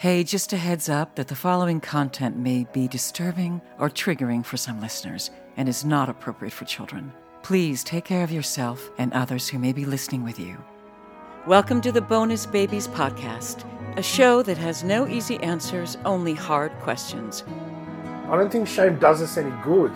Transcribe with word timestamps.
Hey, 0.00 0.24
just 0.24 0.54
a 0.54 0.56
heads 0.56 0.88
up 0.88 1.16
that 1.16 1.28
the 1.28 1.34
following 1.34 1.78
content 1.78 2.34
may 2.34 2.64
be 2.72 2.88
disturbing 2.88 3.60
or 3.78 3.90
triggering 3.90 4.42
for 4.42 4.56
some 4.56 4.80
listeners 4.80 5.30
and 5.58 5.68
is 5.68 5.84
not 5.84 6.08
appropriate 6.08 6.54
for 6.54 6.64
children. 6.64 7.12
Please 7.42 7.84
take 7.84 8.06
care 8.06 8.24
of 8.24 8.32
yourself 8.32 8.90
and 8.96 9.12
others 9.12 9.46
who 9.46 9.58
may 9.58 9.74
be 9.74 9.84
listening 9.84 10.24
with 10.24 10.40
you. 10.40 10.56
Welcome 11.46 11.82
to 11.82 11.92
the 11.92 12.00
Bonus 12.00 12.46
Babies 12.46 12.88
Podcast, 12.88 13.66
a 13.98 14.02
show 14.02 14.42
that 14.42 14.56
has 14.56 14.82
no 14.82 15.06
easy 15.06 15.36
answers, 15.40 15.98
only 16.06 16.32
hard 16.32 16.72
questions. 16.78 17.44
I 18.30 18.38
don't 18.38 18.50
think 18.50 18.68
shame 18.68 18.98
does 18.98 19.20
us 19.20 19.36
any 19.36 19.52
good. 19.62 19.92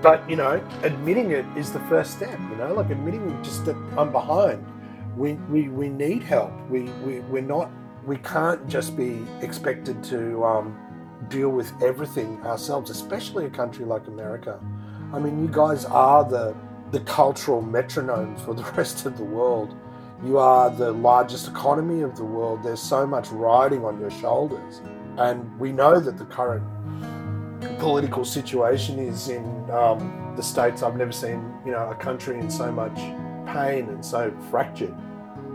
But, 0.00 0.26
you 0.30 0.36
know, 0.36 0.66
admitting 0.82 1.32
it 1.32 1.44
is 1.58 1.74
the 1.74 1.80
first 1.90 2.12
step, 2.12 2.40
you 2.48 2.56
know, 2.56 2.72
like 2.72 2.88
admitting 2.88 3.38
just 3.42 3.66
that 3.66 3.76
I'm 3.98 4.12
behind. 4.12 4.66
We, 5.14 5.34
we, 5.50 5.68
we 5.68 5.90
need 5.90 6.22
help. 6.22 6.52
We, 6.70 6.84
we, 7.04 7.20
we're 7.20 7.42
not, 7.42 7.70
we 8.06 8.16
can't 8.18 8.66
just 8.68 8.96
be 8.96 9.26
expected 9.40 10.02
to 10.04 10.44
um, 10.44 10.78
deal 11.28 11.48
with 11.48 11.72
everything 11.82 12.40
ourselves, 12.44 12.88
especially 12.88 13.46
a 13.46 13.50
country 13.50 13.84
like 13.84 14.06
America. 14.06 14.60
I 15.12 15.18
mean, 15.18 15.42
you 15.42 15.48
guys 15.48 15.84
are 15.84 16.24
the, 16.24 16.54
the 16.92 17.00
cultural 17.00 17.60
metronome 17.60 18.36
for 18.36 18.54
the 18.54 18.62
rest 18.76 19.06
of 19.06 19.16
the 19.16 19.24
world. 19.24 19.74
You 20.24 20.38
are 20.38 20.70
the 20.70 20.92
largest 20.92 21.48
economy 21.48 22.02
of 22.02 22.16
the 22.16 22.24
world. 22.24 22.62
There's 22.62 22.80
so 22.80 23.06
much 23.06 23.28
riding 23.30 23.84
on 23.84 24.00
your 24.00 24.10
shoulders. 24.10 24.80
And 25.18 25.58
we 25.58 25.72
know 25.72 25.98
that 25.98 26.16
the 26.16 26.24
current 26.26 26.64
political 27.78 28.24
situation 28.24 28.98
is 28.98 29.28
in 29.28 29.44
um, 29.70 30.32
the 30.36 30.42
states. 30.42 30.82
I've 30.82 30.96
never 30.96 31.12
seen 31.12 31.52
you 31.64 31.72
know 31.72 31.90
a 31.90 31.94
country 31.94 32.38
in 32.38 32.50
so 32.50 32.70
much 32.70 32.96
pain 33.46 33.88
and 33.88 34.04
so 34.04 34.32
fractured 34.50 34.94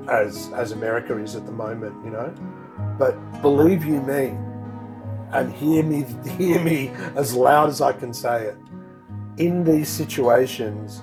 as 0.10 0.52
as 0.54 0.72
America 0.72 1.18
is 1.18 1.36
at 1.36 1.46
the 1.46 1.52
moment. 1.52 1.94
You 2.04 2.12
know, 2.12 2.34
but 2.98 3.16
believe 3.42 3.86
you 3.86 4.02
me, 4.02 4.38
and 5.32 5.52
hear 5.54 5.84
me 5.84 6.06
hear 6.38 6.62
me 6.62 6.90
as 7.16 7.34
loud 7.34 7.70
as 7.70 7.82
I 7.82 7.94
can 7.94 8.14
say 8.14 8.46
it. 8.46 8.58
In 9.38 9.64
these 9.64 9.90
situations 9.90 11.02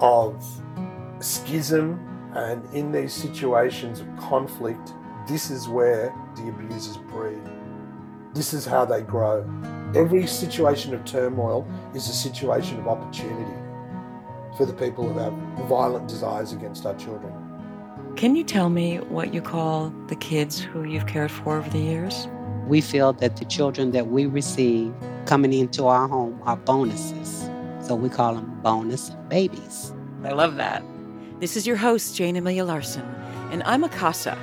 of 0.00 0.44
schism 1.20 2.00
and 2.34 2.64
in 2.74 2.90
these 2.90 3.12
situations 3.12 4.00
of 4.00 4.06
conflict, 4.16 4.92
this 5.28 5.50
is 5.50 5.68
where 5.68 6.12
the 6.36 6.48
abusers 6.48 6.96
breed. 6.96 7.40
This 8.34 8.52
is 8.52 8.66
how 8.66 8.84
they 8.84 9.02
grow. 9.02 9.48
Every 9.94 10.26
situation 10.26 10.92
of 10.92 11.04
turmoil 11.04 11.66
is 11.94 12.08
a 12.08 12.12
situation 12.12 12.80
of 12.80 12.88
opportunity 12.88 13.58
for 14.56 14.66
the 14.66 14.72
people 14.72 15.08
who 15.08 15.18
have 15.18 15.32
violent 15.68 16.08
desires 16.08 16.52
against 16.52 16.84
our 16.84 16.96
children. 16.96 17.32
Can 18.16 18.36
you 18.36 18.44
tell 18.44 18.70
me 18.70 18.98
what 18.98 19.34
you 19.34 19.42
call 19.42 19.92
the 20.06 20.14
kids 20.14 20.60
who 20.60 20.84
you've 20.84 21.08
cared 21.08 21.32
for 21.32 21.58
over 21.58 21.68
the 21.68 21.80
years? 21.80 22.28
We 22.68 22.80
feel 22.80 23.12
that 23.14 23.38
the 23.38 23.44
children 23.44 23.90
that 23.90 24.06
we 24.06 24.26
receive 24.26 24.94
coming 25.26 25.52
into 25.52 25.88
our 25.88 26.06
home 26.06 26.40
are 26.44 26.56
bonuses. 26.56 27.50
So 27.80 27.96
we 27.96 28.08
call 28.08 28.36
them 28.36 28.60
bonus 28.62 29.10
babies. 29.28 29.92
I 30.22 30.30
love 30.30 30.54
that. 30.56 30.84
This 31.40 31.56
is 31.56 31.66
your 31.66 31.74
host, 31.74 32.14
Jayne 32.14 32.36
Amelia 32.36 32.64
Larson, 32.64 33.04
and 33.50 33.64
I'm 33.64 33.82
a 33.82 33.88
CASA, 33.88 34.38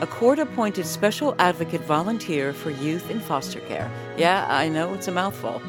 a 0.00 0.06
court 0.08 0.40
appointed 0.40 0.84
special 0.84 1.36
advocate 1.38 1.82
volunteer 1.82 2.52
for 2.52 2.70
youth 2.70 3.08
in 3.08 3.20
foster 3.20 3.60
care. 3.60 3.88
Yeah, 4.16 4.46
I 4.50 4.68
know 4.68 4.94
it's 4.94 5.06
a 5.06 5.12
mouthful. 5.12 5.62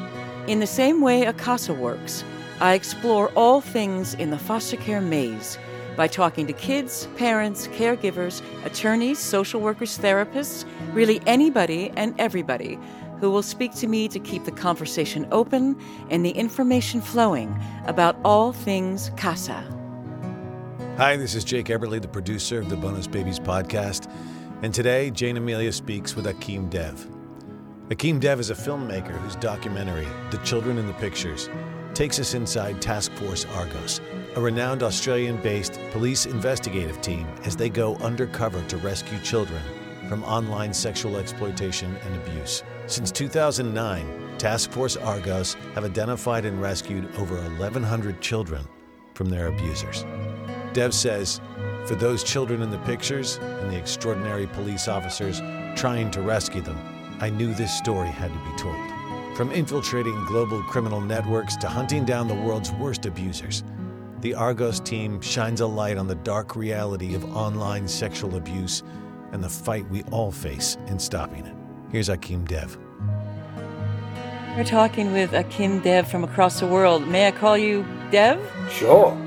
In 0.48 0.58
the 0.58 0.66
same 0.66 1.00
way 1.00 1.22
a 1.22 1.32
CASA 1.32 1.72
works, 1.74 2.24
I 2.60 2.74
explore 2.74 3.30
all 3.36 3.60
things 3.60 4.14
in 4.14 4.30
the 4.30 4.38
foster 4.38 4.76
care 4.76 5.00
maze 5.00 5.56
by 5.96 6.06
talking 6.06 6.46
to 6.46 6.52
kids, 6.52 7.08
parents, 7.16 7.68
caregivers, 7.68 8.42
attorneys, 8.64 9.18
social 9.18 9.60
workers, 9.60 9.98
therapists, 9.98 10.64
really 10.92 11.20
anybody 11.26 11.92
and 11.96 12.14
everybody 12.18 12.78
who 13.20 13.30
will 13.30 13.42
speak 13.42 13.74
to 13.74 13.86
me 13.86 14.08
to 14.08 14.18
keep 14.18 14.44
the 14.44 14.52
conversation 14.52 15.26
open 15.32 15.80
and 16.10 16.24
the 16.24 16.30
information 16.30 17.00
flowing 17.00 17.58
about 17.86 18.16
all 18.24 18.52
things 18.52 19.10
CASA. 19.16 19.64
Hi, 20.96 21.16
this 21.16 21.34
is 21.34 21.42
Jake 21.42 21.66
Eberly, 21.66 22.00
the 22.00 22.08
producer 22.08 22.60
of 22.60 22.68
the 22.68 22.76
Bonus 22.76 23.06
Babies 23.06 23.38
podcast. 23.38 24.10
And 24.62 24.72
today, 24.72 25.10
Jayne 25.10 25.36
Amelia 25.36 25.72
speaks 25.72 26.14
with 26.14 26.26
Akhim 26.26 26.70
Dev. 26.70 27.08
Akhim 27.88 28.20
Dev 28.20 28.40
is 28.40 28.50
a 28.50 28.54
filmmaker 28.54 29.18
whose 29.18 29.36
documentary, 29.36 30.06
The 30.30 30.38
Children 30.38 30.78
in 30.78 30.86
the 30.86 30.92
Pictures, 30.94 31.50
takes 31.94 32.18
us 32.18 32.34
inside 32.34 32.82
Task 32.82 33.12
Force 33.12 33.46
Argos, 33.54 34.00
a 34.34 34.40
renowned 34.40 34.82
Australian 34.82 35.36
based 35.38 35.78
police 35.92 36.26
investigative 36.26 37.00
team 37.00 37.26
as 37.44 37.56
they 37.56 37.68
go 37.68 37.94
undercover 37.96 38.62
to 38.64 38.76
rescue 38.78 39.18
children 39.20 39.62
from 40.08 40.24
online 40.24 40.74
sexual 40.74 41.16
exploitation 41.16 41.96
and 42.04 42.16
abuse. 42.16 42.62
Since 42.86 43.12
2009, 43.12 44.36
Task 44.38 44.70
Force 44.70 44.96
Argos 44.96 45.54
have 45.74 45.84
identified 45.84 46.44
and 46.44 46.60
rescued 46.60 47.14
over 47.16 47.36
1,100 47.36 48.20
children 48.20 48.66
from 49.14 49.28
their 49.28 49.46
abusers. 49.46 50.04
Dev 50.72 50.92
says, 50.92 51.40
for 51.86 51.94
those 51.94 52.24
children 52.24 52.62
in 52.62 52.70
the 52.70 52.78
pictures 52.78 53.36
and 53.36 53.70
the 53.70 53.78
extraordinary 53.78 54.46
police 54.48 54.88
officers 54.88 55.40
trying 55.76 56.10
to 56.10 56.20
rescue 56.20 56.60
them, 56.60 56.78
I 57.20 57.30
knew 57.30 57.54
this 57.54 57.76
story 57.78 58.08
had 58.08 58.32
to 58.32 58.50
be 58.50 58.56
told. 58.58 58.93
From 59.34 59.50
infiltrating 59.50 60.24
global 60.26 60.62
criminal 60.62 61.00
networks 61.00 61.56
to 61.56 61.68
hunting 61.68 62.04
down 62.04 62.28
the 62.28 62.34
world's 62.36 62.70
worst 62.70 63.04
abusers, 63.04 63.64
the 64.20 64.32
Argos 64.32 64.78
team 64.78 65.20
shines 65.20 65.60
a 65.60 65.66
light 65.66 65.98
on 65.98 66.06
the 66.06 66.14
dark 66.14 66.54
reality 66.54 67.16
of 67.16 67.24
online 67.36 67.88
sexual 67.88 68.36
abuse 68.36 68.84
and 69.32 69.42
the 69.42 69.48
fight 69.48 69.90
we 69.90 70.04
all 70.04 70.30
face 70.30 70.78
in 70.86 71.00
stopping 71.00 71.44
it. 71.46 71.54
Here's 71.90 72.08
Akhim 72.08 72.46
Dev. 72.46 72.78
We're 74.56 74.62
talking 74.62 75.12
with 75.12 75.32
Akhim 75.32 75.82
Dev 75.82 76.08
from 76.08 76.22
across 76.22 76.60
the 76.60 76.68
world. 76.68 77.08
May 77.08 77.26
I 77.26 77.32
call 77.32 77.58
you 77.58 77.84
Dev? 78.12 78.40
Sure. 78.70 79.18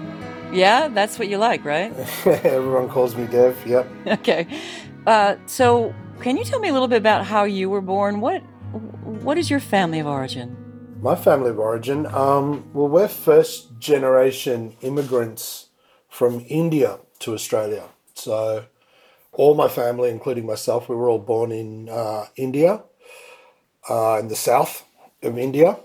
Yeah, 0.53 0.87
that's 0.87 1.19
what 1.19 1.27
you 1.27 1.37
like, 1.37 1.65
right? 1.65 1.91
Everyone 2.25 2.87
calls 2.87 3.13
me 3.17 3.27
Dev. 3.27 3.61
Yep. 3.65 3.87
Okay. 4.07 4.47
Uh, 5.05 5.35
so, 5.47 5.93
can 6.21 6.37
you 6.37 6.45
tell 6.45 6.61
me 6.61 6.69
a 6.69 6.73
little 6.73 6.87
bit 6.87 6.97
about 6.97 7.25
how 7.25 7.43
you 7.43 7.69
were 7.69 7.81
born? 7.81 8.21
What 8.21 8.41
What 9.07 9.37
is 9.37 9.49
your 9.49 9.61
family 9.61 9.99
of 9.99 10.07
origin? 10.07 10.57
My 11.01 11.15
family 11.15 11.51
of 11.51 11.59
origin. 11.59 12.05
Um, 12.07 12.69
well, 12.73 12.89
we're 12.89 13.07
first 13.07 13.79
generation 13.79 14.75
immigrants 14.81 15.69
from 16.09 16.43
India 16.49 16.99
to 17.19 17.33
Australia. 17.33 17.83
So, 18.15 18.65
all 19.31 19.55
my 19.55 19.69
family, 19.69 20.09
including 20.09 20.45
myself, 20.45 20.89
we 20.89 20.95
were 20.97 21.07
all 21.09 21.19
born 21.19 21.53
in 21.53 21.87
uh, 21.87 22.25
India, 22.35 22.83
uh, 23.89 24.17
in 24.19 24.27
the 24.27 24.35
south 24.35 24.83
of 25.23 25.37
India. 25.37 25.79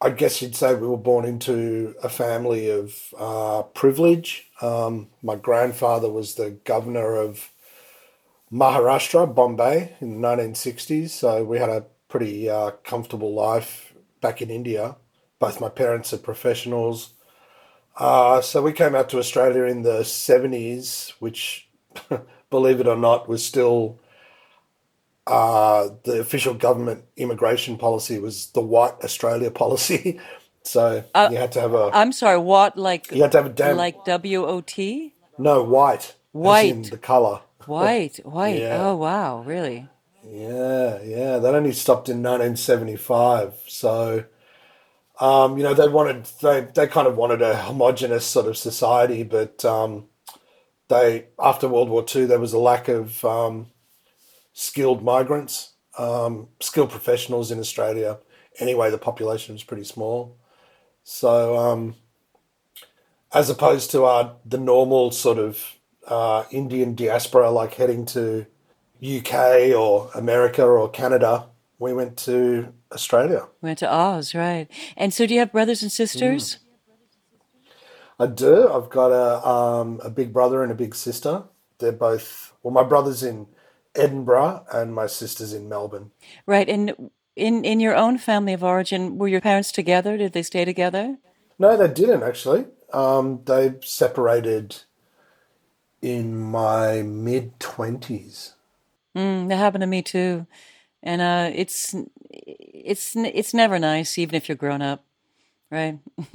I 0.00 0.10
guess 0.10 0.42
you'd 0.42 0.56
say 0.56 0.74
we 0.74 0.88
were 0.88 0.96
born 0.96 1.24
into 1.26 1.94
a 2.02 2.08
family 2.08 2.68
of 2.68 3.14
uh, 3.16 3.62
privilege. 3.62 4.50
Um, 4.60 5.10
my 5.22 5.36
grandfather 5.36 6.10
was 6.10 6.34
the 6.34 6.50
governor 6.64 7.14
of 7.14 7.50
Maharashtra, 8.52 9.32
Bombay, 9.32 9.94
in 10.00 10.20
the 10.20 10.28
1960s. 10.28 11.10
So 11.10 11.44
we 11.44 11.58
had 11.58 11.68
a 11.68 11.84
pretty 12.10 12.50
uh, 12.50 12.72
comfortable 12.84 13.32
life 13.32 13.94
back 14.20 14.42
in 14.42 14.50
India. 14.50 14.96
Both 15.38 15.60
my 15.60 15.70
parents 15.70 16.12
are 16.12 16.18
professionals. 16.18 17.14
Uh, 17.96 18.42
so 18.42 18.60
we 18.60 18.72
came 18.72 18.94
out 18.94 19.08
to 19.10 19.18
Australia 19.18 19.64
in 19.64 19.82
the 19.82 20.00
70s, 20.00 21.12
which, 21.20 21.68
believe 22.50 22.80
it 22.80 22.86
or 22.86 22.96
not, 22.96 23.28
was 23.28 23.44
still 23.44 23.98
uh, 25.26 25.88
the 26.04 26.20
official 26.20 26.54
government 26.54 27.04
immigration 27.16 27.78
policy 27.78 28.18
was 28.18 28.48
the 28.48 28.60
white 28.60 28.94
Australia 29.04 29.50
policy. 29.62 30.20
so 30.62 31.04
uh, 31.14 31.28
you 31.30 31.38
had 31.38 31.52
to 31.52 31.60
have 31.60 31.72
a. 31.72 31.90
I'm 31.92 32.12
sorry, 32.12 32.38
what 32.38 32.76
like? 32.76 33.10
You 33.12 33.22
had 33.22 33.32
to 33.32 33.38
have 33.38 33.46
a 33.46 33.54
damn. 33.54 33.76
Like 33.76 34.04
W 34.04 34.44
O 34.44 34.60
T. 34.60 35.14
No, 35.38 35.62
white. 35.62 36.16
White. 36.32 36.90
the 36.90 36.98
color. 36.98 37.40
White, 37.66 38.16
white. 38.24 38.58
yeah. 38.58 38.78
Oh 38.80 38.96
wow, 38.96 39.42
really? 39.42 39.86
Yeah, 40.22 41.00
yeah. 41.02 41.38
That 41.38 41.54
only 41.54 41.72
stopped 41.72 42.08
in 42.08 42.22
1975. 42.22 43.54
So, 43.66 44.24
um, 45.20 45.58
you 45.58 45.64
know, 45.64 45.74
they 45.74 45.88
wanted 45.88 46.26
they 46.42 46.62
they 46.74 46.86
kind 46.86 47.08
of 47.08 47.16
wanted 47.16 47.42
a 47.42 47.56
homogenous 47.56 48.26
sort 48.26 48.46
of 48.46 48.56
society, 48.56 49.22
but 49.24 49.64
um, 49.64 50.06
they 50.88 51.26
after 51.40 51.68
World 51.68 51.90
War 51.90 52.04
II 52.04 52.26
there 52.26 52.40
was 52.40 52.52
a 52.54 52.58
lack 52.58 52.88
of 52.88 53.24
um, 53.24 53.68
skilled 54.54 55.02
migrants, 55.04 55.74
um, 55.98 56.48
skilled 56.60 56.90
professionals 56.90 57.50
in 57.50 57.60
Australia. 57.60 58.18
Anyway, 58.60 58.90
the 58.90 58.98
population 58.98 59.54
was 59.54 59.64
pretty 59.64 59.84
small. 59.84 60.36
So, 61.04 61.58
um, 61.58 61.96
as 63.32 63.48
opposed 63.50 63.90
to 63.92 64.04
our, 64.04 64.36
the 64.44 64.58
normal 64.58 65.10
sort 65.10 65.38
of 65.38 65.76
uh, 66.06 66.44
Indian 66.50 66.94
diaspora, 66.94 67.50
like 67.50 67.74
heading 67.74 68.04
to 68.06 68.46
UK 69.02 69.74
or 69.76 70.10
America 70.14 70.64
or 70.64 70.88
Canada, 70.90 71.46
we 71.78 71.92
went 71.92 72.16
to 72.18 72.72
Australia. 72.92 73.48
We 73.60 73.68
Went 73.68 73.78
to 73.80 73.92
Oz, 73.92 74.34
right? 74.34 74.68
And 74.96 75.12
so, 75.14 75.26
do 75.26 75.34
you 75.34 75.40
have 75.40 75.52
brothers 75.52 75.82
and 75.82 75.90
sisters? 75.90 76.56
Mm. 76.56 76.58
I 78.20 78.26
do. 78.26 78.70
I've 78.70 78.90
got 78.90 79.12
a 79.12 79.48
um, 79.48 80.00
a 80.04 80.10
big 80.10 80.32
brother 80.32 80.62
and 80.62 80.70
a 80.70 80.74
big 80.74 80.94
sister. 80.94 81.44
They're 81.78 81.92
both 81.92 82.52
well. 82.62 82.74
My 82.74 82.82
brother's 82.82 83.22
in 83.22 83.46
Edinburgh, 83.94 84.66
and 84.72 84.94
my 84.94 85.06
sister's 85.06 85.52
in 85.52 85.68
Melbourne. 85.68 86.10
Right. 86.46 86.68
And 86.68 87.10
in, 87.36 87.64
in 87.64 87.80
your 87.80 87.96
own 87.96 88.18
family 88.18 88.52
of 88.52 88.62
origin, 88.62 89.18
were 89.18 89.28
your 89.28 89.40
parents 89.40 89.72
together? 89.72 90.16
Did 90.16 90.32
they 90.32 90.42
stay 90.42 90.64
together? 90.64 91.16
No, 91.58 91.76
they 91.76 91.88
didn't 91.88 92.22
actually. 92.22 92.66
Um, 92.92 93.40
they 93.44 93.74
separated 93.82 94.76
in 96.02 96.38
my 96.38 97.02
mid 97.02 97.58
20s. 97.58 98.54
Mm, 99.16 99.48
that 99.48 99.56
happened 99.56 99.82
to 99.82 99.86
me 99.86 100.02
too. 100.02 100.46
And 101.02 101.20
uh, 101.22 101.50
it's 101.54 101.94
it's 102.30 103.16
it's 103.16 103.54
never 103.54 103.78
nice, 103.78 104.18
even 104.18 104.34
if 104.34 104.48
you're 104.48 104.56
grown 104.56 104.82
up, 104.82 105.04
right? 105.70 105.98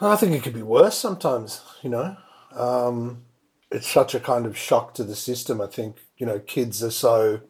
I 0.00 0.16
think 0.16 0.32
it 0.32 0.42
could 0.42 0.54
be 0.54 0.62
worse 0.62 0.98
sometimes. 0.98 1.62
You 1.82 1.90
know, 1.90 2.16
um, 2.52 3.22
it's 3.70 3.88
such 3.88 4.14
a 4.14 4.20
kind 4.20 4.46
of 4.46 4.58
shock 4.58 4.94
to 4.94 5.04
the 5.04 5.14
system. 5.14 5.60
I 5.60 5.66
think 5.66 5.98
you 6.18 6.26
know 6.26 6.40
kids 6.40 6.82
are 6.82 6.90
so 6.90 7.40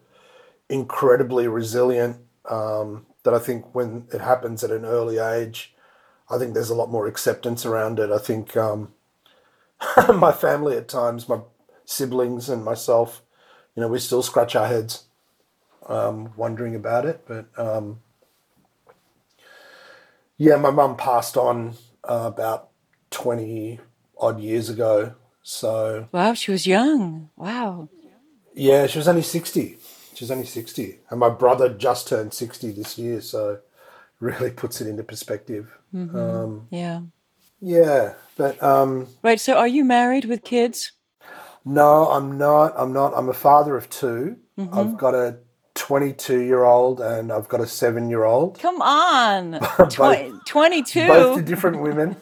incredibly 0.69 1.49
resilient 1.49 2.19
um, 2.51 3.07
that 3.23 3.35
I 3.35 3.39
think 3.39 3.75
when 3.75 4.07
it 4.13 4.21
happens 4.21 4.63
at 4.63 4.71
an 4.71 4.85
early 4.85 5.19
age, 5.19 5.75
I 6.31 6.39
think 6.39 6.55
there's 6.55 6.71
a 6.71 6.75
lot 6.75 6.91
more 6.91 7.07
acceptance 7.07 7.65
around 7.65 7.99
it. 7.99 8.11
I 8.11 8.19
think 8.19 8.57
um, 8.57 8.93
my 10.15 10.33
family 10.33 10.77
at 10.77 10.89
times, 10.89 11.29
my 11.29 11.41
siblings 11.85 12.49
and 12.49 12.65
myself, 12.65 13.23
you 13.75 13.81
know, 13.81 13.89
we 13.89 13.99
still 13.99 14.23
scratch 14.23 14.55
our 14.57 14.67
heads 14.67 15.05
um, 15.87 16.33
wondering 16.37 16.75
about 16.75 17.07
it. 17.07 17.25
But 17.27 17.47
um, 17.57 18.01
yeah, 20.37 20.57
my 20.57 20.71
mum 20.71 20.97
passed 20.97 21.37
on 21.37 21.75
uh, 22.05 22.25
about 22.27 22.69
20 23.11 23.81
odd 24.19 24.41
years 24.41 24.69
ago. 24.69 25.15
So. 25.43 26.09
Wow, 26.13 26.35
she 26.35 26.51
was 26.51 26.67
young. 26.67 27.31
Wow. 27.37 27.89
Yeah, 28.55 28.87
she 28.87 28.99
was 28.99 29.09
only 29.09 29.23
60. 29.23 29.79
She 30.15 30.25
was 30.25 30.31
only 30.31 30.47
60. 30.47 31.01
And 31.11 31.21
my 31.21 31.29
brother 31.29 31.69
just 31.69 32.09
turned 32.09 32.33
60 32.33 32.71
this 32.73 32.99
year. 32.99 33.21
So 33.21 33.61
really 34.21 34.51
puts 34.51 34.81
it 34.81 34.87
into 34.87 35.03
perspective. 35.03 35.77
Mm-hmm. 35.95 36.17
Um, 36.17 36.67
yeah. 36.71 37.01
Yeah. 37.61 38.15
But. 38.37 38.63
Um, 38.63 39.09
right. 39.23 39.41
So 39.41 39.55
are 39.55 39.69
you 39.69 39.85
married 39.85 40.25
with 40.25 40.45
kids? 40.45 40.93
No, 41.65 42.11
I'm 42.11 42.37
not. 42.37 42.75
I'm 42.77 42.93
not. 42.93 43.13
I'm 43.17 43.29
a 43.29 43.35
father 43.35 43.77
of 43.77 43.89
2 43.91 44.37
i 44.57 44.61
mm-hmm. 44.61 44.79
I've 44.79 44.97
got 44.97 45.15
a 45.15 45.39
22 45.75 46.43
year 46.43 46.63
old 46.63 47.01
and 47.01 47.33
I've 47.33 47.49
got 47.49 47.61
a 47.61 47.67
seven 47.67 48.09
year 48.09 48.25
old. 48.25 48.59
Come 48.61 48.81
on. 48.81 49.59
both, 49.79 50.45
22. 50.47 51.07
Both 51.09 51.37
to 51.39 51.43
different 51.43 51.83
women. 51.83 52.17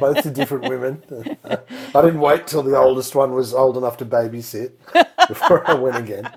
both 0.00 0.22
to 0.22 0.30
different 0.30 0.68
women. 0.68 1.02
I 1.44 2.00
didn't 2.00 2.20
wait 2.20 2.46
till 2.46 2.62
the 2.62 2.76
oldest 2.76 3.14
one 3.14 3.32
was 3.32 3.52
old 3.52 3.76
enough 3.76 3.98
to 3.98 4.06
babysit 4.06 4.72
before 5.28 5.68
I 5.70 5.74
went 5.74 5.96
again. 5.96 6.30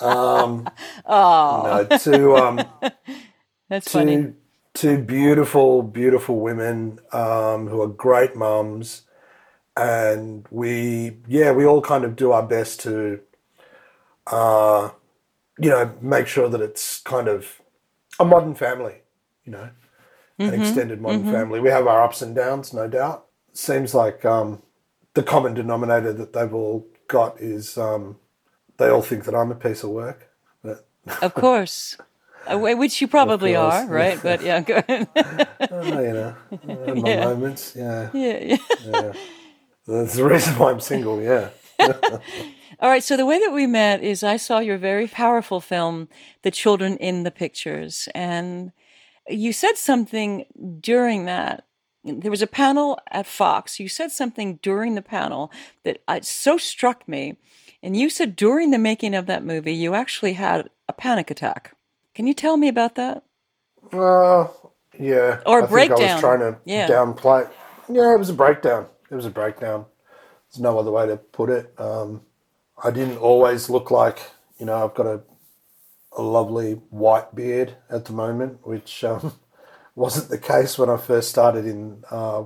Um, 0.00 0.68
oh. 1.04 1.86
No, 1.90 1.98
two, 1.98 2.36
um, 2.36 2.62
That's 3.68 3.92
two, 3.92 3.98
funny. 3.98 4.32
Two 4.74 5.02
beautiful, 5.02 5.82
beautiful 5.82 6.40
women 6.40 6.98
um, 7.12 7.66
who 7.68 7.82
are 7.82 7.88
great 7.88 8.36
mums. 8.36 9.02
And 9.78 10.46
we, 10.50 11.18
yeah, 11.26 11.52
we 11.52 11.64
all 11.64 11.80
kind 11.80 12.04
of 12.04 12.16
do 12.16 12.32
our 12.32 12.42
best 12.42 12.80
to. 12.80 13.20
Uh, 14.26 14.90
you 15.58 15.70
know, 15.70 15.92
make 16.00 16.26
sure 16.26 16.48
that 16.48 16.60
it's 16.60 17.00
kind 17.00 17.28
of 17.28 17.60
a 18.20 18.24
modern 18.24 18.54
family, 18.54 19.02
you 19.44 19.52
know, 19.52 19.70
mm-hmm. 20.38 20.54
an 20.54 20.60
extended 20.60 21.00
modern 21.00 21.22
mm-hmm. 21.22 21.32
family. 21.32 21.60
We 21.60 21.70
have 21.70 21.86
our 21.86 22.02
ups 22.02 22.22
and 22.22 22.34
downs, 22.34 22.72
no 22.72 22.86
doubt. 22.88 23.26
Seems 23.52 23.94
like 23.94 24.24
um, 24.24 24.62
the 25.14 25.22
common 25.22 25.54
denominator 25.54 26.12
that 26.12 26.32
they've 26.32 26.54
all 26.54 26.86
got 27.08 27.40
is 27.40 27.76
um, 27.76 28.16
they 28.76 28.88
all 28.88 29.02
think 29.02 29.24
that 29.24 29.34
I'm 29.34 29.50
a 29.50 29.56
piece 29.56 29.82
of 29.82 29.90
work. 29.90 30.28
But 30.62 30.86
of 31.22 31.34
course. 31.34 31.96
Uh, 32.46 32.58
which 32.58 33.00
you 33.00 33.08
probably 33.18 33.56
are, 33.56 33.86
right? 33.86 34.18
But 34.22 34.42
yeah, 34.42 34.60
go 34.60 34.76
ahead. 34.76 35.08
oh, 35.70 36.00
you 36.00 36.12
know, 36.12 36.34
my 36.94 37.10
Yeah. 37.10 37.24
moments, 37.24 37.74
yeah. 37.76 38.10
yeah, 38.14 38.38
yeah. 38.44 38.56
yeah. 38.86 39.12
That's 39.88 40.14
the 40.14 40.24
reason 40.24 40.54
why 40.58 40.70
I'm 40.70 40.80
single, 40.80 41.20
yeah. 41.22 41.48
All 42.80 42.90
right. 42.90 43.02
So 43.02 43.16
the 43.16 43.26
way 43.26 43.40
that 43.40 43.52
we 43.52 43.66
met 43.66 44.02
is 44.02 44.22
I 44.22 44.36
saw 44.36 44.58
your 44.58 44.76
very 44.78 45.08
powerful 45.08 45.60
film, 45.60 46.08
The 46.42 46.50
Children 46.50 46.96
in 46.98 47.22
the 47.24 47.30
Pictures. 47.30 48.08
And 48.14 48.72
you 49.28 49.52
said 49.52 49.76
something 49.78 50.44
during 50.80 51.24
that. 51.24 51.64
There 52.04 52.30
was 52.30 52.42
a 52.42 52.46
panel 52.46 52.98
at 53.10 53.26
Fox. 53.26 53.80
You 53.80 53.88
said 53.88 54.10
something 54.12 54.58
during 54.62 54.94
the 54.94 55.02
panel 55.02 55.50
that 55.84 56.02
uh, 56.06 56.20
so 56.22 56.58
struck 56.58 57.08
me. 57.08 57.36
And 57.82 57.96
you 57.96 58.10
said 58.10 58.36
during 58.36 58.70
the 58.70 58.78
making 58.78 59.14
of 59.14 59.26
that 59.26 59.44
movie, 59.44 59.74
you 59.74 59.94
actually 59.94 60.34
had 60.34 60.68
a 60.88 60.92
panic 60.92 61.30
attack. 61.30 61.74
Can 62.14 62.26
you 62.26 62.34
tell 62.34 62.56
me 62.56 62.68
about 62.68 62.94
that? 62.96 63.24
Uh, 63.92 64.48
yeah. 64.98 65.40
Or 65.46 65.60
a 65.60 65.64
I 65.64 65.66
think 65.66 65.92
I 65.92 65.96
breakdown. 65.96 66.00
was 66.00 66.20
trying 66.20 66.40
to 66.40 66.58
Yeah. 66.64 66.88
downplay. 66.88 67.48
Yeah, 67.88 68.14
it 68.14 68.18
was 68.18 68.30
a 68.30 68.34
breakdown. 68.34 68.86
It 69.10 69.14
was 69.14 69.26
a 69.26 69.30
breakdown. 69.30 69.86
There's 70.50 70.60
no 70.60 70.78
other 70.78 70.90
way 70.90 71.06
to 71.06 71.16
put 71.16 71.50
it. 71.50 71.72
Um, 71.78 72.22
I 72.82 72.90
didn't 72.90 73.18
always 73.18 73.68
look 73.68 73.90
like, 73.90 74.20
you 74.58 74.66
know, 74.66 74.84
I've 74.84 74.94
got 74.94 75.06
a, 75.06 75.22
a 76.16 76.22
lovely 76.22 76.74
white 76.90 77.34
beard 77.34 77.76
at 77.90 78.04
the 78.04 78.12
moment, 78.12 78.66
which 78.66 79.04
um, 79.04 79.32
wasn't 79.94 80.30
the 80.30 80.38
case 80.38 80.78
when 80.78 80.90
I 80.90 80.96
first 80.96 81.30
started 81.30 81.66
in 81.66 82.04
uh, 82.10 82.44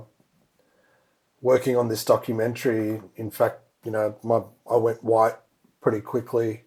working 1.41 1.75
on 1.77 1.89
this 1.89 2.05
documentary. 2.05 3.01
In 3.15 3.29
fact, 3.29 3.59
you 3.83 3.91
know, 3.91 4.15
my 4.23 4.41
I 4.69 4.77
went 4.77 5.03
white 5.03 5.35
pretty 5.81 6.01
quickly, 6.01 6.63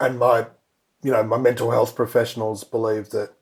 and 0.00 0.18
my, 0.18 0.46
you 1.02 1.12
know, 1.12 1.22
my 1.22 1.36
mental 1.36 1.70
health 1.70 1.94
professionals 1.94 2.64
believe 2.64 3.10
that 3.10 3.34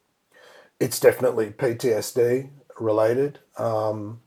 it's 0.80 1.00
definitely 1.00 1.50
PTSD 1.50 2.50
related. 2.80 3.38
Um, 3.56 4.20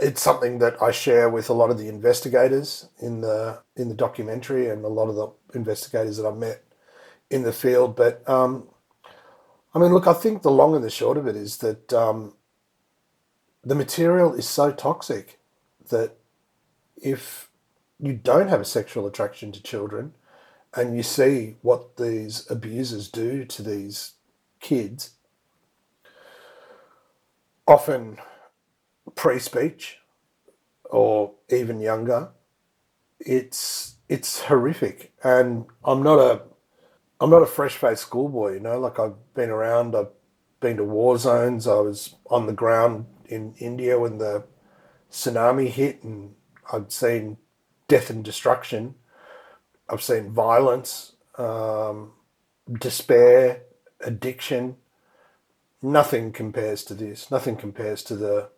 it's 0.00 0.22
something 0.22 0.58
that 0.60 0.80
I 0.82 0.90
share 0.90 1.28
with 1.28 1.50
a 1.50 1.52
lot 1.52 1.70
of 1.70 1.78
the 1.78 1.88
investigators 1.88 2.88
in 3.00 3.20
the 3.20 3.60
in 3.76 3.88
the 3.88 3.94
documentary 3.94 4.68
and 4.68 4.84
a 4.84 4.88
lot 4.88 5.08
of 5.08 5.16
the 5.16 5.58
investigators 5.58 6.16
that 6.16 6.26
I've 6.26 6.36
met 6.36 6.62
in 7.30 7.42
the 7.42 7.52
field. 7.52 7.96
But 7.96 8.26
um, 8.28 8.68
I 9.74 9.78
mean, 9.78 9.92
look, 9.92 10.06
I 10.06 10.14
think 10.14 10.42
the 10.42 10.50
long 10.50 10.74
and 10.74 10.84
the 10.84 10.90
short 10.90 11.16
of 11.16 11.26
it 11.26 11.36
is 11.36 11.58
that 11.58 11.92
um, 11.92 12.34
the 13.62 13.74
material 13.74 14.34
is 14.34 14.48
so 14.48 14.72
toxic 14.72 15.38
that 15.90 16.16
if 16.96 17.50
you 17.98 18.14
don't 18.14 18.48
have 18.48 18.60
a 18.60 18.64
sexual 18.64 19.06
attraction 19.06 19.52
to 19.52 19.62
children 19.62 20.14
and 20.74 20.96
you 20.96 21.02
see 21.02 21.56
what 21.62 21.96
these 21.96 22.50
abusers 22.50 23.08
do 23.08 23.44
to 23.44 23.62
these 23.62 24.14
kids, 24.60 25.10
often 27.66 28.18
pre-speech 29.14 29.98
or 30.84 31.32
even 31.50 31.80
younger, 31.80 32.30
it's 33.20 33.96
it's 34.08 34.42
horrific. 34.42 35.12
And 35.22 35.66
I'm 35.84 36.02
not 36.02 36.18
a 36.18 36.42
I'm 37.20 37.30
not 37.30 37.42
a 37.42 37.46
fresh-faced 37.46 38.02
schoolboy, 38.02 38.54
you 38.54 38.60
know. 38.60 38.78
Like 38.78 38.98
I've 38.98 39.34
been 39.34 39.50
around. 39.50 39.94
I've 39.94 40.12
been 40.60 40.76
to 40.78 40.84
war 40.84 41.18
zones. 41.18 41.66
I 41.66 41.76
was 41.76 42.16
on 42.30 42.46
the 42.46 42.52
ground 42.52 43.06
in 43.26 43.54
India 43.58 43.98
when 43.98 44.18
the 44.18 44.44
tsunami 45.10 45.68
hit, 45.68 46.02
and 46.02 46.34
I've 46.72 46.92
seen 46.92 47.38
death 47.88 48.10
and 48.10 48.24
destruction. 48.24 48.94
I've 49.88 50.02
seen 50.02 50.32
violence, 50.32 51.12
um, 51.36 52.12
despair, 52.72 53.62
addiction. 54.00 54.76
Nothing 55.82 56.32
compares 56.32 56.82
to 56.84 56.94
this. 56.94 57.30
Nothing 57.30 57.56
compares 57.56 58.02
to 58.04 58.16
the 58.16 58.48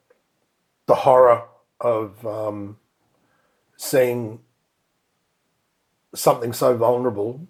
the 0.87 0.95
horror 0.95 1.45
of 1.81 2.27
um, 2.27 2.79
seeing 3.77 4.41
something 6.15 6.53
so 6.53 6.77
vulnerable 6.77 7.47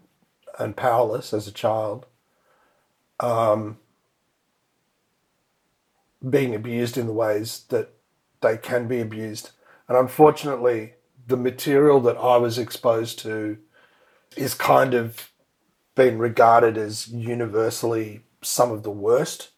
and 0.58 0.76
powerless 0.76 1.32
as 1.32 1.46
a 1.46 1.52
child 1.52 2.06
um, 3.20 3.78
being 6.28 6.54
abused 6.54 6.96
in 6.96 7.06
the 7.06 7.12
ways 7.12 7.64
that 7.68 7.90
they 8.40 8.56
can 8.56 8.88
be 8.88 9.00
abused. 9.00 9.50
And 9.88 9.96
unfortunately, 9.96 10.94
the 11.26 11.36
material 11.36 12.00
that 12.00 12.16
I 12.16 12.36
was 12.36 12.58
exposed 12.58 13.18
to 13.20 13.58
is 14.36 14.54
kind 14.54 14.94
of 14.94 15.30
been 15.94 16.18
regarded 16.18 16.76
as 16.76 17.08
universally 17.08 18.22
some 18.42 18.70
of 18.70 18.82
the 18.82 18.90
worst 18.90 19.50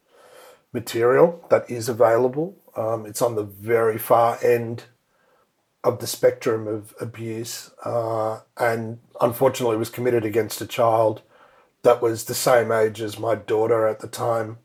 material 0.71 1.45
that 1.49 1.69
is 1.69 1.89
available. 1.89 2.57
Um, 2.75 3.05
it's 3.05 3.21
on 3.21 3.35
the 3.35 3.43
very 3.43 3.97
far 3.97 4.37
end 4.43 4.83
of 5.83 5.99
the 5.99 6.07
spectrum 6.07 6.67
of 6.67 6.93
abuse, 6.99 7.71
uh, 7.85 8.39
and 8.57 8.99
unfortunately 9.21 9.77
was 9.77 9.89
committed 9.89 10.25
against 10.25 10.61
a 10.61 10.67
child 10.67 11.21
that 11.83 12.01
was 12.01 12.25
the 12.25 12.33
same 12.33 12.71
age 12.71 13.01
as 13.01 13.19
my 13.19 13.35
daughter 13.35 13.87
at 13.87 13.99
the 13.99 14.07
time. 14.07 14.57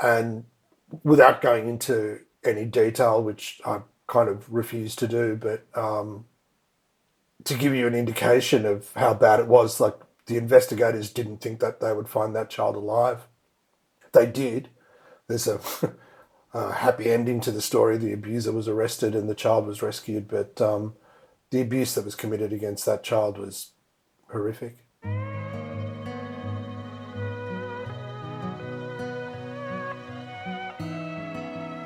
And 0.00 0.44
without 1.02 1.42
going 1.42 1.68
into 1.68 2.20
any 2.44 2.64
detail, 2.64 3.22
which 3.22 3.60
I 3.64 3.80
kind 4.06 4.28
of 4.28 4.52
refuse 4.52 4.94
to 4.96 5.08
do, 5.08 5.36
but 5.36 5.66
um, 5.74 6.26
to 7.44 7.54
give 7.54 7.74
you 7.74 7.86
an 7.86 7.94
indication 7.94 8.66
of 8.66 8.92
how 8.94 9.14
bad 9.14 9.40
it 9.40 9.46
was, 9.46 9.80
like 9.80 9.96
the 10.26 10.36
investigators 10.36 11.10
didn't 11.10 11.38
think 11.38 11.60
that 11.60 11.80
they 11.80 11.92
would 11.92 12.08
find 12.08 12.34
that 12.34 12.50
child 12.50 12.76
alive. 12.76 13.26
They 14.12 14.26
did. 14.26 14.68
There's 15.26 15.48
a, 15.48 15.60
a 16.54 16.72
happy 16.72 17.10
ending 17.10 17.40
to 17.40 17.50
the 17.50 17.62
story. 17.62 17.96
The 17.96 18.12
abuser 18.12 18.52
was 18.52 18.68
arrested 18.68 19.14
and 19.14 19.28
the 19.28 19.34
child 19.34 19.66
was 19.66 19.82
rescued, 19.82 20.28
but 20.28 20.60
um, 20.60 20.94
the 21.50 21.60
abuse 21.60 21.94
that 21.94 22.04
was 22.04 22.14
committed 22.14 22.52
against 22.52 22.86
that 22.86 23.02
child 23.02 23.38
was 23.38 23.72
horrific. 24.28 24.78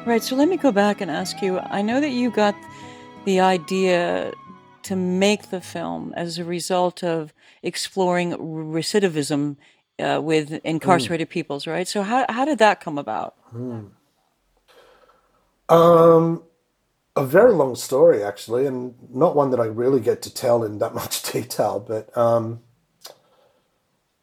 Right, 0.07 0.23
so 0.23 0.37
let 0.37 0.49
me 0.49 0.57
go 0.57 0.71
back 0.71 1.01
and 1.01 1.11
ask 1.11 1.43
you 1.43 1.59
I 1.59 1.83
know 1.83 2.01
that 2.01 2.11
you 2.11 2.31
got 2.31 2.55
the 3.25 3.41
idea 3.41 4.33
to 4.85 4.95
make 4.95 5.51
the 5.51 5.61
film 5.61 6.15
as 6.17 6.39
a 6.39 6.45
result 6.45 7.03
of 7.03 7.35
exploring 7.61 8.31
recidivism 8.33 9.57
uh, 9.99 10.21
with 10.23 10.53
incarcerated 10.63 11.29
mm. 11.29 11.33
peoples, 11.33 11.67
right? 11.67 11.89
So, 11.89 12.03
how, 12.03 12.25
how 12.29 12.45
did 12.45 12.59
that 12.59 12.81
come 12.81 12.99
about? 12.99 13.35
Mm. 13.53 13.91
Um, 15.69 16.45
a 17.17 17.25
very 17.25 17.53
long 17.53 17.77
story, 17.77 18.23
actually, 18.23 18.67
and 18.67 18.95
not 19.11 19.37
one 19.37 19.51
that 19.51 19.61
I 19.61 19.67
really 19.67 20.01
get 20.01 20.23
to 20.23 20.35
tell 20.35 20.65
in 20.65 20.79
that 20.79 20.95
much 21.03 21.23
detail, 21.33 21.81
but 21.81 22.17
um, 22.17 22.61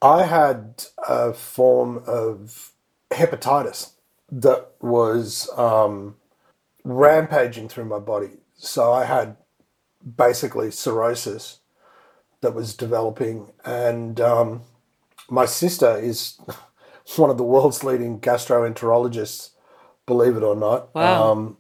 I 0.02 0.24
had 0.26 0.86
a 1.08 1.34
form 1.34 2.04
of 2.08 2.72
hepatitis 3.12 3.92
that 4.32 4.72
was 4.82 5.50
um, 5.58 6.16
rampaging 6.84 7.70
through 7.70 7.86
my 7.86 8.00
body. 8.00 8.32
So 8.58 8.94
I 8.94 9.06
had 9.06 9.38
basically 10.18 10.72
cirrhosis 10.72 11.60
that 12.42 12.54
was 12.56 12.76
developing, 12.76 13.52
and 13.66 14.22
um, 14.22 14.64
my 15.30 15.46
sister 15.46 15.98
is 15.98 16.40
one 17.18 17.32
of 17.32 17.38
the 17.38 17.44
world's 17.46 17.84
leading 17.84 18.20
gastroenterologists, 18.20 19.52
believe 20.06 20.36
it 20.36 20.44
or 20.44 20.56
not. 20.56 20.94
Wow. 20.96 21.32
Um, 21.32 21.58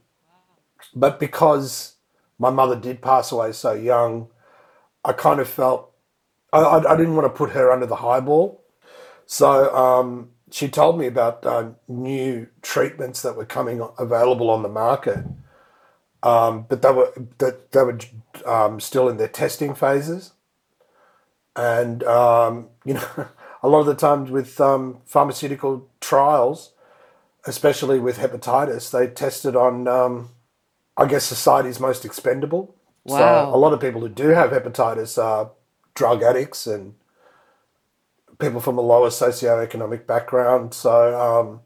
but 0.95 1.19
because 1.19 1.95
my 2.37 2.49
mother 2.49 2.75
did 2.75 3.01
pass 3.01 3.31
away 3.31 3.51
so 3.51 3.73
young, 3.73 4.27
I 5.05 5.13
kind 5.13 5.39
of 5.39 5.47
felt 5.47 5.93
I, 6.53 6.61
I, 6.61 6.95
didn't 6.95 7.15
want 7.15 7.25
to 7.25 7.35
put 7.35 7.51
her 7.51 7.71
under 7.71 7.87
the 7.87 7.97
highball. 7.97 8.63
So 9.25 9.75
um, 9.75 10.29
she 10.51 10.67
told 10.67 10.99
me 10.99 11.07
about 11.07 11.45
uh, 11.45 11.71
new 11.87 12.47
treatments 12.61 13.23
that 13.23 13.35
were 13.35 13.45
coming 13.45 13.85
available 13.97 14.49
on 14.51 14.61
the 14.61 14.69
market, 14.69 15.25
um, 16.21 16.65
but 16.69 16.81
they 16.81 16.91
were 16.91 17.11
that 17.39 17.71
they 17.71 17.81
were 17.81 17.99
um, 18.45 18.79
still 18.79 19.09
in 19.09 19.17
their 19.17 19.27
testing 19.27 19.73
phases, 19.73 20.33
and 21.55 22.03
um, 22.03 22.69
you 22.85 22.93
know, 22.93 23.07
a 23.63 23.67
lot 23.67 23.79
of 23.79 23.87
the 23.87 23.95
times 23.95 24.29
with 24.29 24.61
um, 24.61 24.99
pharmaceutical 25.05 25.89
trials, 25.99 26.72
especially 27.45 27.99
with 27.99 28.17
hepatitis, 28.17 28.91
they 28.91 29.07
tested 29.07 29.55
on, 29.55 29.87
um, 29.87 30.29
I 30.97 31.05
guess, 31.05 31.25
society's 31.25 31.79
most 31.79 32.05
expendable. 32.05 32.75
Wow. 33.05 33.17
So 33.17 33.55
a 33.55 33.59
lot 33.59 33.73
of 33.73 33.81
people 33.81 34.01
who 34.01 34.09
do 34.09 34.29
have 34.29 34.51
hepatitis 34.51 35.21
are 35.21 35.51
drug 35.93 36.23
addicts 36.23 36.65
and 36.65 36.95
people 38.39 38.61
from 38.61 38.77
a 38.77 38.81
lower 38.81 39.09
socioeconomic 39.09 40.07
background. 40.07 40.73
So 40.73 41.19
um, 41.19 41.61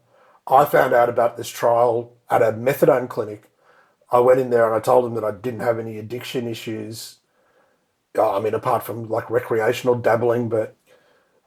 I 0.52 0.64
found 0.64 0.94
out 0.94 1.08
about 1.08 1.36
this 1.36 1.48
trial 1.48 2.16
at 2.30 2.42
a 2.42 2.52
methadone 2.52 3.08
clinic. 3.08 3.50
I 4.10 4.20
went 4.20 4.40
in 4.40 4.50
there 4.50 4.66
and 4.66 4.74
I 4.74 4.80
told 4.80 5.04
them 5.04 5.14
that 5.14 5.24
I 5.24 5.30
didn't 5.30 5.60
have 5.60 5.78
any 5.78 5.98
addiction 5.98 6.48
issues. 6.48 7.16
I 8.18 8.40
mean, 8.40 8.54
apart 8.54 8.82
from 8.82 9.08
like 9.08 9.30
recreational 9.30 9.94
dabbling, 9.94 10.48
but 10.48 10.76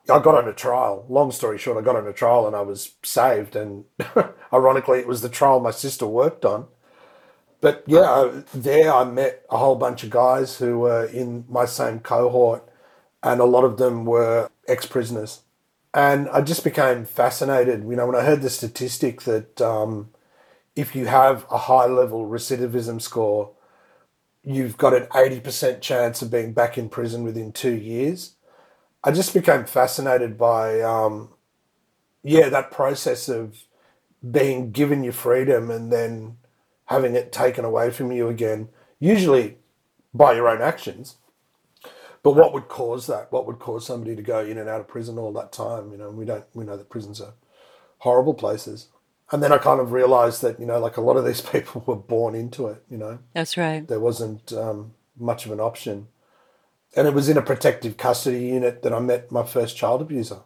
I 0.09 0.19
got 0.19 0.35
on 0.35 0.47
a 0.47 0.53
trial. 0.53 1.05
Long 1.09 1.31
story 1.31 1.57
short, 1.57 1.77
I 1.77 1.81
got 1.81 1.95
on 1.95 2.07
a 2.07 2.13
trial 2.13 2.47
and 2.47 2.55
I 2.55 2.61
was 2.61 2.95
saved. 3.03 3.55
And 3.55 3.85
ironically, 4.53 4.99
it 4.99 5.07
was 5.07 5.21
the 5.21 5.29
trial 5.29 5.59
my 5.59 5.71
sister 5.71 6.05
worked 6.07 6.45
on. 6.45 6.67
But 7.61 7.83
yeah, 7.85 8.41
there 8.53 8.91
I 8.91 9.03
met 9.03 9.45
a 9.49 9.57
whole 9.57 9.75
bunch 9.75 10.03
of 10.03 10.09
guys 10.09 10.57
who 10.57 10.79
were 10.79 11.05
in 11.05 11.45
my 11.47 11.65
same 11.65 11.99
cohort, 11.99 12.67
and 13.21 13.39
a 13.39 13.45
lot 13.45 13.63
of 13.63 13.77
them 13.77 14.03
were 14.05 14.49
ex 14.67 14.87
prisoners. 14.87 15.41
And 15.93 16.27
I 16.29 16.41
just 16.41 16.63
became 16.63 17.05
fascinated. 17.05 17.83
You 17.83 17.95
know, 17.95 18.07
when 18.07 18.15
I 18.15 18.23
heard 18.23 18.41
the 18.41 18.49
statistic 18.49 19.21
that 19.23 19.61
um, 19.61 20.09
if 20.75 20.95
you 20.95 21.05
have 21.05 21.45
a 21.51 21.57
high 21.57 21.85
level 21.85 22.27
recidivism 22.27 22.99
score, 22.99 23.51
you've 24.43 24.77
got 24.77 24.95
an 24.95 25.03
80% 25.07 25.81
chance 25.81 26.21
of 26.23 26.31
being 26.31 26.53
back 26.53 26.77
in 26.77 26.89
prison 26.89 27.23
within 27.23 27.51
two 27.51 27.75
years. 27.75 28.35
I 29.03 29.11
just 29.11 29.33
became 29.33 29.65
fascinated 29.65 30.37
by, 30.37 30.81
um, 30.81 31.29
yeah, 32.23 32.49
that 32.49 32.71
process 32.71 33.29
of 33.29 33.57
being 34.29 34.71
given 34.71 35.03
your 35.03 35.13
freedom 35.13 35.71
and 35.71 35.91
then 35.91 36.37
having 36.85 37.15
it 37.15 37.31
taken 37.31 37.65
away 37.65 37.89
from 37.89 38.11
you 38.11 38.27
again, 38.27 38.69
usually 38.99 39.57
by 40.13 40.33
your 40.33 40.47
own 40.47 40.61
actions. 40.61 41.15
But 42.23 42.31
what 42.31 42.53
would 42.53 42.67
cause 42.67 43.07
that? 43.07 43.31
What 43.31 43.47
would 43.47 43.59
cause 43.59 43.85
somebody 43.85 44.15
to 44.15 44.21
go 44.21 44.41
in 44.41 44.57
and 44.57 44.69
out 44.69 44.81
of 44.81 44.87
prison 44.87 45.17
all 45.17 45.33
that 45.33 45.51
time? 45.51 45.91
You 45.91 45.97
know, 45.97 46.11
we 46.11 46.25
don't. 46.25 46.45
We 46.53 46.65
know 46.65 46.77
that 46.77 46.89
prisons 46.89 47.19
are 47.19 47.33
horrible 47.99 48.35
places. 48.35 48.89
And 49.31 49.41
then 49.41 49.51
I 49.51 49.57
kind 49.57 49.79
of 49.79 49.91
realised 49.91 50.41
that 50.41 50.59
you 50.59 50.65
know, 50.65 50.79
like 50.79 50.97
a 50.97 51.01
lot 51.01 51.17
of 51.17 51.25
these 51.25 51.41
people 51.53 51.83
were 51.87 51.95
born 51.95 52.35
into 52.35 52.67
it. 52.67 52.83
You 52.89 52.97
know, 52.97 53.19
that's 53.33 53.57
right. 53.57 53.87
There 53.87 53.99
wasn't 53.99 54.53
um, 54.53 54.93
much 55.17 55.45
of 55.45 55.51
an 55.51 55.59
option, 55.59 56.07
and 56.95 57.07
it 57.07 57.13
was 57.13 57.29
in 57.29 57.37
a 57.37 57.41
protective 57.41 57.97
custody 57.97 58.45
unit 58.47 58.81
that 58.83 58.93
I 58.93 58.99
met 58.99 59.31
my 59.31 59.43
first 59.43 59.77
child 59.77 60.01
abuser, 60.01 60.41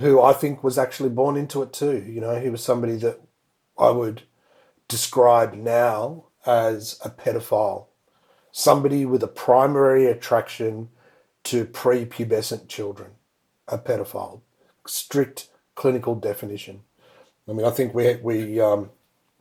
who 0.00 0.20
I 0.20 0.32
think 0.32 0.62
was 0.62 0.78
actually 0.78 1.10
born 1.10 1.36
into 1.36 1.62
it 1.62 1.72
too. 1.72 2.04
You 2.06 2.20
know, 2.20 2.38
he 2.40 2.50
was 2.50 2.62
somebody 2.62 2.96
that 2.96 3.20
I 3.78 3.90
would 3.90 4.22
describe 4.88 5.54
now 5.54 6.24
as 6.46 6.98
a 7.04 7.10
pedophile 7.10 7.86
somebody 8.52 9.06
with 9.06 9.22
a 9.22 9.28
primary 9.28 10.06
attraction 10.06 10.90
to 11.44 11.64
prepubescent 11.64 12.68
children, 12.68 13.12
a 13.66 13.78
pedophile. 13.78 14.42
Strict 14.86 15.48
clinical 15.74 16.14
definition. 16.14 16.82
I 17.48 17.52
mean, 17.52 17.66
I 17.66 17.70
think 17.70 17.94
we 17.94 18.16
we 18.16 18.60
um, 18.60 18.90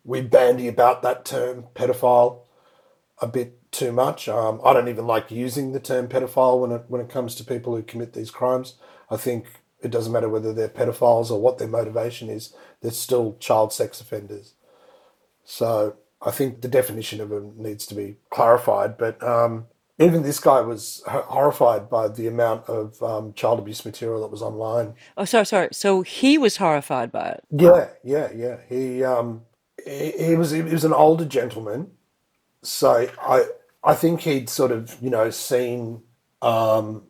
we 0.03 0.22
bandy 0.22 0.67
about 0.67 1.03
that 1.03 1.25
term 1.25 1.65
pedophile 1.75 2.39
a 3.22 3.28
bit 3.28 3.72
too 3.72 3.92
much. 3.92 4.28
Um, 4.28 4.60
I 4.66 4.74
don't 4.74 4.90
even 4.90 5.08
like 5.08 5.32
using 5.32 5.72
the 5.72 5.80
term 5.80 6.08
pedophile 6.08 6.60
when 6.60 6.72
it 6.72 6.86
when 6.88 7.01
it 7.01 7.10
comes 7.10 7.36
to 7.36 7.44
people 7.44 7.75
who 7.75 7.84
commit 7.84 8.13
these 8.13 8.32
crimes. 8.32 8.75
I 9.10 9.18
think 9.18 9.46
it 9.82 9.92
doesn't 9.92 10.12
matter 10.12 10.30
whether 10.30 10.54
they're 10.54 10.70
pedophiles 10.70 11.32
or 11.32 11.40
what 11.40 11.58
their 11.58 11.68
motivation 11.68 12.30
is; 12.30 12.54
they're 12.82 12.92
still 12.92 13.38
child 13.40 13.72
sex 13.72 14.01
offenders. 14.01 14.56
So 15.44 15.96
I 16.22 16.32
think 16.32 16.62
the 16.62 16.68
definition 16.68 17.22
of 17.22 17.30
them 17.30 17.54
needs 17.58 17.86
to 17.88 17.96
be 17.96 18.18
clarified. 18.30 18.98
But 18.98 19.22
um, 19.24 19.68
even 20.00 20.24
this 20.24 20.40
guy 20.40 20.62
was 20.62 21.04
horrified 21.06 21.90
by 21.90 22.08
the 22.08 22.28
amount 22.28 22.68
of 22.68 23.01
um, 23.04 23.34
child 23.34 23.60
abuse 23.60 23.86
material 23.86 24.22
that 24.22 24.32
was 24.32 24.42
online. 24.42 24.96
Oh, 25.18 25.25
sorry, 25.25 25.46
sorry. 25.46 25.70
So 25.72 26.01
he 26.01 26.38
was 26.38 26.58
horrified 26.58 27.12
by 27.12 27.30
it. 27.30 27.44
Yeah, 27.51 27.90
yeah, 28.04 28.32
yeah. 28.36 28.58
He 28.68 29.04
um, 29.04 29.44
he, 29.86 30.12
he 30.12 30.36
was 30.36 30.51
he 30.51 30.62
was 30.62 30.84
an 30.84 30.94
older 30.94 31.25
gentleman, 31.25 31.92
so 32.63 33.10
I 33.22 33.46
I 33.84 33.96
think 33.96 34.22
he'd 34.22 34.50
sort 34.50 34.72
of 34.72 34.98
you 35.01 35.10
know 35.10 35.30
seen 35.30 36.03
um, 36.41 37.03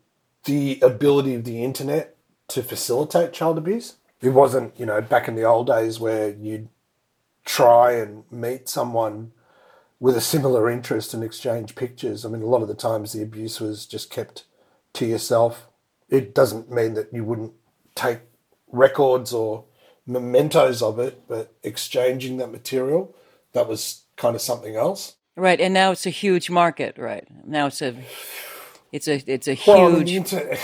the 0.46 0.80
ability 0.82 1.36
of 1.36 1.44
the 1.44 1.64
internet 1.64 2.16
to 2.50 2.64
facilitate 2.64 3.34
child 3.34 3.58
abuse. 3.58 3.98
It 4.22 4.30
wasn't 4.30 4.80
you 4.80 4.86
know 4.86 5.02
back 5.02 5.28
in 5.28 5.36
the 5.36 5.44
old 5.44 5.68
days 5.68 6.00
where 6.00 6.30
you'd 6.30 6.70
try 7.46 7.94
and 7.94 8.24
meet 8.32 8.70
someone 8.70 9.32
with 10.00 10.18
a 10.18 10.22
similar 10.22 10.70
interest 10.70 11.14
and 11.14 11.24
exchange 11.24 11.76
pictures. 11.76 12.26
I 12.26 12.30
mean, 12.30 12.42
a 12.42 12.48
lot 12.48 12.62
of 12.62 12.68
the 12.68 12.74
times 12.74 13.14
the 13.14 13.22
abuse 13.22 13.60
was 13.60 13.86
just 13.86 14.10
kept 14.10 14.46
to 14.94 15.06
yourself. 15.06 15.68
It 16.10 16.34
doesn't 16.34 16.72
mean 16.72 16.96
that 16.96 17.14
you 17.14 17.24
wouldn't 17.24 17.54
take 17.94 18.22
records 18.72 19.34
or 19.34 19.66
mementos 20.08 20.82
of 20.82 20.98
it, 21.00 21.22
but 21.28 21.54
exchanging 21.64 22.38
that 22.38 22.52
material, 22.52 23.16
that 23.54 23.68
was 23.68 24.04
kind 24.18 24.36
of 24.36 24.42
something 24.42 24.76
else. 24.76 25.16
Right, 25.36 25.60
and 25.62 25.74
now 25.74 25.92
it's 25.92 26.06
a 26.06 26.12
huge 26.12 26.50
market. 26.50 26.98
Right 26.98 27.26
now, 27.46 27.68
it's 27.68 27.82
a, 27.82 27.96
it's 28.92 29.08
a, 29.08 29.24
it's 29.26 29.48
a 29.48 29.54
huge. 29.54 29.68
Well, 29.68 29.96
inter- 29.96 30.58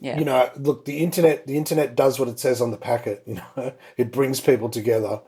yeah. 0.00 0.18
You 0.18 0.24
know, 0.24 0.50
look, 0.56 0.84
the 0.84 0.98
internet, 0.98 1.46
the 1.46 1.56
internet 1.56 1.96
does 1.96 2.18
what 2.20 2.28
it 2.28 2.38
says 2.38 2.60
on 2.60 2.70
the 2.70 2.76
packet. 2.76 3.22
You 3.26 3.34
know, 3.36 3.72
it 3.96 4.12
brings 4.12 4.40
people 4.40 4.68
together 4.68 5.20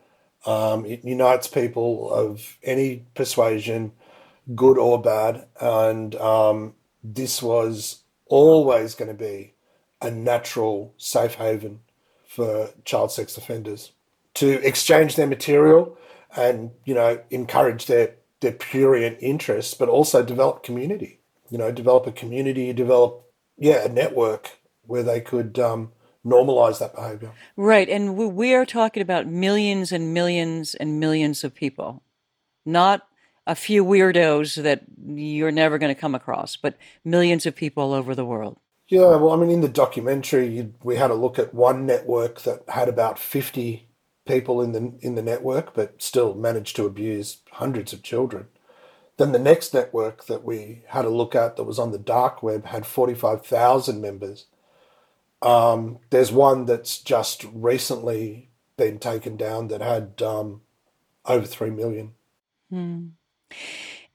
um, 0.47 0.87
it 0.87 1.05
unites 1.05 1.47
people 1.47 2.13
of 2.13 2.59
any 2.63 3.07
persuasion, 3.15 3.93
good 4.55 4.79
or 4.79 5.01
bad. 5.01 5.47
And 5.61 6.15
um, 6.17 6.75
this 7.03 7.43
was 7.43 8.03
always 8.27 8.95
going 8.95 9.11
to 9.11 9.15
be 9.15 9.55
a 10.01 10.11
natural 10.11 10.95
safe 10.97 11.35
haven 11.35 11.81
for 12.27 12.71
child 12.85 13.13
sex 13.13 13.37
offenders 13.37 13.93
to 14.35 14.65
exchange 14.67 15.17
their 15.17 15.27
material 15.27 15.99
and, 16.37 16.71
you 16.85 16.95
know, 16.95 17.21
encourage 17.31 17.87
their 17.87 18.15
prurient 18.59 19.19
interests, 19.21 19.75
but 19.75 19.89
also 19.89 20.23
develop 20.23 20.63
community. 20.63 21.21
you 21.51 21.59
know, 21.59 21.73
develop 21.73 22.07
a 22.07 22.13
community, 22.13 22.73
develop, 22.73 23.25
yeah, 23.59 23.85
a 23.85 23.89
network 23.89 24.59
where 24.87 25.03
they 25.03 25.21
could 25.21 25.59
um, 25.59 25.91
normalize 26.25 26.79
that 26.79 26.95
behavior. 26.95 27.33
Right. 27.57 27.89
And 27.89 28.17
we 28.17 28.55
are 28.55 28.67
talking 28.67 29.03
about 29.03 29.27
millions 29.27 29.93
and 29.93 30.15
millions 30.15 30.75
and 30.75 31.01
millions 31.01 31.45
of 31.45 31.55
people, 31.55 32.03
not 32.65 33.07
a 33.47 33.55
few 33.55 33.85
weirdos 33.85 34.63
that 34.63 34.83
you're 35.05 35.51
never 35.51 35.79
going 35.79 35.93
to 35.93 36.01
come 36.01 36.15
across, 36.15 36.57
but 36.57 36.77
millions 37.05 37.47
of 37.47 37.57
people 37.57 37.83
all 37.83 37.95
over 37.95 38.15
the 38.15 38.25
world. 38.25 38.59
Yeah, 38.89 39.17
well, 39.17 39.31
I 39.31 39.37
mean, 39.37 39.51
in 39.51 39.61
the 39.61 39.69
documentary, 39.69 40.73
we 40.83 40.97
had 40.97 41.11
a 41.11 41.15
look 41.15 41.39
at 41.39 41.55
one 41.55 41.87
network 41.87 42.43
that 42.43 42.65
had 42.69 42.89
about 42.89 43.19
50 43.19 43.89
people 44.31 44.63
in 44.63 44.73
the 44.73 44.93
in 45.01 45.15
the 45.15 45.23
network, 45.23 45.75
but 45.75 46.01
still 46.03 46.35
managed 46.35 46.77
to 46.77 46.87
abuse 46.87 47.39
hundreds 47.53 47.93
of 47.93 48.03
children. 48.03 48.47
Then 49.17 49.33
the 49.33 49.39
next 49.39 49.75
network 49.75 50.25
that 50.27 50.45
we 50.45 50.83
had 50.89 51.05
a 51.05 51.11
look 51.11 51.35
at 51.35 51.57
that 51.57 51.65
was 51.65 51.79
on 51.79 51.93
the 51.93 51.99
dark 51.99 52.43
web 52.43 52.65
had 52.65 52.87
45,000 52.87 54.01
members. 54.01 54.47
Um, 55.43 55.99
there's 56.09 56.33
one 56.33 56.65
that's 56.65 56.99
just 56.99 57.45
recently 57.53 58.49
been 58.79 58.99
taken 58.99 59.37
down 59.37 59.69
that 59.69 59.83
had 59.83 60.23
um, 60.23 60.63
over 61.27 61.45
3 61.45 61.69
million. 61.69 62.13
Hmm. 62.71 63.09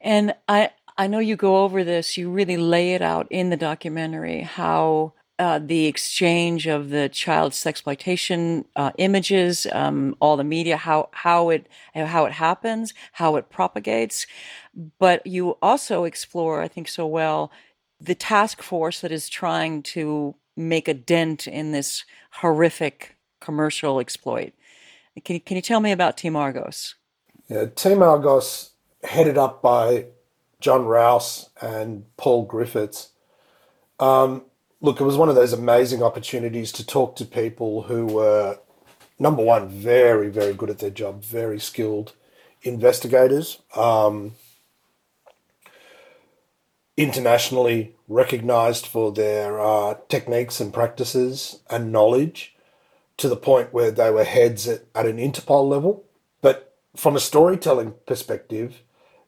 And 0.00 0.34
I, 0.48 0.70
I 0.98 1.06
know 1.06 1.20
you 1.20 1.36
go 1.36 1.58
over 1.58 1.84
this, 1.84 2.16
you 2.16 2.28
really 2.28 2.56
lay 2.56 2.94
it 2.94 3.02
out 3.02 3.28
in 3.30 3.50
the 3.50 3.56
documentary 3.56 4.40
how 4.40 5.12
uh, 5.38 5.58
the 5.58 5.86
exchange 5.86 6.66
of 6.66 6.88
the 6.88 7.08
child 7.08 7.52
sexploitation 7.52 8.64
uh, 8.74 8.90
images, 8.96 9.66
um, 9.72 10.16
all 10.20 10.36
the 10.36 10.44
media, 10.44 10.76
how 10.76 11.08
how 11.12 11.50
it 11.50 11.66
how 11.94 12.24
it 12.24 12.32
happens, 12.32 12.94
how 13.12 13.36
it 13.36 13.50
propagates, 13.50 14.26
but 14.98 15.26
you 15.26 15.58
also 15.60 16.04
explore, 16.04 16.62
I 16.62 16.68
think, 16.68 16.88
so 16.88 17.06
well, 17.06 17.52
the 18.00 18.14
task 18.14 18.62
force 18.62 19.00
that 19.00 19.12
is 19.12 19.28
trying 19.28 19.82
to 19.82 20.34
make 20.56 20.88
a 20.88 20.94
dent 20.94 21.46
in 21.46 21.72
this 21.72 22.04
horrific 22.32 23.16
commercial 23.40 24.00
exploit. 24.00 24.52
Can 25.24 25.40
can 25.40 25.56
you 25.56 25.62
tell 25.62 25.80
me 25.80 25.92
about 25.92 26.16
Team 26.16 26.34
Argos? 26.34 26.94
Yeah, 27.48 27.66
Team 27.66 28.02
Argos, 28.02 28.70
headed 29.04 29.36
up 29.36 29.60
by 29.60 30.06
Jon 30.60 30.86
Rouse 30.86 31.50
and 31.60 32.04
Paul 32.16 32.44
Griffiths. 32.44 33.10
Um, 34.00 34.42
look, 34.80 35.00
it 35.00 35.04
was 35.04 35.16
one 35.16 35.28
of 35.28 35.34
those 35.34 35.52
amazing 35.52 36.02
opportunities 36.02 36.72
to 36.72 36.86
talk 36.86 37.16
to 37.16 37.24
people 37.24 37.82
who 37.82 38.06
were, 38.06 38.58
number 39.18 39.42
one, 39.42 39.68
very, 39.68 40.28
very 40.28 40.54
good 40.54 40.70
at 40.70 40.78
their 40.78 40.90
job, 40.90 41.22
very 41.22 41.58
skilled 41.58 42.12
investigators, 42.62 43.60
um, 43.74 44.32
internationally 46.96 47.94
recognized 48.08 48.86
for 48.86 49.12
their 49.12 49.60
uh, 49.60 49.94
techniques 50.08 50.60
and 50.60 50.72
practices 50.72 51.60
and 51.68 51.92
knowledge 51.92 52.54
to 53.16 53.28
the 53.28 53.36
point 53.36 53.72
where 53.72 53.90
they 53.90 54.10
were 54.10 54.24
heads 54.24 54.68
at, 54.68 54.84
at 54.94 55.06
an 55.06 55.18
Interpol 55.18 55.68
level. 55.68 56.04
But 56.40 56.74
from 56.94 57.16
a 57.16 57.20
storytelling 57.20 57.94
perspective, 58.06 58.82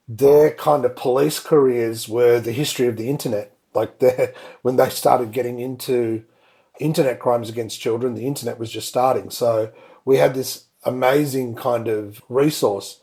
their 0.07 0.51
kind 0.51 0.85
of 0.85 0.95
police 0.95 1.39
careers 1.39 2.07
were 2.07 2.39
the 2.39 2.51
history 2.51 2.87
of 2.87 2.97
the 2.97 3.09
internet. 3.09 3.55
Like 3.73 4.01
when 4.61 4.75
they 4.75 4.89
started 4.89 5.31
getting 5.31 5.59
into 5.59 6.25
internet 6.79 7.19
crimes 7.19 7.49
against 7.49 7.81
children, 7.81 8.15
the 8.15 8.27
internet 8.27 8.57
was 8.57 8.71
just 8.71 8.87
starting. 8.87 9.29
So 9.29 9.71
we 10.05 10.17
had 10.17 10.33
this 10.33 10.65
amazing 10.83 11.55
kind 11.55 11.87
of 11.87 12.21
resource 12.29 13.01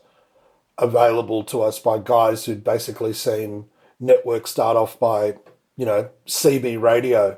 available 0.77 1.43
to 1.43 1.61
us 1.61 1.79
by 1.79 1.97
guys 1.97 2.45
who'd 2.45 2.63
basically 2.63 3.13
seen 3.13 3.65
networks 3.99 4.51
start 4.51 4.77
off 4.77 4.99
by, 4.99 5.35
you 5.75 5.85
know, 5.85 6.09
CB 6.27 6.81
radio, 6.81 7.37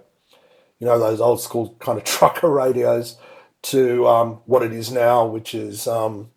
you 0.80 0.88
know, 0.88 1.00
those 1.00 1.22
old 1.22 1.42
school 1.42 1.76
kind 1.80 1.98
of 1.98 2.04
trucker 2.06 2.50
radios, 2.50 3.18
to 3.62 4.08
um, 4.08 4.40
what 4.46 4.64
it 4.64 4.72
is 4.72 4.90
now, 4.92 5.26
which 5.26 5.54
is 5.54 5.86
um, 5.86 6.30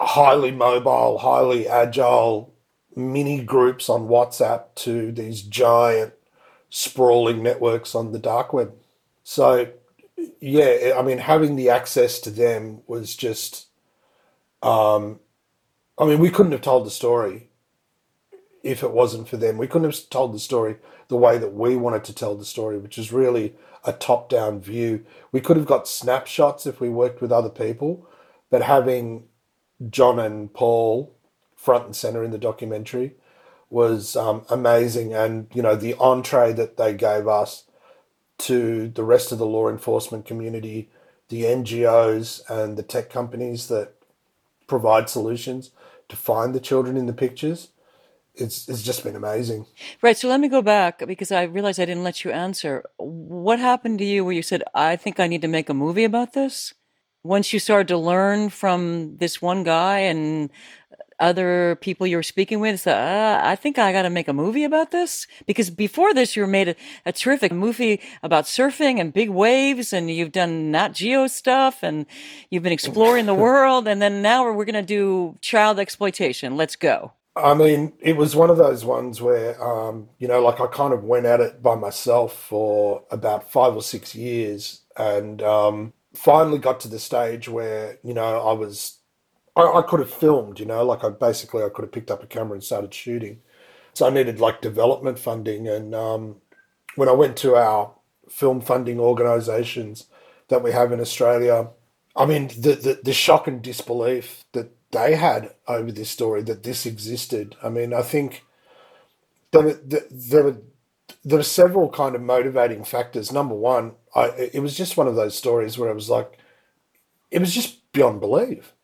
highly 0.00 0.50
mobile, 0.50 1.18
highly 1.18 1.68
agile 1.68 2.49
mini 2.96 3.42
groups 3.42 3.88
on 3.88 4.08
WhatsApp 4.08 4.74
to 4.76 5.12
these 5.12 5.42
giant 5.42 6.12
sprawling 6.68 7.42
networks 7.42 7.94
on 7.94 8.12
the 8.12 8.18
dark 8.18 8.52
web. 8.52 8.74
So, 9.24 9.68
yeah, 10.40 10.94
I 10.96 11.02
mean, 11.02 11.18
having 11.18 11.56
the 11.56 11.70
access 11.70 12.18
to 12.20 12.30
them 12.30 12.82
was 12.86 13.14
just, 13.16 13.66
um, 14.62 15.20
I 15.98 16.04
mean, 16.04 16.18
we 16.18 16.30
couldn't 16.30 16.52
have 16.52 16.62
told 16.62 16.86
the 16.86 16.90
story 16.90 17.48
if 18.62 18.82
it 18.82 18.90
wasn't 18.90 19.28
for 19.28 19.36
them. 19.36 19.58
We 19.58 19.66
couldn't 19.66 19.90
have 19.90 20.10
told 20.10 20.34
the 20.34 20.38
story 20.38 20.76
the 21.08 21.16
way 21.16 21.38
that 21.38 21.54
we 21.54 21.76
wanted 21.76 22.04
to 22.04 22.14
tell 22.14 22.36
the 22.36 22.44
story, 22.44 22.78
which 22.78 22.98
is 22.98 23.12
really 23.12 23.54
a 23.84 23.92
top 23.92 24.28
down 24.28 24.60
view. 24.60 25.04
We 25.32 25.40
could 25.40 25.56
have 25.56 25.66
got 25.66 25.88
snapshots 25.88 26.66
if 26.66 26.80
we 26.80 26.88
worked 26.88 27.20
with 27.20 27.32
other 27.32 27.48
people, 27.48 28.06
but 28.50 28.62
having 28.62 29.24
Jon 29.88 30.18
and 30.18 30.52
Paul 30.52 31.14
front 31.60 31.84
and 31.84 31.94
center 31.94 32.24
in 32.24 32.30
the 32.30 32.38
documentary 32.38 33.12
was 33.68 34.16
um, 34.16 34.42
amazing. 34.48 35.12
And, 35.12 35.46
you 35.52 35.60
know, 35.60 35.76
the 35.76 35.94
entree 35.94 36.54
that 36.54 36.78
they 36.78 36.94
gave 36.94 37.28
us 37.28 37.64
to 38.38 38.88
the 38.88 39.04
rest 39.04 39.30
of 39.30 39.38
the 39.38 39.46
law 39.46 39.68
enforcement 39.68 40.24
community, 40.24 40.88
the 41.28 41.42
NGOs 41.42 42.40
and 42.48 42.78
the 42.78 42.82
tech 42.82 43.10
companies 43.10 43.68
that 43.68 43.92
provide 44.66 45.10
solutions 45.10 45.70
to 46.08 46.16
find 46.16 46.54
the 46.54 46.60
children 46.60 46.96
in 46.96 47.04
the 47.04 47.12
pictures. 47.12 47.68
It's, 48.34 48.66
it's 48.66 48.82
just 48.82 49.04
been 49.04 49.16
amazing. 49.16 49.66
Right. 50.00 50.16
So 50.16 50.28
let 50.28 50.40
me 50.40 50.48
go 50.48 50.62
back 50.62 51.06
because 51.06 51.30
I 51.30 51.42
realized 51.42 51.78
I 51.78 51.84
didn't 51.84 52.04
let 52.04 52.24
you 52.24 52.30
answer. 52.30 52.84
What 52.96 53.58
happened 53.58 53.98
to 53.98 54.04
you 54.04 54.24
where 54.24 54.32
you 54.32 54.42
said, 54.42 54.62
I 54.74 54.96
think 54.96 55.20
I 55.20 55.26
need 55.26 55.42
to 55.42 55.48
make 55.48 55.68
a 55.68 55.74
movie 55.74 56.04
about 56.04 56.32
this? 56.32 56.72
Once 57.22 57.52
you 57.52 57.58
started 57.58 57.88
to 57.88 57.98
learn 57.98 58.48
from 58.48 59.18
this 59.18 59.42
one 59.42 59.62
guy 59.62 59.98
and 59.98 60.48
other 61.20 61.76
people 61.80 62.06
you 62.06 62.16
were 62.16 62.22
speaking 62.22 62.58
with 62.60 62.80
so, 62.80 62.92
uh, 62.92 63.40
I 63.42 63.56
think 63.56 63.78
I 63.78 63.92
got 63.92 64.02
to 64.02 64.10
make 64.10 64.28
a 64.28 64.32
movie 64.32 64.64
about 64.64 64.90
this 64.90 65.26
because 65.46 65.70
before 65.70 66.14
this 66.14 66.34
you 66.34 66.46
made 66.46 66.68
a, 66.68 66.76
a, 67.04 67.12
terrific 67.12 67.52
movie 67.52 68.00
about 68.22 68.44
surfing 68.44 68.98
and 68.98 69.12
big 69.12 69.28
waves 69.30 69.92
and 69.92 70.10
you've 70.10 70.32
done 70.32 70.70
Nat 70.70 70.94
Geo 70.94 71.26
stuff 71.26 71.82
and 71.82 72.06
you've 72.50 72.62
been 72.62 72.72
exploring 72.72 73.26
the 73.26 73.34
world 73.46 73.86
and 73.86 74.00
then 74.00 74.22
now 74.22 74.44
we're, 74.44 74.52
we're 74.52 74.64
going 74.64 74.74
to 74.74 74.82
do 74.82 75.36
child 75.40 75.78
exploitation. 75.78 76.56
Let's 76.56 76.76
go. 76.76 77.12
I 77.36 77.54
mean, 77.54 77.92
it 78.00 78.16
was 78.16 78.34
one 78.34 78.50
of 78.50 78.56
those 78.56 78.84
ones 78.84 79.20
where, 79.20 79.62
um, 79.62 80.08
you 80.18 80.26
know, 80.26 80.42
like 80.42 80.60
I 80.60 80.66
kind 80.66 80.92
of 80.92 81.04
went 81.04 81.26
at 81.26 81.40
it 81.40 81.62
by 81.62 81.74
myself 81.74 82.34
for 82.34 83.04
about 83.10 83.50
five 83.50 83.74
or 83.74 83.82
six 83.82 84.14
years 84.14 84.82
and 84.96 85.42
um, 85.42 85.92
finally 86.14 86.58
got 86.58 86.80
to 86.80 86.88
the 86.88 86.98
stage 86.98 87.48
where, 87.48 87.98
you 88.02 88.14
know, 88.14 88.40
I 88.40 88.52
was 88.52 88.99
I, 89.60 89.80
I 89.80 89.82
could 89.82 90.00
have 90.00 90.10
filmed, 90.12 90.60
you 90.60 90.66
know, 90.66 90.84
like 90.84 91.04
I 91.04 91.10
basically 91.10 91.64
I 91.64 91.70
could 91.70 91.84
have 91.84 91.92
picked 91.92 92.10
up 92.10 92.22
a 92.22 92.26
camera 92.26 92.54
and 92.54 92.64
started 92.64 92.94
shooting. 92.94 93.40
So 93.94 94.06
I 94.06 94.10
needed 94.10 94.40
like 94.40 94.62
development 94.62 95.18
funding, 95.18 95.68
and 95.68 95.94
um, 95.94 96.36
when 96.96 97.08
I 97.08 97.12
went 97.12 97.36
to 97.38 97.56
our 97.56 97.94
film 98.30 98.60
funding 98.60 99.00
organisations 99.00 100.06
that 100.48 100.62
we 100.62 100.72
have 100.72 100.92
in 100.92 101.00
Australia, 101.00 101.70
I 102.16 102.26
mean 102.26 102.48
the, 102.48 102.74
the 102.74 103.00
the 103.04 103.12
shock 103.14 103.48
and 103.48 103.62
disbelief 103.62 104.44
that 104.52 104.72
they 104.92 105.16
had 105.16 105.54
over 105.68 105.92
this 105.92 106.10
story 106.10 106.42
that 106.44 106.64
this 106.64 106.86
existed. 106.86 107.56
I 107.62 107.70
mean, 107.70 107.94
I 107.94 108.02
think 108.02 108.44
there 109.52 109.62
there 110.10 110.44
were 110.44 110.58
there 111.24 111.38
were 111.38 111.44
several 111.44 111.90
kind 111.90 112.14
of 112.16 112.22
motivating 112.22 112.84
factors. 112.84 113.32
Number 113.32 113.54
one, 113.54 113.94
I 114.14 114.26
it 114.54 114.60
was 114.60 114.76
just 114.76 114.96
one 114.96 115.08
of 115.08 115.16
those 115.16 115.36
stories 115.36 115.78
where 115.78 115.90
I 115.90 115.94
was 115.94 116.10
like 116.10 116.38
it 117.30 117.40
was 117.40 117.54
just 117.54 117.92
beyond 117.92 118.20
belief. 118.20 118.74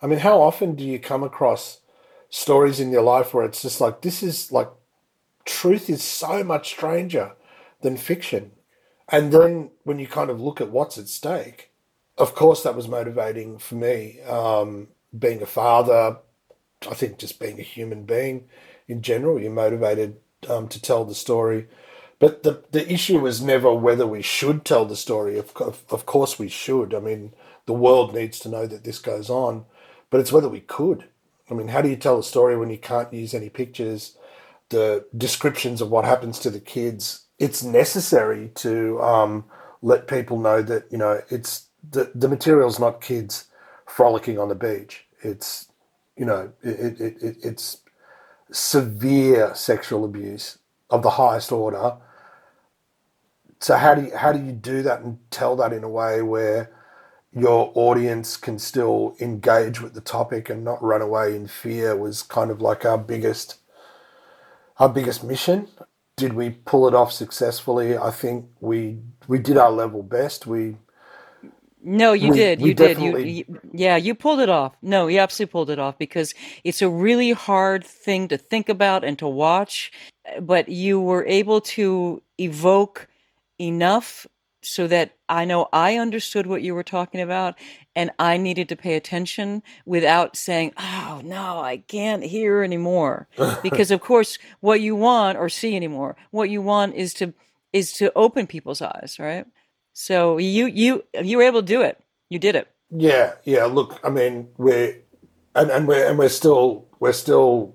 I 0.00 0.06
mean, 0.06 0.20
how 0.20 0.40
often 0.40 0.74
do 0.74 0.84
you 0.84 0.98
come 0.98 1.22
across 1.22 1.80
stories 2.30 2.78
in 2.80 2.90
your 2.90 3.02
life 3.02 3.34
where 3.34 3.44
it's 3.44 3.62
just 3.62 3.80
like, 3.80 4.02
this 4.02 4.22
is 4.22 4.52
like, 4.52 4.68
truth 5.44 5.90
is 5.90 6.02
so 6.02 6.44
much 6.44 6.70
stranger 6.70 7.32
than 7.80 7.96
fiction? 7.96 8.52
And 9.08 9.32
then 9.32 9.70
when 9.84 9.98
you 9.98 10.06
kind 10.06 10.30
of 10.30 10.40
look 10.40 10.60
at 10.60 10.70
what's 10.70 10.98
at 10.98 11.08
stake, 11.08 11.70
of 12.16 12.34
course, 12.34 12.62
that 12.62 12.76
was 12.76 12.88
motivating 12.88 13.58
for 13.58 13.76
me. 13.76 14.20
Um, 14.22 14.88
being 15.16 15.40
a 15.40 15.46
father, 15.46 16.18
I 16.88 16.94
think 16.94 17.18
just 17.18 17.40
being 17.40 17.58
a 17.58 17.62
human 17.62 18.04
being 18.04 18.48
in 18.86 19.02
general, 19.02 19.40
you're 19.40 19.50
motivated 19.50 20.16
um, 20.48 20.68
to 20.68 20.80
tell 20.80 21.04
the 21.04 21.14
story. 21.14 21.66
But 22.18 22.42
the, 22.42 22.64
the 22.72 22.92
issue 22.92 23.20
was 23.20 23.40
never 23.40 23.72
whether 23.72 24.06
we 24.06 24.22
should 24.22 24.64
tell 24.64 24.84
the 24.84 24.96
story. 24.96 25.38
Of, 25.38 25.56
of, 25.56 25.82
of 25.90 26.04
course, 26.04 26.38
we 26.38 26.48
should. 26.48 26.92
I 26.92 27.00
mean, 27.00 27.32
the 27.66 27.72
world 27.72 28.14
needs 28.14 28.38
to 28.40 28.48
know 28.48 28.66
that 28.66 28.84
this 28.84 28.98
goes 28.98 29.30
on 29.30 29.64
but 30.10 30.20
it's 30.20 30.32
whether 30.32 30.48
we 30.48 30.60
could. 30.60 31.04
I 31.50 31.54
mean, 31.54 31.68
how 31.68 31.82
do 31.82 31.88
you 31.88 31.96
tell 31.96 32.18
a 32.18 32.22
story 32.22 32.56
when 32.56 32.70
you 32.70 32.78
can't 32.78 33.12
use 33.12 33.34
any 33.34 33.48
pictures? 33.48 34.16
The 34.68 35.06
descriptions 35.16 35.80
of 35.80 35.90
what 35.90 36.04
happens 36.04 36.38
to 36.40 36.50
the 36.50 36.60
kids. 36.60 37.24
It's 37.38 37.62
necessary 37.62 38.50
to 38.56 39.00
um, 39.00 39.44
let 39.80 40.08
people 40.08 40.38
know 40.38 40.62
that 40.62 40.84
you 40.90 40.98
know 40.98 41.22
it's 41.30 41.68
the 41.90 42.10
the 42.14 42.28
material's 42.28 42.78
not 42.78 43.00
kids 43.00 43.46
frolicking 43.86 44.38
on 44.38 44.48
the 44.48 44.54
beach. 44.54 45.06
It's 45.22 45.68
you 46.16 46.26
know 46.26 46.52
it, 46.62 47.00
it, 47.00 47.22
it 47.22 47.36
it's 47.42 47.78
severe 48.50 49.54
sexual 49.54 50.04
abuse 50.04 50.58
of 50.90 51.02
the 51.02 51.10
highest 51.10 51.52
order. 51.52 51.96
So 53.60 53.76
how 53.76 53.94
do 53.94 54.04
you, 54.04 54.16
how 54.16 54.32
do 54.32 54.42
you 54.42 54.52
do 54.52 54.82
that 54.82 55.00
and 55.00 55.18
tell 55.30 55.56
that 55.56 55.72
in 55.72 55.84
a 55.84 55.88
way 55.88 56.22
where 56.22 56.70
your 57.40 57.72
audience 57.74 58.36
can 58.36 58.58
still 58.58 59.16
engage 59.20 59.80
with 59.80 59.94
the 59.94 60.00
topic 60.00 60.50
and 60.50 60.64
not 60.64 60.82
run 60.82 61.02
away 61.02 61.34
in 61.36 61.46
fear 61.46 61.96
was 61.96 62.22
kind 62.22 62.50
of 62.50 62.60
like 62.60 62.84
our 62.84 62.98
biggest 62.98 63.56
our 64.78 64.88
biggest 64.88 65.24
mission. 65.24 65.68
Did 66.16 66.34
we 66.34 66.50
pull 66.50 66.88
it 66.88 66.94
off 66.94 67.12
successfully? 67.12 67.96
I 67.96 68.10
think 68.10 68.46
we 68.60 68.98
we 69.26 69.38
did 69.38 69.56
our 69.56 69.70
level 69.70 70.02
best. 70.02 70.46
We 70.46 70.76
no, 71.82 72.12
you 72.12 72.30
we, 72.30 72.36
did. 72.36 72.60
We 72.60 72.68
You 72.68 72.74
did. 72.74 72.98
You, 72.98 73.18
you, 73.18 73.60
yeah, 73.72 73.96
you 73.96 74.14
pulled 74.14 74.40
it 74.40 74.48
off. 74.48 74.74
No, 74.82 75.06
you 75.06 75.20
absolutely 75.20 75.52
pulled 75.52 75.70
it 75.70 75.78
off 75.78 75.96
because 75.96 76.34
it's 76.64 76.82
a 76.82 76.88
really 76.88 77.32
hard 77.32 77.84
thing 77.84 78.28
to 78.28 78.36
think 78.36 78.68
about 78.68 79.04
and 79.04 79.18
to 79.20 79.28
watch, 79.28 79.92
but 80.40 80.68
you 80.68 81.00
were 81.00 81.24
able 81.26 81.60
to 81.60 82.20
evoke 82.38 83.06
enough 83.60 84.26
so 84.62 84.86
that 84.86 85.16
I 85.28 85.44
know 85.44 85.68
I 85.72 85.96
understood 85.96 86.46
what 86.46 86.62
you 86.62 86.74
were 86.74 86.82
talking 86.82 87.20
about 87.20 87.56
and 87.94 88.10
I 88.18 88.36
needed 88.36 88.68
to 88.70 88.76
pay 88.76 88.94
attention 88.94 89.62
without 89.84 90.36
saying, 90.36 90.72
"Oh, 90.76 91.20
no, 91.24 91.60
I 91.60 91.78
can't 91.78 92.22
hear 92.22 92.62
anymore." 92.62 93.28
because 93.62 93.90
of 93.90 94.00
course, 94.00 94.38
what 94.60 94.80
you 94.80 94.96
want 94.96 95.38
or 95.38 95.48
see 95.48 95.76
anymore, 95.76 96.16
what 96.30 96.50
you 96.50 96.62
want 96.62 96.94
is 96.94 97.14
to 97.14 97.34
is 97.72 97.92
to 97.94 98.12
open 98.14 98.46
people's 98.46 98.82
eyes, 98.82 99.16
right? 99.18 99.46
So 99.92 100.38
you 100.38 100.66
you 100.66 101.04
you 101.22 101.38
were 101.38 101.44
able 101.44 101.60
to 101.60 101.66
do 101.66 101.82
it. 101.82 102.00
You 102.28 102.38
did 102.38 102.54
it. 102.54 102.68
Yeah, 102.90 103.34
yeah. 103.44 103.64
Look, 103.64 104.00
I 104.04 104.10
mean, 104.10 104.48
we're 104.56 104.96
and, 105.54 105.70
and 105.70 105.88
we're 105.88 106.08
and 106.08 106.18
we're 106.18 106.28
still 106.28 106.86
we're 107.00 107.12
still 107.12 107.74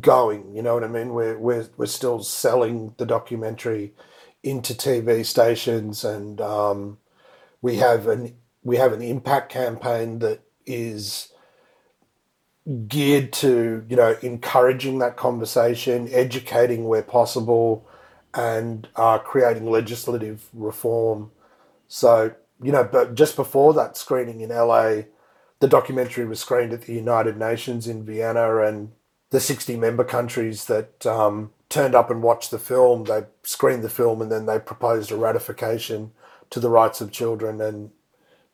going. 0.00 0.54
You 0.54 0.62
know 0.62 0.74
what 0.74 0.84
I 0.84 0.88
mean? 0.88 1.14
We're 1.14 1.38
we're 1.38 1.66
we're 1.76 1.86
still 1.86 2.22
selling 2.22 2.94
the 2.98 3.06
documentary 3.06 3.94
into 4.46 4.74
TV 4.74 5.26
stations, 5.26 6.04
and 6.04 6.40
um, 6.40 6.98
we 7.60 7.76
have 7.76 8.06
an 8.06 8.36
we 8.62 8.76
have 8.76 8.92
an 8.92 9.02
impact 9.02 9.50
campaign 9.50 10.20
that 10.20 10.40
is 10.64 11.32
geared 12.88 13.32
to 13.32 13.84
you 13.88 13.96
know 13.96 14.16
encouraging 14.22 15.00
that 15.00 15.16
conversation, 15.16 16.08
educating 16.12 16.86
where 16.86 17.02
possible, 17.02 17.86
and 18.34 18.88
uh, 18.96 19.18
creating 19.18 19.68
legislative 19.68 20.48
reform. 20.52 21.32
So 21.88 22.34
you 22.62 22.72
know, 22.72 22.84
but 22.84 23.14
just 23.14 23.34
before 23.36 23.74
that 23.74 23.96
screening 23.96 24.40
in 24.40 24.50
LA, 24.50 25.02
the 25.58 25.68
documentary 25.68 26.24
was 26.24 26.40
screened 26.40 26.72
at 26.72 26.82
the 26.82 26.94
United 26.94 27.36
Nations 27.36 27.88
in 27.88 28.04
Vienna, 28.04 28.58
and 28.58 28.92
the 29.30 29.40
60 29.40 29.76
member 29.76 30.04
countries 30.04 30.66
that 30.66 31.04
um, 31.04 31.50
turned 31.68 31.94
up 31.94 32.10
and 32.10 32.22
watched 32.22 32.50
the 32.50 32.58
film, 32.58 33.04
they 33.04 33.24
screened 33.42 33.82
the 33.82 33.88
film 33.88 34.22
and 34.22 34.30
then 34.30 34.46
they 34.46 34.58
proposed 34.58 35.10
a 35.10 35.16
ratification 35.16 36.12
to 36.50 36.60
the 36.60 36.70
rights 36.70 37.00
of 37.00 37.10
children, 37.10 37.60
and 37.60 37.90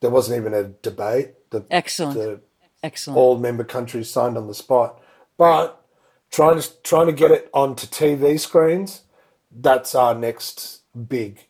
there 0.00 0.10
wasn't 0.10 0.38
even 0.38 0.54
a 0.54 0.64
debate. 0.64 1.50
The, 1.50 1.64
Excellent. 1.70 2.14
the 2.14 2.40
Excellent. 2.82 3.18
all 3.18 3.38
member 3.38 3.64
countries 3.64 4.10
signed 4.10 4.36
on 4.36 4.48
the 4.48 4.54
spot. 4.54 5.00
But 5.36 5.84
trying 6.30 6.60
to 6.60 6.82
trying 6.82 7.06
to 7.06 7.12
get 7.12 7.30
it 7.30 7.50
onto 7.52 7.86
TV 7.86 8.40
screens, 8.40 9.02
that's 9.50 9.94
our 9.94 10.14
next 10.14 10.82
big 11.08 11.46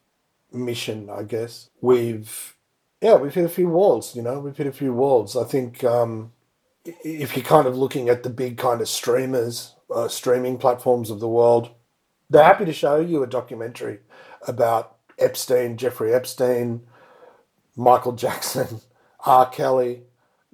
mission, 0.53 1.09
I 1.11 1.23
guess. 1.23 1.71
We've 1.81 2.57
yeah, 3.01 3.17
we've 3.17 3.35
hit 3.35 3.45
a 3.45 3.49
few 3.49 3.69
walls. 3.69 4.15
You 4.15 4.23
know, 4.23 4.41
we've 4.41 4.57
hit 4.57 4.67
a 4.67 4.73
few 4.73 4.93
walls. 4.93 5.37
I 5.37 5.45
think 5.45 5.83
um, 5.85 6.33
if 6.85 7.37
you're 7.37 7.45
kind 7.45 7.67
of 7.67 7.77
looking 7.77 8.09
at 8.09 8.23
the 8.23 8.31
big 8.31 8.59
kind 8.59 8.81
of 8.81 8.89
streamers, 8.89 9.75
uh, 9.93 10.09
streaming 10.09 10.59
platforms 10.59 11.11
of 11.11 11.21
the 11.21 11.29
world, 11.29 11.71
they're 12.31 12.45
happy 12.45 12.65
to 12.65 12.73
show 12.73 12.99
you 12.99 13.23
a 13.23 13.27
documentary 13.27 14.01
about 14.47 14.97
Epstein, 15.19 15.77
Jeffrey 15.77 16.13
Epstein, 16.15 16.83
Michael 17.77 18.13
Jackson, 18.13 18.81
R. 19.27 19.49
Kelly, 19.49 20.03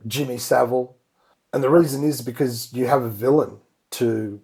Jimmy 0.07 0.39
Savile. 0.39 0.97
And 1.53 1.63
the 1.63 1.71
reason 1.71 2.05
is 2.05 2.21
because 2.21 2.73
you 2.73 2.87
have 2.87 3.03
a 3.03 3.09
villain 3.09 3.59
to 3.93 4.41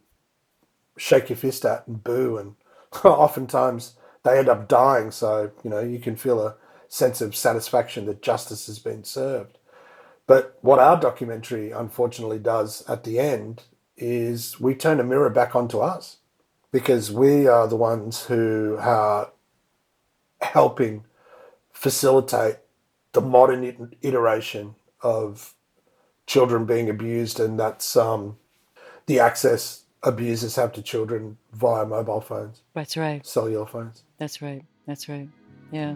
shake 0.97 1.29
your 1.29 1.37
fist 1.37 1.65
at 1.65 1.87
and 1.87 2.03
boo, 2.03 2.39
and 2.39 2.55
oftentimes 3.05 3.97
they 4.23 4.39
end 4.39 4.49
up 4.49 4.69
dying. 4.69 5.11
So, 5.11 5.51
you 5.63 5.71
know, 5.71 5.81
you 5.81 5.99
can 5.99 6.17
feel 6.17 6.41
a 6.41 6.57
sense 6.89 7.21
of 7.21 7.37
satisfaction 7.37 8.07
that 8.07 8.23
justice 8.23 8.67
has 8.67 8.79
been 8.79 9.05
served. 9.05 9.59
But 10.27 10.59
what 10.63 10.79
our 10.79 10.99
documentary 10.99 11.71
unfortunately 11.71 12.39
does 12.39 12.83
at 12.89 13.05
the 13.05 13.19
end 13.19 13.63
is 13.97 14.61
we 14.61 14.75
turn 14.75 15.01
a 15.01 15.05
mirror 15.05 15.31
back 15.31 15.55
onto 15.55 15.79
us 15.79 16.19
because 16.73 17.13
we 17.13 17.47
are 17.47 17.69
the 17.69 17.77
ones 17.77 18.25
who 18.25 18.77
are 18.81 19.31
helping 20.41 21.05
facilitate 21.73 22.57
the 23.13 23.21
modern 23.21 23.93
iteration 24.03 24.75
of 25.01 25.55
children 26.27 26.65
being 26.65 26.89
abused, 26.89 27.39
and 27.39 27.59
that's 27.61 27.97
um, 27.97 28.37
the 29.07 29.21
access 29.21 29.85
abusers 30.03 30.57
have 30.57 30.73
to 30.73 30.83
children 30.83 31.37
via 31.53 31.87
mobile 31.87 32.21
phones, 32.21 32.63
That's 32.75 32.97
right. 32.97 33.25
cellular 33.25 33.67
phones. 33.67 34.03
That's 34.19 34.43
right. 34.43 34.65
That's 34.87 35.09
right. 35.09 35.29
Yeah. 35.71 35.95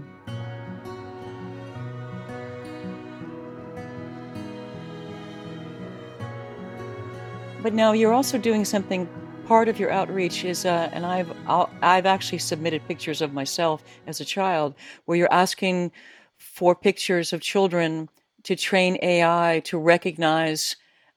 But 7.68 7.74
now 7.74 7.92
you're 7.92 8.14
also 8.14 8.38
doing 8.38 8.64
something. 8.64 9.07
Part 9.44 9.68
of 9.68 9.78
your 9.78 9.90
outreach 9.90 10.42
is, 10.42 10.64
uh, 10.64 10.88
and 10.90 11.04
I've 11.04 11.31
I'll, 11.46 11.68
I've 11.83 12.07
actually 12.07 12.38
submitted 12.38 12.81
pictures 12.88 13.20
of 13.20 13.35
myself 13.35 13.85
as 14.07 14.22
a 14.22 14.24
child, 14.24 14.74
where 15.04 15.18
you're 15.18 15.31
asking 15.31 15.92
for 16.38 16.74
pictures 16.74 17.35
of 17.35 17.42
children 17.42 18.09
to 18.44 18.57
train 18.57 18.96
AI 19.02 19.61
to 19.66 19.76
recognize 19.76 20.76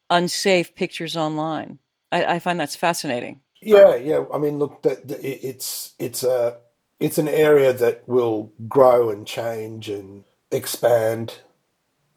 unsafe 0.09 0.75
pictures 0.75 1.15
online. 1.15 1.79
I, 2.11 2.25
I 2.25 2.39
find 2.39 2.59
that's 2.59 2.75
fascinating. 2.75 3.39
Yeah, 3.61 3.95
yeah. 3.95 4.25
I 4.33 4.37
mean, 4.37 4.59
look, 4.59 4.81
the, 4.81 4.99
the, 5.05 5.47
it's 5.47 5.93
it's 5.99 6.21
a 6.21 6.57
it's 6.99 7.17
an 7.17 7.29
area 7.29 7.71
that 7.71 8.03
will 8.09 8.51
grow 8.67 9.09
and 9.09 9.25
change 9.25 9.87
and 9.87 10.25
expand 10.51 11.35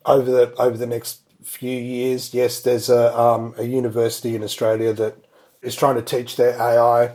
over 0.04 0.28
the 0.28 0.52
over 0.56 0.76
the 0.76 0.88
next 0.88 1.23
few 1.44 1.78
years. 1.78 2.34
Yes, 2.34 2.60
there's 2.60 2.88
a 2.88 3.18
um, 3.18 3.54
a 3.58 3.64
university 3.64 4.34
in 4.34 4.42
Australia 4.42 4.92
that 4.94 5.16
is 5.62 5.76
trying 5.76 5.96
to 5.96 6.02
teach 6.02 6.36
their 6.36 6.54
AI 6.60 7.14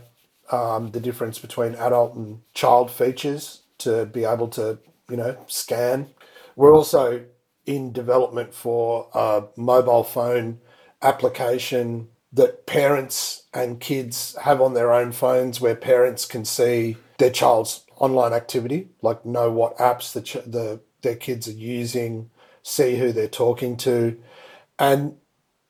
um, 0.51 0.91
the 0.91 0.99
difference 0.99 1.39
between 1.39 1.75
adult 1.75 2.15
and 2.15 2.41
child 2.53 2.91
features 2.91 3.63
to 3.79 4.05
be 4.05 4.25
able 4.25 4.47
to 4.49 4.79
you 5.09 5.17
know 5.17 5.37
scan. 5.47 6.09
We're 6.55 6.73
also 6.73 7.25
in 7.65 7.91
development 7.93 8.53
for 8.53 9.09
a 9.13 9.43
mobile 9.55 10.03
phone 10.03 10.59
application 11.01 12.09
that 12.33 12.65
parents 12.65 13.43
and 13.53 13.79
kids 13.79 14.35
have 14.41 14.61
on 14.61 14.73
their 14.73 14.91
own 14.91 15.11
phones 15.11 15.59
where 15.59 15.75
parents 15.75 16.25
can 16.25 16.45
see 16.45 16.97
their 17.17 17.29
child's 17.31 17.85
online 17.97 18.33
activity, 18.33 18.89
like 19.01 19.25
know 19.25 19.51
what 19.51 19.77
apps 19.77 20.13
the, 20.13 20.21
ch- 20.21 20.45
the 20.45 20.79
their 21.01 21.15
kids 21.15 21.47
are 21.47 21.51
using, 21.51 22.29
see 22.63 22.98
who 22.98 23.12
they're 23.12 23.28
talking 23.28 23.78
to. 23.78 24.17
And 24.78 25.17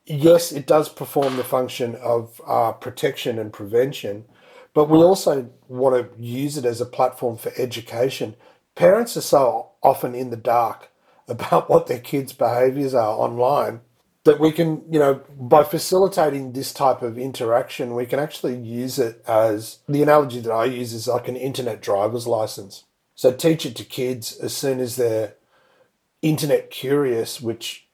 yes, 0.06 0.52
it 0.52 0.68
does 0.68 0.90
perform 0.90 1.38
the 1.38 1.44
function 1.44 1.96
of 1.96 2.42
uh, 2.46 2.74
protection 2.74 3.40
and 3.40 3.54
prevention, 3.54 4.26
but 4.74 4.90
we 4.90 4.98
also 4.98 5.50
want 5.68 5.96
to 5.96 6.22
use 6.22 6.58
it 6.58 6.66
as 6.66 6.82
a 6.82 6.86
platform 6.86 7.38
for 7.38 7.52
education. 7.58 8.36
Parents 8.76 9.18
are 9.18 9.22
so 9.22 9.72
often 9.82 10.16
in 10.16 10.30
the 10.30 10.38
dark 10.38 10.90
about 11.28 11.70
what 11.70 11.88
their 11.88 12.00
kids' 12.00 12.34
behaviors 12.34 12.94
are 12.94 13.18
online 13.18 13.82
that 14.26 14.40
we 14.40 14.52
can, 14.52 14.84
you 14.92 15.00
know, 15.00 15.22
by 15.40 15.64
facilitating 15.64 16.52
this 16.52 16.74
type 16.74 17.02
of 17.02 17.18
interaction, 17.18 17.96
we 17.96 18.06
can 18.06 18.20
actually 18.20 18.56
use 18.56 19.00
it 19.00 19.24
as 19.28 19.80
the 19.88 20.04
analogy 20.04 20.40
that 20.42 20.52
I 20.52 20.66
use 20.66 20.94
is 20.94 21.08
like 21.08 21.28
an 21.28 21.36
internet 21.36 21.82
driver's 21.82 22.28
license. 22.28 22.84
So 23.16 23.32
teach 23.32 23.66
it 23.66 23.76
to 23.78 23.84
kids 23.84 24.38
as 24.38 24.56
soon 24.56 24.80
as 24.80 24.98
they're 24.98 25.36
internet 26.22 26.70
curious, 26.70 27.42
which 27.42 27.88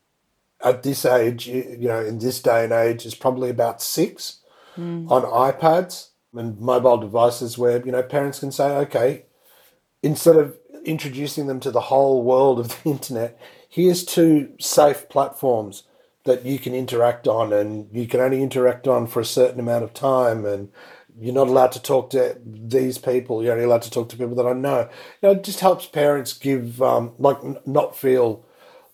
at 0.64 0.84
this 0.84 1.06
age, 1.06 1.48
you 1.48 1.88
know, 1.88 2.04
in 2.04 2.20
this 2.20 2.42
day 2.42 2.64
and 2.64 2.74
age, 2.74 3.06
is 3.06 3.16
probably 3.16 3.50
about 3.50 3.82
six 3.82 4.40
hmm. 4.76 5.12
on 5.12 5.24
iPads 5.24 6.10
and 6.34 6.60
mobile 6.60 6.98
devices 6.98 7.58
where, 7.58 7.86
you 7.86 7.92
know, 7.92 8.04
parents 8.04 8.40
can 8.40 8.52
say, 8.52 8.76
okay, 8.78 9.26
instead 10.02 10.36
of 10.36 10.58
introducing 10.84 11.48
them 11.48 11.60
to 11.60 11.72
the 11.72 11.82
whole 11.82 12.24
world 12.24 12.60
of 12.60 12.70
the 12.70 12.90
internet, 12.90 13.40
here's 13.70 14.04
two 14.04 14.54
safe 14.60 15.08
platforms 15.10 15.84
that 16.24 16.46
you 16.46 16.58
can 16.58 16.74
interact 16.74 17.28
on 17.28 17.54
and 17.54 17.88
you 17.92 18.08
can 18.08 18.20
only 18.20 18.42
interact 18.42 18.88
on 18.88 19.06
for 19.06 19.20
a 19.20 19.26
certain 19.26 19.60
amount 19.60 19.84
of 19.84 19.94
time 19.94 20.46
and 20.46 20.70
you're 21.20 21.34
not 21.34 21.48
allowed 21.48 21.72
to 21.72 21.82
talk 21.82 22.10
to 22.10 22.38
these 22.46 22.98
people 22.98 23.44
you're 23.44 23.54
only 23.54 23.66
allowed 23.66 23.82
to 23.82 23.92
talk 23.92 24.10
to 24.10 24.18
people 24.18 24.36
that 24.36 24.48
i 24.48 24.54
know 24.54 24.82
you 25.22 25.30
know 25.30 25.32
it 25.32 25.44
just 25.44 25.60
helps 25.60 25.86
parents 25.86 26.34
give 26.34 26.82
um, 26.82 27.14
like 27.20 27.38
n- 27.44 27.58
not 27.66 27.96
feel 27.96 28.46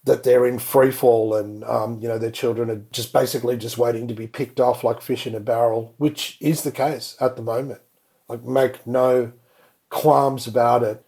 that 0.04 0.24
they're 0.24 0.48
in 0.48 0.60
free 0.60 0.92
fall 0.92 1.36
and 1.36 1.64
um, 1.66 2.00
you 2.00 2.08
know 2.08 2.18
their 2.18 2.32
children 2.32 2.70
are 2.70 2.84
just 2.92 3.14
basically 3.14 3.58
just 3.58 3.78
waiting 3.78 4.08
to 4.08 4.14
be 4.14 4.28
picked 4.28 4.60
off 4.60 4.84
like 4.84 5.02
fish 5.02 5.28
in 5.28 5.36
a 5.36 5.40
barrel 5.40 5.94
which 5.98 6.38
is 6.40 6.64
the 6.64 6.72
case 6.72 7.16
at 7.20 7.36
the 7.36 7.42
moment 7.42 7.82
like 8.30 8.44
make 8.44 8.88
no 8.88 9.32
qualms 9.90 10.48
about 10.48 10.84
it. 10.84 11.06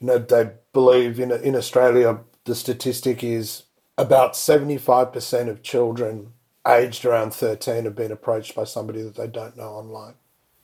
You 0.00 0.08
know, 0.08 0.18
they 0.18 0.50
believe 0.74 1.18
in 1.18 1.32
in 1.32 1.56
Australia 1.56 2.20
the 2.44 2.54
statistic 2.54 3.24
is 3.24 3.62
about 3.96 4.36
seventy 4.36 4.76
five 4.76 5.12
percent 5.12 5.48
of 5.48 5.62
children 5.62 6.32
aged 6.66 7.06
around 7.06 7.32
thirteen 7.32 7.84
have 7.84 7.94
been 7.96 8.12
approached 8.12 8.54
by 8.54 8.64
somebody 8.64 9.02
that 9.02 9.14
they 9.16 9.28
don't 9.28 9.56
know 9.56 9.70
online. 9.70 10.14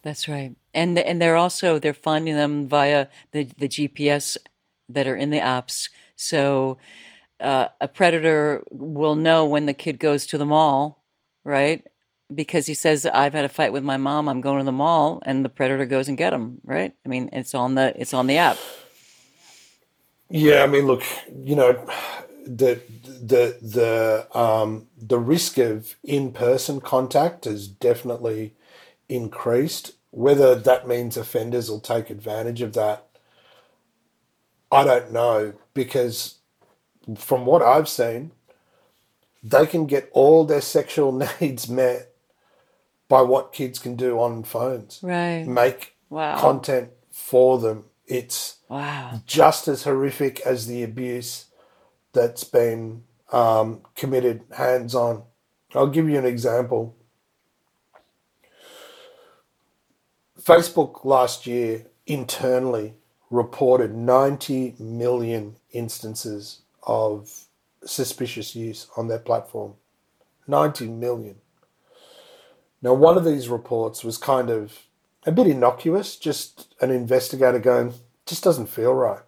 That's 0.03 0.29
right, 0.29 0.55
and 0.73 0.99
and 0.99 1.21
they're 1.21 1.37
also 1.37 1.79
they're 1.79 1.93
finding 1.93 2.35
them 2.35 2.69
via 2.69 3.09
the 3.33 3.45
the 3.59 3.69
GPS 3.69 4.37
that 4.89 5.07
are 5.07 5.17
in 5.17 5.31
the 5.31 5.41
apps. 5.41 5.91
So 6.17 6.79
uh, 7.39 7.69
a 7.81 7.89
predator 7.89 8.63
will 8.71 9.15
know 9.15 9.45
when 9.45 9.67
the 9.67 9.75
kid 9.75 9.99
goes 9.99 10.27
to 10.27 10.39
the 10.39 10.47
mall, 10.47 11.05
right? 11.45 11.87
Because 12.35 12.67
he 12.67 12.75
says, 12.75 13.05
"I've 13.05 13.35
had 13.35 13.45
a 13.45 13.49
fight 13.49 13.73
with 13.73 13.85
my 13.85 13.99
mom. 13.99 14.29
I'm 14.29 14.41
going 14.41 14.59
to 14.59 14.65
the 14.65 14.73
mall," 14.73 15.23
and 15.27 15.45
the 15.45 15.49
predator 15.51 15.85
goes 15.85 16.09
and 16.09 16.17
get 16.17 16.33
him, 16.33 16.61
right? 16.65 16.95
I 17.05 17.09
mean, 17.09 17.29
it's 17.33 17.55
on 17.55 17.75
the 17.75 17.93
it's 18.01 18.15
on 18.15 18.27
the 18.27 18.39
app. 18.39 18.57
Yeah, 20.31 20.63
I 20.63 20.67
mean, 20.67 20.87
look, 20.87 21.03
you 21.35 21.57
know, 21.57 21.73
the 22.47 22.81
the 23.05 23.59
the 23.61 24.39
um, 24.39 24.87
the 24.97 25.19
risk 25.19 25.59
of 25.59 25.97
in 26.05 26.33
person 26.33 26.81
contact 26.81 27.47
is 27.47 27.69
definitely 27.69 28.55
increased. 29.11 29.93
Whether 30.13 30.55
that 30.55 30.89
means 30.89 31.17
offenders 31.17 31.71
will 31.71 31.81
take 31.81 32.11
advantage 32.11 32.63
of 32.63 32.73
that, 32.75 33.07
I 34.73 34.85
don't 34.85 35.13
know 35.13 35.55
because 35.75 36.39
from 37.17 37.47
what 37.47 37.63
I've 37.63 37.89
seen, 37.89 38.33
they 39.43 39.67
can 39.67 39.87
get 39.87 40.09
all 40.13 40.45
their 40.45 40.61
sexual 40.61 41.13
needs 41.41 41.69
met 41.69 42.13
by 43.09 43.23
what 43.23 43.53
kids 43.53 43.79
can 43.79 43.97
do 43.97 44.19
on 44.21 44.43
phones. 44.45 45.01
Right. 45.03 45.45
Make 45.47 45.97
Wow. 46.09 46.39
content 46.41 46.91
for 47.11 47.59
them. 47.59 47.85
It's 48.07 48.57
Wow. 48.69 49.21
just 49.27 49.69
as 49.69 49.85
horrific 49.85 50.41
as 50.41 50.67
the 50.67 50.83
abuse 50.83 51.47
that's 52.13 52.43
been 52.45 53.05
um, 53.33 53.83
committed 53.95 54.43
hands 54.57 54.95
on. 54.95 55.23
I'll 55.75 55.87
give 55.87 56.09
you 56.09 56.19
an 56.19 56.25
example. 56.27 56.97
Facebook 60.41 61.05
last 61.05 61.47
year 61.47 61.87
internally 62.07 62.95
reported 63.31 63.95
90 63.95 64.75
million 64.79 65.57
instances 65.73 66.63
of 66.83 67.45
suspicious 67.85 68.57
use 68.57 68.87
on 68.97 69.09
their 69.09 69.19
platform. 69.19 69.75
90 70.47 70.89
million. 70.89 71.37
Now, 72.83 72.95
one 72.95 73.17
of 73.17 73.25
these 73.25 73.49
reports 73.49 74.03
was 74.03 74.17
kind 74.17 74.51
of 74.51 74.87
a 75.25 75.33
bit 75.33 75.47
innocuous, 75.47 76.17
just 76.17 76.75
an 76.81 76.91
investigator 76.91 77.59
going, 77.59 77.93
just 78.27 78.43
doesn't 78.43 78.67
feel 78.67 78.95
right. 78.95 79.21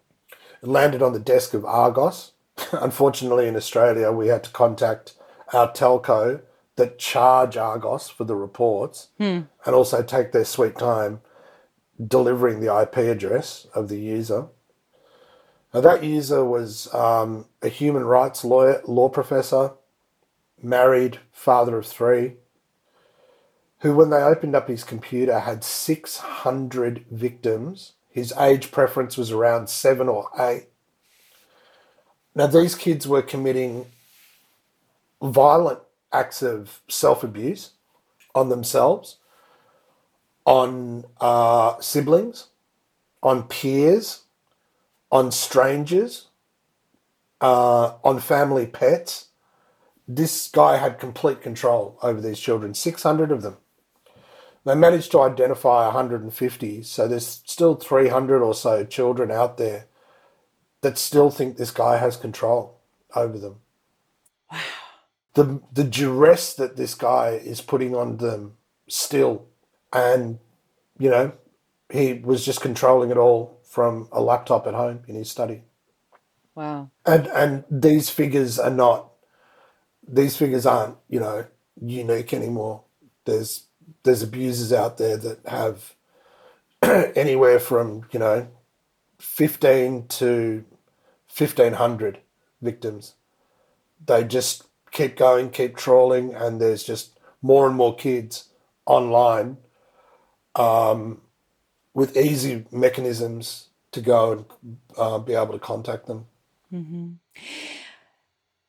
It 0.63 0.69
landed 0.69 1.03
on 1.03 1.13
the 1.13 1.21
desk 1.21 1.53
of 1.55 1.65
Argos. 1.65 2.33
Unfortunately, 2.73 3.47
in 3.47 3.57
Australia, 3.57 4.11
we 4.11 4.29
had 4.29 4.45
to 4.45 4.51
contact 4.51 5.15
our 5.53 5.71
telco 5.71 6.41
that 6.77 6.99
charge 6.99 7.57
Argos 7.57 8.09
for 8.09 8.25
the 8.25 8.35
reports 8.37 9.09
and 9.65 9.75
also 9.75 10.03
take 10.03 10.33
their 10.33 10.45
sweet 10.45 10.79
time 10.79 11.21
delivering 12.05 12.61
the 12.61 12.75
IP 12.81 12.97
address 12.99 13.67
of 13.75 13.89
the 13.89 13.99
user. 13.99 14.47
Now, 15.75 15.81
that 15.83 16.05
user 16.05 16.45
was 16.45 16.93
um, 16.95 17.47
a 17.63 17.69
human 17.69 18.05
rights 18.05 18.45
lawyer, 18.45 18.83
law 18.87 19.09
professor, 19.09 19.73
married, 20.63 21.19
father 21.33 21.79
of 21.79 21.87
three, 21.87 22.35
who, 23.81 23.95
when 23.95 24.11
they 24.11 24.23
opened 24.23 24.55
up 24.55 24.69
his 24.69 24.85
computer, 24.85 25.41
had 25.41 25.65
600 25.65 27.07
victims. 27.11 27.93
His 28.11 28.33
age 28.39 28.71
preference 28.71 29.17
was 29.17 29.31
around 29.31 29.69
seven 29.69 30.09
or 30.09 30.29
eight. 30.39 30.69
Now, 32.35 32.47
these 32.47 32.75
kids 32.75 33.09
were 33.09 33.23
committing 33.23 33.87
violent 35.21 35.81
acts 36.13 36.43
of 36.43 36.83
self 36.89 37.25
abuse 37.25 37.73
on 38.35 38.49
themselves, 38.49 39.19
on 40.45 41.05
uh, 41.21 41.79
siblings, 41.81 42.49
on 43.23 43.45
peers, 43.45 44.23
on 45.11 45.31
strangers, 45.31 46.29
uh, 47.41 47.95
on 48.05 48.19
family 48.21 48.67
pets. 48.67 49.29
This 50.09 50.49
guy 50.49 50.79
had 50.79 50.99
complete 50.99 51.41
control 51.41 51.99
over 52.03 52.21
these 52.21 52.41
children, 52.41 52.75
600 52.75 53.31
of 53.31 53.43
them. 53.43 53.57
They 54.65 54.75
managed 54.75 55.11
to 55.13 55.21
identify 55.21 55.87
150, 55.87 56.83
so 56.83 57.09
there's 57.09 57.27
still 57.45 57.75
300 57.75 58.43
or 58.43 58.55
so 58.55 58.85
children 58.85 59.31
out 59.31 59.59
there 59.59 59.87
that 60.83 60.99
still 60.99 61.31
think 61.31 61.57
this 61.57 61.71
guy 61.71 61.97
has 61.97 62.17
control 62.17 62.79
over 63.15 63.39
them. 63.39 63.57
Wow. 64.51 64.59
The, 65.35 65.61
the 65.73 65.85
duress 65.85 66.55
that 66.55 66.77
this 66.77 66.95
guy 66.95 67.31
is 67.31 67.61
putting 67.61 67.95
on 67.95 68.19
them 68.19 68.55
still, 68.89 69.47
and 69.93 70.39
you 70.99 71.11
know, 71.11 71.33
he 71.91 72.15
was 72.15 72.45
just 72.45 72.61
controlling 72.61 73.11
it 73.11 73.17
all 73.17 73.59
from 73.65 74.09
a 74.13 74.21
laptop 74.21 74.67
at 74.67 74.75
home 74.75 75.01
in 75.09 75.15
his 75.15 75.31
study. 75.31 75.63
Wow. 76.55 76.91
And 77.07 77.27
and 77.29 77.65
these 77.71 78.11
figures 78.11 78.59
are 78.59 78.71
not 78.71 79.13
these 80.07 80.37
figures 80.37 80.67
aren't, 80.67 80.97
you 81.09 81.21
know, 81.21 81.47
unique 81.81 82.35
anymore. 82.35 82.83
There's 83.25 83.67
there's 84.03 84.23
abusers 84.23 84.73
out 84.73 84.99
there 84.99 85.17
that 85.17 85.47
have 85.47 85.95
anywhere 87.17 87.59
from, 87.59 88.05
you 88.11 88.19
know, 88.19 88.49
15 89.19 90.09
to 90.09 90.65
1500 91.35 92.19
victims. 92.61 93.15
They 94.05 94.25
just 94.25 94.65
keep 94.93 95.17
going, 95.17 95.51
keep 95.51 95.77
trawling, 95.77 96.35
and 96.35 96.61
there's 96.61 96.85
just 96.85 97.19
more 97.41 97.67
and 97.67 97.75
more 97.75 97.97
kids 97.97 98.49
online 98.87 99.57
um, 100.55 101.21
with 101.95 102.17
easy 102.17 102.65
mechanisms 102.71 103.69
to 103.91 104.01
go 104.01 104.33
and 104.33 104.77
uh, 104.97 105.19
be 105.19 105.35
able 105.35 105.53
to 105.53 105.59
contact 105.59 106.07
them. 106.07 106.27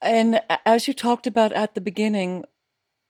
And 0.01 0.41
as 0.65 0.88
you 0.88 0.93
talked 0.93 1.27
about 1.27 1.53
at 1.53 1.75
the 1.75 1.81
beginning, 1.81 2.43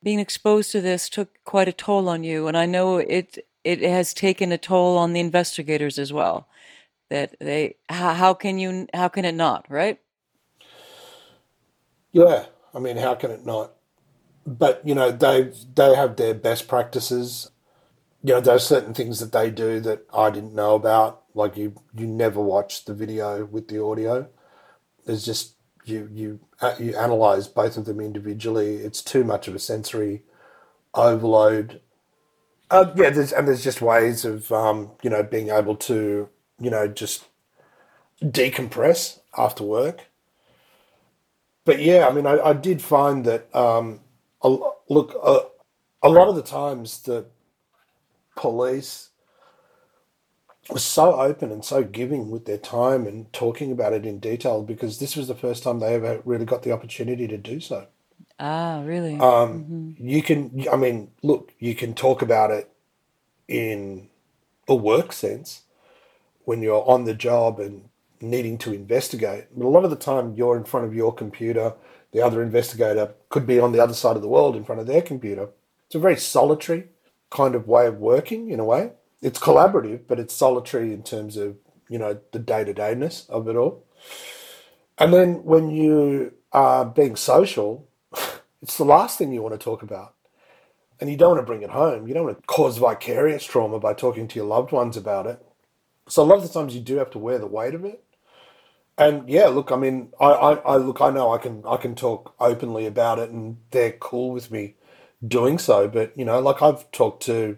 being 0.04 0.20
exposed 0.20 0.72
to 0.72 0.82
this 0.82 1.10
took 1.10 1.44
quite 1.44 1.68
a 1.68 1.74
toll 1.74 2.10
on 2.10 2.24
you, 2.24 2.48
and 2.48 2.58
I 2.58 2.66
know 2.66 2.98
it 2.98 3.40
it 3.64 3.82
has 3.82 4.14
taken 4.14 4.52
a 4.52 4.58
toll 4.58 4.98
on 4.98 5.14
the 5.14 5.20
investigators 5.20 5.98
as 5.98 6.12
well. 6.14 6.48
That 7.10 7.36
they 7.40 7.76
how, 7.90 8.14
how 8.14 8.34
can 8.34 8.60
you 8.60 8.88
how 8.94 9.08
can 9.08 9.26
it 9.26 9.34
not 9.34 9.66
right? 9.70 10.00
Yeah, 12.12 12.46
I 12.74 12.80
mean, 12.80 12.98
how 12.98 13.16
can 13.16 13.32
it 13.32 13.46
not? 13.46 13.74
But 14.46 14.82
you 14.86 14.96
know, 14.96 15.12
they 15.12 15.52
they 15.76 15.96
have 15.96 16.16
their 16.16 16.34
best 16.34 16.68
practices. 16.68 17.52
You 18.24 18.36
know, 18.36 18.42
there's 18.42 18.66
certain 18.66 18.94
things 18.94 19.20
that 19.20 19.32
they 19.32 19.52
do 19.52 19.80
that 19.82 20.06
I 20.14 20.30
didn't 20.30 20.56
know 20.56 20.76
about. 20.76 21.24
Like 21.36 21.58
you, 21.58 21.82
you 21.96 22.08
never 22.08 22.42
watch 22.42 22.86
the 22.86 22.94
video 22.94 23.46
with 23.46 23.68
the 23.68 23.84
audio. 23.84 24.30
There's 25.06 25.26
just 25.26 25.56
you 25.86 26.10
you 26.12 26.40
uh, 26.62 26.76
you 26.80 26.96
analyze 26.98 27.48
both 27.48 27.78
of 27.78 27.86
them 27.86 28.00
individually. 28.00 28.78
It's 28.78 29.02
too 29.02 29.24
much 29.24 29.48
of 29.48 29.56
a 29.56 29.60
sensory 29.60 30.24
overload. 30.94 31.82
Uh, 32.70 32.92
yeah, 32.96 33.10
there's, 33.10 33.32
and 33.32 33.48
there's 33.48 33.64
just 33.64 33.82
ways 33.82 34.26
of 34.26 34.52
um, 34.52 34.92
you 35.02 35.10
know 35.10 35.24
being 35.24 35.50
able 35.50 35.76
to 35.76 36.30
you 36.60 36.70
know 36.70 36.88
just 36.88 37.26
decompress 38.22 39.20
after 39.38 39.64
work 39.64 40.08
but 41.66 41.80
yeah, 41.82 42.08
I 42.08 42.14
mean, 42.14 42.26
I, 42.28 42.40
I 42.40 42.54
did 42.54 42.82
find 42.82 43.26
that 43.26 43.54
um, 43.56 44.02
a, 44.42 44.50
look 44.90 45.16
a, 45.24 45.42
a 46.04 46.10
lot 46.10 46.28
of 46.30 46.36
the 46.36 46.44
times 46.44 47.02
the 47.04 47.26
police 48.36 49.10
were 50.70 50.80
so 50.80 51.20
open 51.20 51.52
and 51.52 51.64
so 51.66 51.84
giving 51.84 52.32
with 52.32 52.46
their 52.46 52.58
time 52.58 53.08
and 53.08 53.32
talking 53.34 53.72
about 53.72 53.94
it 53.94 54.06
in 54.06 54.20
detail 54.20 54.64
because 54.64 55.00
this 55.00 55.16
was 55.16 55.28
the 55.28 55.36
first 55.36 55.64
time 55.64 55.80
they 55.80 55.96
ever 55.96 56.22
really 56.26 56.46
got 56.46 56.64
the 56.64 56.72
opportunity 56.72 57.28
to 57.28 57.38
do 57.38 57.60
so. 57.60 57.88
Ah, 58.40 58.82
really? 58.86 59.18
Um, 59.20 59.96
You 59.98 60.24
can, 60.24 60.66
I 60.72 60.78
mean, 60.78 61.12
look, 61.22 61.54
you 61.60 61.76
can 61.76 61.94
talk 61.94 62.22
about 62.22 62.52
it 62.52 62.70
in 63.48 64.10
a 64.68 64.76
work 64.76 65.14
sense 65.14 65.64
when 66.46 66.62
you're 66.62 66.88
on 66.88 67.06
the 67.06 67.14
job 67.14 67.60
and 67.60 67.90
needing 68.24 68.58
to 68.60 68.74
investigate. 68.74 69.48
But 69.56 69.66
a 69.66 69.70
lot 69.70 69.86
of 69.86 69.92
the 69.92 69.98
time, 69.98 70.36
you're 70.36 70.58
in 70.58 70.66
front 70.66 70.88
of 70.88 70.96
your 70.96 71.14
computer. 71.14 71.76
The 72.14 72.22
other 72.22 72.44
investigator 72.44 73.16
could 73.30 73.48
be 73.48 73.60
on 73.60 73.74
the 73.74 73.82
other 73.84 73.96
side 73.96 74.18
of 74.18 74.24
the 74.24 74.30
world 74.30 74.56
in 74.58 74.66
front 74.66 74.82
of 74.82 74.88
their 74.88 75.04
computer. 75.04 75.50
It's 75.88 75.96
a 75.96 76.00
very 76.00 76.18
solitary 76.18 76.90
kind 77.32 77.56
of 77.56 77.68
way 77.68 77.88
of 77.88 78.00
working 78.00 78.52
in 78.52 78.60
a 78.62 78.66
way. 78.66 78.94
It's 79.22 79.40
collaborative, 79.40 80.02
but 80.08 80.20
it's 80.20 80.36
solitary 80.36 80.94
in 80.94 81.04
terms 81.04 81.38
of, 81.38 81.58
you 81.90 82.00
know, 82.00 82.20
the 82.34 82.40
day 82.40 82.64
to 82.66 82.74
dayness 82.74 83.28
of 83.30 83.48
it 83.50 83.56
all. 83.58 83.86
And 85.00 85.14
then 85.14 85.44
when 85.46 85.72
you 85.72 86.34
are 86.54 86.86
being 86.86 87.16
social, 87.18 87.90
it's 88.62 88.78
the 88.78 88.86
last 88.86 89.18
thing 89.18 89.34
you 89.34 89.42
want 89.44 89.60
to 89.60 89.64
talk 89.64 89.84
about. 89.84 90.14
and 91.00 91.10
you 91.10 91.18
don't 91.18 91.32
want 91.36 91.42
to 91.42 91.46
bring 91.46 91.64
it 91.64 91.72
home. 91.72 92.08
You 92.08 92.14
don't 92.14 92.26
want 92.26 92.38
to 92.40 92.44
cause 92.48 92.78
vicarious 92.78 93.46
trauma 93.46 93.80
by 93.80 93.94
talking 93.94 94.28
to 94.28 94.36
your 94.40 94.48
loved 94.48 94.72
ones 94.72 94.98
about 94.98 95.28
it. 95.28 95.46
So 96.08 96.24
a 96.24 96.26
lot 96.26 96.38
of 96.38 96.44
the 96.44 96.50
times 96.50 96.76
you 96.76 96.82
do 96.82 96.98
have 96.98 97.12
to 97.12 97.20
wear 97.20 97.40
the 97.40 97.48
weight 97.48 97.76
of 97.76 97.86
it. 97.86 98.04
And 98.98 99.28
yeah, 99.28 99.48
look, 99.48 99.72
I 99.72 99.76
mean, 99.76 100.14
I, 100.20 100.26
I, 100.28 100.54
I 100.74 100.76
look, 100.78 101.02
I 101.02 101.10
know 101.10 101.34
I 101.34 101.38
can, 101.40 101.64
I 101.68 101.78
can 101.78 101.96
talk 101.96 102.36
openly 102.40 102.86
about 102.86 103.20
it, 103.20 103.30
and 103.32 103.58
they're 103.72 103.94
cool 103.94 104.32
with 104.32 104.52
me 104.52 104.76
doing 105.28 105.58
so. 105.58 105.88
But 105.88 106.18
you 106.18 106.26
know, 106.26 106.40
like 106.40 106.62
I've 106.62 106.90
talked 106.92 107.24
to 107.24 107.58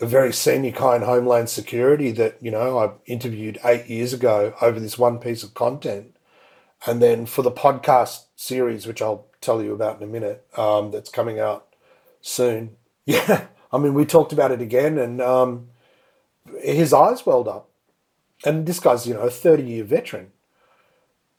a 0.00 0.06
very 0.06 0.32
senior 0.32 0.72
guy 0.72 0.96
in 0.96 1.02
Homeland 1.02 1.48
Security 1.48 2.10
that 2.12 2.38
you 2.42 2.50
know 2.50 2.78
I 2.78 2.92
interviewed 3.06 3.58
eight 3.64 3.86
years 3.88 4.12
ago 4.12 4.54
over 4.60 4.80
this 4.80 4.98
one 4.98 5.18
piece 5.18 5.42
of 5.44 5.54
content, 5.54 6.16
and 6.86 7.02
then 7.02 7.26
for 7.26 7.42
the 7.42 7.52
podcast 7.52 8.24
series, 8.36 8.86
which 8.86 9.02
I'll 9.02 9.26
tell 9.40 9.62
you 9.62 9.72
about 9.74 9.98
in 9.98 10.04
a 10.08 10.12
minute, 10.12 10.46
um, 10.56 10.90
that's 10.90 11.10
coming 11.10 11.38
out 11.40 11.68
soon. 12.20 12.76
Yeah, 13.04 13.46
I 13.72 13.78
mean, 13.78 13.94
we 13.94 14.04
talked 14.06 14.32
about 14.32 14.52
it 14.52 14.60
again, 14.62 14.96
and 14.96 15.20
um, 15.20 15.68
his 16.62 16.92
eyes 16.92 17.24
welled 17.26 17.48
up. 17.48 17.68
And 18.44 18.66
this 18.66 18.80
guy's, 18.80 19.06
you 19.06 19.14
know, 19.14 19.20
a 19.22 19.30
30 19.30 19.62
year 19.62 19.84
veteran. 19.84 20.31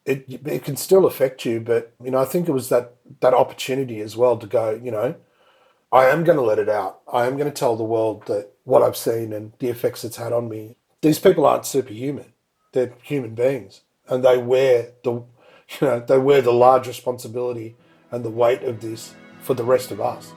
It, 0.05 0.25
it 0.45 0.63
can 0.63 0.75
still 0.75 1.05
affect 1.05 1.45
you, 1.45 1.61
but, 1.61 1.93
you 2.03 2.11
know, 2.11 2.19
I 2.19 2.25
think 2.25 2.47
it 2.47 2.51
was 2.51 2.69
that, 2.69 2.95
that 3.21 3.33
opportunity 3.33 4.01
as 4.01 4.17
well 4.17 4.37
to 4.37 4.47
go, 4.47 4.79
you 4.83 4.91
know, 4.91 5.15
I 5.93 6.05
am 6.05 6.23
going 6.23 6.37
to 6.37 6.43
let 6.43 6.59
it 6.59 6.67
out. 6.67 7.01
I 7.11 7.25
am 7.25 7.37
going 7.37 7.49
to 7.49 7.57
tell 7.57 7.75
the 7.75 7.83
world 7.83 8.25
that 8.25 8.51
what 8.63 8.81
I've 8.81 8.97
seen 8.97 9.31
and 9.31 9.53
the 9.59 9.69
effects 9.69 10.03
it's 10.03 10.17
had 10.17 10.33
on 10.33 10.49
me. 10.49 10.75
These 11.01 11.19
people 11.19 11.45
aren't 11.45 11.65
superhuman. 11.65 12.33
They're 12.73 12.93
human 13.03 13.35
beings 13.35 13.81
and 14.07 14.23
they 14.23 14.37
wear 14.37 14.91
the, 15.03 15.11
you 15.13 15.25
know, 15.81 15.99
they 15.99 16.17
wear 16.17 16.41
the 16.41 16.51
large 16.51 16.87
responsibility 16.87 17.75
and 18.11 18.25
the 18.25 18.29
weight 18.29 18.63
of 18.63 18.81
this 18.81 19.13
for 19.41 19.53
the 19.53 19.63
rest 19.63 19.91
of 19.91 20.01
us. 20.01 20.33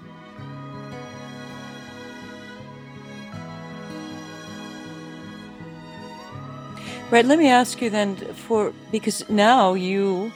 Right. 7.11 7.25
Let 7.25 7.39
me 7.39 7.49
ask 7.49 7.81
you 7.81 7.89
then 7.89 8.17
for 8.35 8.73
because 8.91 9.29
now 9.31 9.75
you 9.75 10.33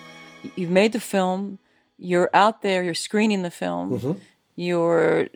you've 0.57 0.71
made 0.71 0.93
the 0.93 1.01
film, 1.01 1.59
you're 1.99 2.31
out 2.33 2.63
there, 2.63 2.83
you're 2.83 2.95
screening 2.95 3.43
the 3.43 3.51
film, 3.51 3.91
Mm-hmm. 3.99 4.13
you're 4.55 5.29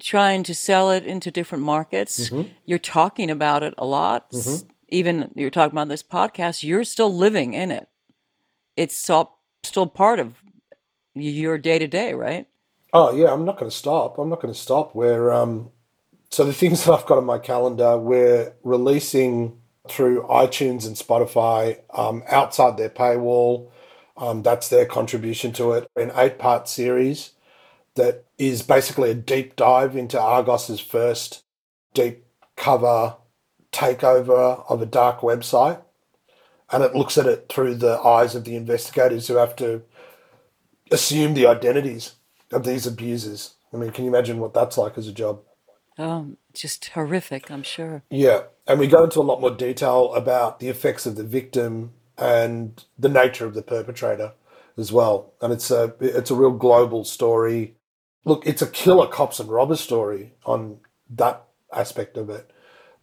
trying 0.00 0.42
to 0.44 0.54
sell 0.54 0.90
it 0.90 1.04
into 1.06 1.30
different 1.30 1.64
markets, 1.64 2.28
Mm-hmm. 2.28 2.48
you're 2.66 2.78
talking 2.80 3.30
about 3.30 3.62
it 3.62 3.74
a 3.78 3.86
lot. 3.86 4.26
S- 4.34 4.64
Even 4.88 5.30
you're 5.36 5.50
talking 5.50 5.72
about 5.74 5.88
this 5.88 6.02
podcast, 6.02 6.64
you're 6.64 6.84
still 6.84 7.14
living 7.14 7.54
in 7.54 7.70
it. 7.70 7.88
It's 8.76 9.08
all, 9.08 9.38
still 9.62 9.86
part 9.86 10.18
of 10.18 10.34
your 11.14 11.56
day 11.58 11.78
to 11.78 11.86
day, 11.86 12.14
right? 12.14 12.46
Oh 12.92 13.14
yeah, 13.14 13.32
I'm 13.32 13.44
not 13.44 13.58
going 13.58 13.70
to 13.70 13.76
stop. 13.76 14.18
I'm 14.18 14.28
not 14.28 14.42
going 14.42 14.52
to 14.52 14.58
stop. 14.60 14.94
We're 14.96 15.30
um, 15.30 15.70
so 16.30 16.44
the 16.44 16.52
things 16.52 16.84
that 16.84 16.92
I've 16.92 17.06
got 17.06 17.18
on 17.18 17.24
my 17.24 17.38
calendar, 17.38 17.96
we're 17.96 18.54
releasing 18.64 19.59
through 19.90 20.22
iTunes 20.22 20.86
and 20.86 20.96
Spotify 20.96 21.80
um, 21.92 22.22
outside 22.28 22.76
their 22.76 22.90
paywall. 22.90 23.70
Um, 24.16 24.42
that's 24.42 24.68
their 24.68 24.86
contribution 24.86 25.52
to 25.54 25.72
it. 25.72 25.90
An 25.96 26.12
eight-part 26.14 26.68
series 26.68 27.32
that 27.94 28.24
is 28.38 28.62
basically 28.62 29.10
a 29.10 29.14
deep 29.14 29.56
dive 29.56 29.96
into 29.96 30.20
Argos's 30.20 30.80
first 30.80 31.42
deep 31.94 32.24
cover 32.56 33.16
takeover 33.72 34.64
of 34.68 34.82
a 34.82 34.86
dark 34.86 35.20
website, 35.20 35.80
and 36.70 36.82
it 36.84 36.94
looks 36.94 37.16
at 37.16 37.26
it 37.26 37.46
through 37.48 37.74
the 37.74 37.98
eyes 38.00 38.34
of 38.34 38.44
the 38.44 38.56
investigators 38.56 39.28
who 39.28 39.36
have 39.36 39.56
to 39.56 39.82
assume 40.90 41.34
the 41.34 41.46
identities 41.46 42.14
of 42.52 42.64
these 42.64 42.86
abusers. 42.86 43.54
I 43.72 43.76
mean, 43.76 43.90
can 43.90 44.04
you 44.04 44.10
imagine 44.10 44.38
what 44.38 44.54
that's 44.54 44.76
like 44.76 44.98
as 44.98 45.06
a 45.06 45.12
job? 45.12 45.40
Oh, 45.98 46.36
just 46.52 46.86
horrific, 46.86 47.50
I'm 47.50 47.62
sure. 47.62 48.02
Yeah, 48.10 48.42
and 48.70 48.78
we 48.78 48.86
go 48.86 49.02
into 49.02 49.18
a 49.18 49.22
lot 49.22 49.40
more 49.40 49.50
detail 49.50 50.14
about 50.14 50.60
the 50.60 50.68
effects 50.68 51.04
of 51.04 51.16
the 51.16 51.24
victim 51.24 51.92
and 52.16 52.84
the 52.96 53.08
nature 53.08 53.44
of 53.44 53.54
the 53.54 53.62
perpetrator 53.62 54.32
as 54.78 54.92
well. 54.92 55.32
And 55.42 55.52
it's 55.52 55.72
a 55.72 55.94
it's 55.98 56.30
a 56.30 56.36
real 56.36 56.52
global 56.52 57.02
story. 57.02 57.74
Look, 58.24 58.46
it's 58.46 58.62
a 58.62 58.68
killer 58.68 59.08
cops 59.08 59.40
and 59.40 59.50
robbers 59.50 59.80
story 59.80 60.34
on 60.46 60.78
that 61.16 61.42
aspect 61.72 62.16
of 62.16 62.30
it. 62.30 62.48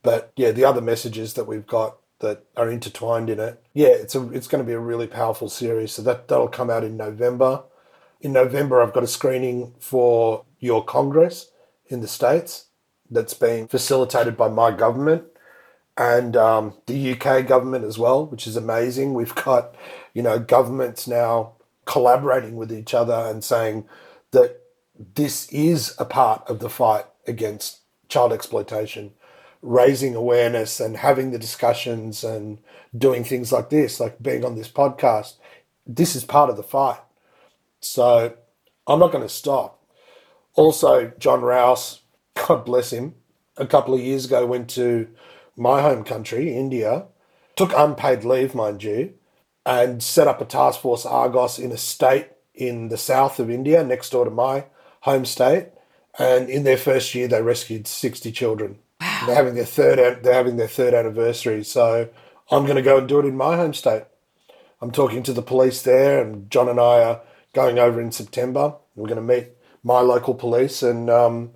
But 0.04 0.32
yeah, 0.38 0.52
the 0.52 0.64
other 0.64 0.80
messages 0.80 1.34
that 1.34 1.48
we've 1.48 1.68
got 1.68 1.98
that 2.20 2.46
are 2.56 2.72
intertwined 2.72 3.30
in 3.30 3.42
it. 3.42 3.62
Yeah, 3.74 3.90
it's 3.90 4.16
a 4.16 4.32
it's 4.32 4.48
going 4.48 4.64
to 4.64 4.68
be 4.68 4.74
a 4.74 4.80
really 4.80 5.08
powerful 5.08 5.50
series. 5.50 5.92
So 5.92 6.02
that 6.04 6.30
that'll 6.30 6.48
come 6.48 6.70
out 6.70 6.86
in 6.86 6.96
November. 6.96 7.64
In 8.22 8.32
November, 8.32 8.82
I've 8.82 8.94
got 8.94 9.04
a 9.04 9.08
screening 9.08 9.74
for 9.80 10.46
your 10.62 10.82
Congress 10.86 11.52
in 11.88 12.00
the 12.00 12.08
States 12.08 12.68
that's 13.12 13.34
being 13.34 13.68
facilitated 13.68 14.38
by 14.38 14.48
my 14.48 14.72
government 14.72 15.26
and 15.98 16.38
um, 16.38 16.74
the 16.86 17.14
UK 17.14 17.46
government 17.48 17.84
as 17.84 17.98
well, 17.98 18.28
which 18.28 18.46
is 18.46 18.56
amazing. 18.56 19.14
We've 19.14 19.34
got, 19.36 19.76
you 20.14 20.22
know, 20.22 20.40
governments 20.40 21.08
now 21.08 21.54
collaborating 21.86 22.56
with 22.56 22.72
each 22.72 22.94
other 22.94 23.14
and 23.14 23.44
saying 23.44 23.86
that 24.32 24.62
this 25.16 25.50
is 25.50 25.96
a 25.98 26.06
part 26.06 26.44
of 26.48 26.60
the 26.60 26.70
fight 26.70 27.06
against 27.26 27.80
child 28.10 28.32
exploitation, 28.32 29.12
raising 29.62 30.16
awareness 30.16 30.80
and 30.80 30.98
having 30.98 31.32
the 31.32 31.40
discussions 31.40 32.24
and 32.24 32.60
doing 32.96 33.24
things 33.24 33.52
like 33.52 33.70
this, 33.70 34.00
like 34.00 34.22
being 34.22 34.46
on 34.46 34.56
this 34.56 34.70
podcast. 34.70 35.36
This 35.86 36.16
is 36.16 36.24
part 36.24 36.50
of 36.50 36.58
the 36.58 36.64
fight. 36.64 37.00
So 37.80 38.36
I'm 38.86 39.00
not 39.00 39.12
going 39.12 39.24
to 39.24 39.34
stop. 39.34 39.84
Also, 40.54 41.12
Jon 41.18 41.42
Rouse, 41.42 42.02
God 42.48 42.66
bless 42.66 42.92
him, 42.92 43.16
a 43.58 43.66
couple 43.66 43.94
of 43.94 44.00
years 44.00 44.26
ago 44.26 44.46
went 44.46 44.70
to 44.72 45.08
my 45.58 45.82
home 45.82 46.04
country, 46.04 46.56
India, 46.56 47.06
took 47.56 47.74
unpaid 47.76 48.24
leave, 48.24 48.54
mind 48.56 48.84
you, 48.84 49.14
and 49.66 50.02
set 50.02 50.28
up 50.28 50.40
a 50.40 50.46
task 50.46 50.80
force 50.80 51.06
Argos 51.06 51.60
in 51.60 51.72
a 51.72 51.78
state 51.78 52.30
in 52.54 52.90
the 52.90 52.98
south 52.98 53.40
of 53.40 53.50
India, 53.50 53.84
next 53.84 54.12
door 54.12 54.26
to 54.26 54.32
my 54.32 54.66
home 55.02 55.26
state. 55.26 55.68
And 56.20 56.50
in 56.50 56.64
their 56.64 56.78
first 56.78 57.14
year, 57.14 57.28
they 57.28 57.42
rescued 57.42 57.88
60 57.88 58.32
children. 58.32 58.80
They're 59.00 59.36
having 59.36 59.56
their 59.56 59.66
third. 59.66 60.24
They're 60.24 60.34
having 60.34 60.58
their 60.58 60.68
third 60.68 60.94
anniversary. 60.94 61.64
So 61.64 62.10
I'm 62.50 62.64
going 62.64 62.78
to 62.78 62.82
go 62.82 62.98
and 62.98 63.08
do 63.08 63.20
it 63.20 63.26
in 63.26 63.36
my 63.36 63.56
home 63.56 63.74
state. 63.74 64.04
I'm 64.82 64.92
talking 64.92 65.24
to 65.24 65.34
the 65.34 65.42
police 65.42 65.82
there, 65.82 66.22
and 66.24 66.50
Jon 66.50 66.70
and 66.70 66.80
I 66.80 67.04
are 67.04 67.22
going 67.54 67.80
over 67.80 68.00
in 68.00 68.12
September. 68.12 68.76
We're 68.96 69.08
going 69.08 69.28
to 69.28 69.36
meet 69.36 69.50
my 69.84 70.02
local 70.02 70.34
police, 70.34 70.84
and 70.84 71.10
um, 71.10 71.52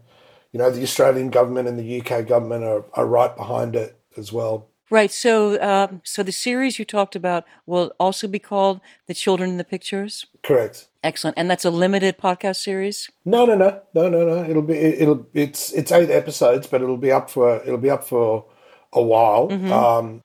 you 0.51 0.59
know 0.59 0.69
the 0.69 0.83
Australian 0.83 1.29
government 1.29 1.67
and 1.67 1.79
the 1.79 2.01
UK 2.01 2.27
government 2.27 2.63
are, 2.63 2.85
are 2.93 3.05
right 3.05 3.35
behind 3.35 3.75
it 3.75 3.99
as 4.17 4.31
well. 4.31 4.67
Right. 4.89 5.09
So, 5.09 5.61
um, 5.61 6.01
so 6.03 6.21
the 6.21 6.33
series 6.33 6.77
you 6.77 6.83
talked 6.83 7.15
about 7.15 7.45
will 7.65 7.93
also 7.99 8.27
be 8.27 8.39
called 8.39 8.81
"The 9.07 9.13
Children 9.13 9.51
in 9.51 9.57
the 9.57 9.63
Pictures." 9.63 10.25
Correct. 10.43 10.89
Excellent, 11.03 11.37
and 11.37 11.49
that's 11.49 11.65
a 11.65 11.71
limited 11.71 12.17
podcast 12.17 12.57
series. 12.57 13.09
No, 13.23 13.45
no, 13.45 13.55
no, 13.55 13.81
no, 13.93 14.09
no, 14.09 14.25
no. 14.25 14.49
It'll 14.49 14.61
be 14.61 14.75
it'll 14.75 15.25
it's 15.33 15.71
it's 15.71 15.91
eight 15.91 16.09
episodes, 16.09 16.67
but 16.67 16.81
it'll 16.81 16.97
be 16.97 17.11
up 17.11 17.29
for 17.29 17.61
it'll 17.63 17.77
be 17.77 17.89
up 17.89 18.03
for 18.03 18.45
a 18.93 19.01
while. 19.01 19.49
Um, 19.71 20.21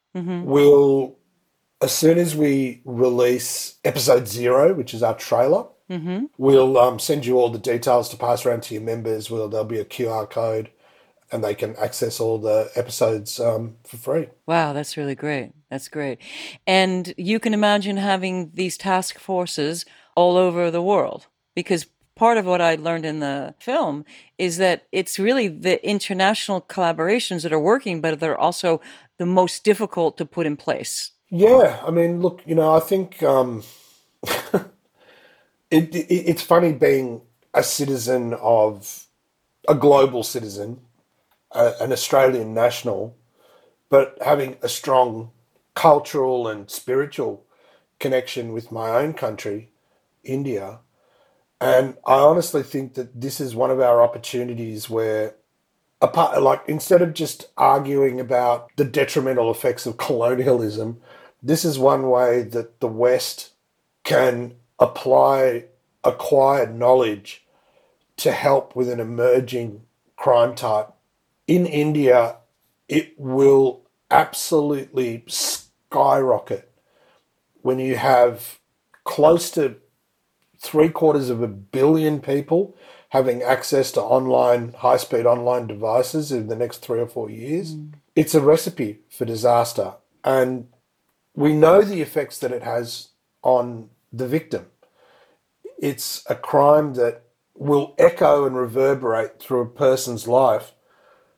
We'll 0.47 1.17
as 1.83 1.93
soon 1.93 2.19
as 2.19 2.35
we 2.35 2.81
release 2.85 3.79
episode 3.85 4.27
zero, 4.27 4.73
which 4.75 4.95
is 4.95 5.03
our 5.03 5.15
trailer, 5.15 5.67
we'll 6.39 6.79
um, 6.79 6.99
send 6.99 7.27
you 7.27 7.39
all 7.39 7.51
the 7.51 7.59
details 7.59 8.09
to 8.11 8.17
pass 8.17 8.45
around 8.45 8.63
to 8.65 8.75
your 8.75 8.83
members. 8.83 9.31
Well, 9.31 9.49
there'll 9.49 9.67
be 9.67 9.81
a 9.81 9.85
QR 9.85 10.29
code, 10.29 10.71
and 11.31 11.43
they 11.43 11.55
can 11.55 11.77
access 11.77 12.21
all 12.21 12.39
the 12.39 12.71
episodes 12.75 13.41
um, 13.41 13.77
for 13.85 13.97
free. 13.97 14.29
Wow, 14.47 14.73
that's 14.73 14.97
really 14.97 15.15
great. 15.15 15.53
That's 15.71 15.89
great, 15.89 16.19
and 16.67 17.13
you 17.17 17.41
can 17.41 17.55
imagine 17.55 17.97
having 17.97 18.53
these 18.55 18.77
task 18.77 19.19
forces 19.19 19.85
all 20.15 20.37
over 20.37 20.71
the 20.71 20.83
world 20.83 21.27
because 21.55 21.87
part 22.17 22.39
of 22.39 22.47
what 22.47 22.61
I 22.61 22.75
learned 22.75 23.05
in 23.05 23.21
the 23.21 23.55
film 23.61 24.05
is 24.39 24.57
that 24.57 24.87
it's 24.91 25.19
really 25.19 25.49
the 25.49 25.87
international 25.87 26.63
collaborations 26.63 27.43
that 27.43 27.53
are 27.53 27.61
working, 27.61 28.01
but 28.01 28.19
they're 28.19 28.39
also 28.39 28.81
the 29.19 29.27
most 29.27 29.63
difficult 29.63 30.17
to 30.19 30.25
put 30.25 30.47
in 30.47 30.57
place. 30.57 31.13
Yeah, 31.31 31.81
I 31.87 31.91
mean, 31.91 32.21
look, 32.21 32.43
you 32.47 32.55
know, 32.55 32.75
I 32.75 32.81
think 32.81 33.23
um, 33.23 33.63
it, 35.71 35.95
it 35.95 36.13
it's 36.13 36.43
funny 36.43 36.73
being 36.73 37.23
a 37.55 37.63
citizen 37.63 38.35
of 38.35 39.07
a 39.69 39.75
global 39.75 40.23
citizen, 40.23 40.81
a, 41.53 41.75
an 41.81 41.93
Australian 41.93 42.55
national, 42.55 43.17
but 43.89 44.17
having 44.25 44.57
a 44.63 44.69
strong 44.69 45.31
cultural 45.75 46.49
and 46.49 46.71
spiritual 46.71 47.45
connection 47.99 48.53
with 48.53 48.71
my 48.73 48.91
own 48.91 49.13
country, 49.13 49.71
India. 50.23 50.81
And 51.61 51.97
I 52.07 52.19
honestly 52.19 52.63
think 52.63 52.95
that 52.95 53.21
this 53.21 53.41
is 53.41 53.55
one 53.55 53.71
of 53.71 53.81
our 53.81 54.03
opportunities 54.03 54.91
where 54.91 55.35
apart 56.03 56.43
like 56.43 56.63
instead 56.67 57.01
of 57.01 57.15
just 57.15 57.49
arguing 57.57 58.21
about 58.21 58.71
the 58.77 58.85
detrimental 58.85 59.51
effects 59.51 59.87
of 59.87 59.97
colonialism 60.07 61.01
this 61.43 61.65
is 61.65 61.79
one 61.79 62.11
way 62.11 62.43
that 62.43 62.81
the 62.81 62.89
west 62.89 63.53
can 64.05 64.55
apply 64.79 65.65
acquired 66.05 66.75
knowledge 66.75 67.45
to 68.17 68.33
help 68.33 68.75
with 68.75 68.89
an 68.89 69.01
emerging 69.01 69.83
crime 70.17 70.55
type 70.55 70.89
in 71.47 71.67
India, 71.67 72.37
it 72.89 73.15
will 73.19 73.83
absolutely 74.11 75.25
skyrocket 75.27 76.71
when 77.63 77.79
you 77.79 77.97
have 77.97 78.59
close 79.05 79.51
to 79.53 79.77
three 80.59 80.89
quarters 80.89 81.31
of 81.31 81.43
a 81.43 81.49
billion 81.49 82.21
people 82.21 82.77
having 83.11 83.43
access 83.43 83.93
to 83.93 84.01
online, 84.01 84.73
high 84.73 84.97
speed 84.97 85.27
online 85.27 85.67
devices 85.67 86.33
in 86.33 86.49
the 86.49 86.57
next 86.57 86.79
three 86.79 87.01
or 87.01 87.07
four 87.07 87.31
years. 87.31 87.75
Mm. 87.75 87.95
It's 88.15 88.35
a 88.35 88.41
recipe 88.41 89.01
for 89.09 89.25
disaster. 89.25 89.95
And 90.25 90.69
we 91.35 91.53
know 91.53 91.83
the 91.83 92.01
effects 92.01 92.39
that 92.39 92.53
it 92.53 92.63
has 92.63 93.11
on 93.43 93.91
the 94.13 94.27
victim. 94.27 94.67
It's 95.79 96.25
a 96.29 96.35
crime 96.35 96.95
that 96.95 97.23
will 97.55 97.95
echo 97.99 98.47
and 98.47 98.57
reverberate 98.57 99.41
through 99.41 99.61
a 99.61 99.67
person's 99.67 100.27
life 100.27 100.73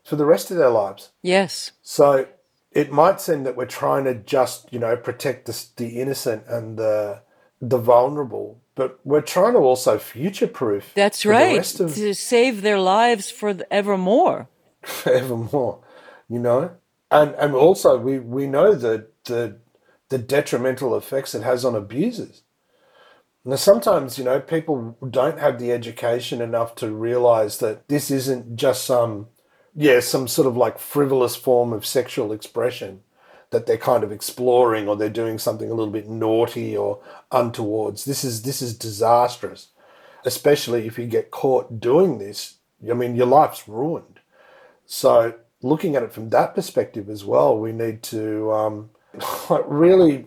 for 0.05 0.17
the 0.17 0.25
rest 0.25 0.51
of 0.51 0.57
their 0.57 0.71
lives. 0.71 1.11
Yes. 1.23 1.73
So 1.83 2.27
it 2.73 2.93
might 2.93 3.21
seem 3.21 3.45
that 3.45 3.57
we're 3.57 3.67
trying 3.67 4.05
to 4.05 4.15
just, 4.15 4.73
you 4.73 4.79
know, 4.79 4.97
protect 4.97 5.47
the, 5.47 5.67
the 5.77 6.01
innocent 6.01 6.45
and 6.47 6.79
the 6.79 7.23
the 7.61 7.79
vulnerable, 7.79 8.61
but 8.77 9.01
we're 9.05 9.21
trying 9.21 9.55
to 9.55 9.59
also 9.59 9.99
future 9.99 10.47
proof. 10.47 10.93
That's 10.95 11.27
right. 11.27 11.81
Of, 11.81 11.95
to 11.95 12.15
save 12.15 12.63
their 12.63 12.79
lives 12.79 13.31
for 13.31 13.57
evermore. 13.71 14.49
Forevermore, 14.83 15.81
you 16.29 16.39
know, 16.39 16.71
and 17.11 17.35
and 17.35 17.55
also 17.55 17.99
we 17.99 18.21
we 18.21 18.47
know 18.47 18.75
that 18.75 19.25
the 19.25 19.59
the 20.09 20.19
detrimental 20.19 20.97
effects 20.97 21.35
it 21.35 21.43
has 21.43 21.65
on 21.65 21.75
abusers. 21.75 22.43
Now, 23.49 23.57
sometimes, 23.57 24.19
you 24.19 24.25
know, 24.25 24.41
people 24.41 24.99
don't 25.09 25.39
have 25.39 25.59
the 25.59 25.73
education 25.73 26.43
enough 26.43 26.75
to 26.77 26.91
realize 26.91 27.61
that 27.61 27.89
this 27.89 28.11
isn't 28.11 28.57
just 28.57 28.85
some, 28.85 29.29
yeah, 29.75 30.01
some 30.01 30.29
sort 30.29 30.47
of 30.47 30.55
like 30.55 30.79
frivolous 30.79 31.35
form 31.35 31.73
of 31.73 31.87
sexual 31.87 32.31
expression 32.31 33.01
that 33.49 33.65
they're 33.65 33.79
kind 33.79 34.05
of 34.05 34.13
exploring 34.13 34.87
or 34.87 34.97
they're 34.97 35.09
doing 35.09 35.39
something 35.39 35.71
a 35.71 35.75
little 35.75 35.91
bit 35.91 36.11
naughty 36.11 36.77
or 36.77 37.01
untowards. 37.33 38.05
This 38.05 38.23
is 38.23 38.43
this 38.43 38.61
is 38.61 38.77
disastrous, 38.77 39.69
especially 40.27 40.87
if 40.87 40.99
you 40.99 41.07
get 41.07 41.31
caught 41.31 41.81
doing 41.81 42.19
this. 42.19 42.57
I 42.87 42.93
mean, 42.93 43.17
your 43.17 43.25
life's 43.25 43.67
ruined. 43.67 44.21
So, 44.85 45.37
looking 45.63 45.97
at 45.97 46.03
it 46.03 46.13
from 46.13 46.29
that 46.29 46.55
perspective 46.55 47.09
as 47.09 47.25
well, 47.25 47.59
we 47.59 47.73
need 47.73 48.03
to 48.03 48.53
um, 48.53 48.91
really 49.65 50.27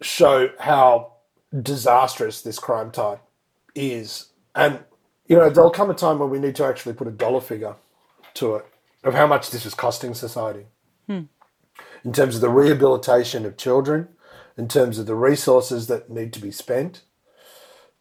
show 0.00 0.50
how 0.60 1.11
disastrous 1.60 2.40
this 2.40 2.58
crime 2.58 2.90
type 2.90 3.20
is. 3.74 4.28
And, 4.54 4.80
you 5.26 5.36
know, 5.36 5.50
there'll 5.50 5.70
come 5.70 5.90
a 5.90 5.94
time 5.94 6.18
when 6.18 6.30
we 6.30 6.38
need 6.38 6.56
to 6.56 6.64
actually 6.64 6.94
put 6.94 7.08
a 7.08 7.12
dollar 7.12 7.40
figure 7.40 7.76
to 8.34 8.56
it 8.56 8.66
of 9.04 9.14
how 9.14 9.26
much 9.26 9.50
this 9.50 9.66
is 9.66 9.74
costing 9.74 10.14
society. 10.14 10.66
Hmm. 11.06 11.22
In 12.04 12.12
terms 12.12 12.34
of 12.34 12.40
the 12.40 12.50
rehabilitation 12.50 13.44
of 13.44 13.56
children, 13.56 14.08
in 14.56 14.68
terms 14.68 14.98
of 14.98 15.06
the 15.06 15.14
resources 15.14 15.86
that 15.86 16.10
need 16.10 16.32
to 16.32 16.40
be 16.40 16.50
spent 16.50 17.02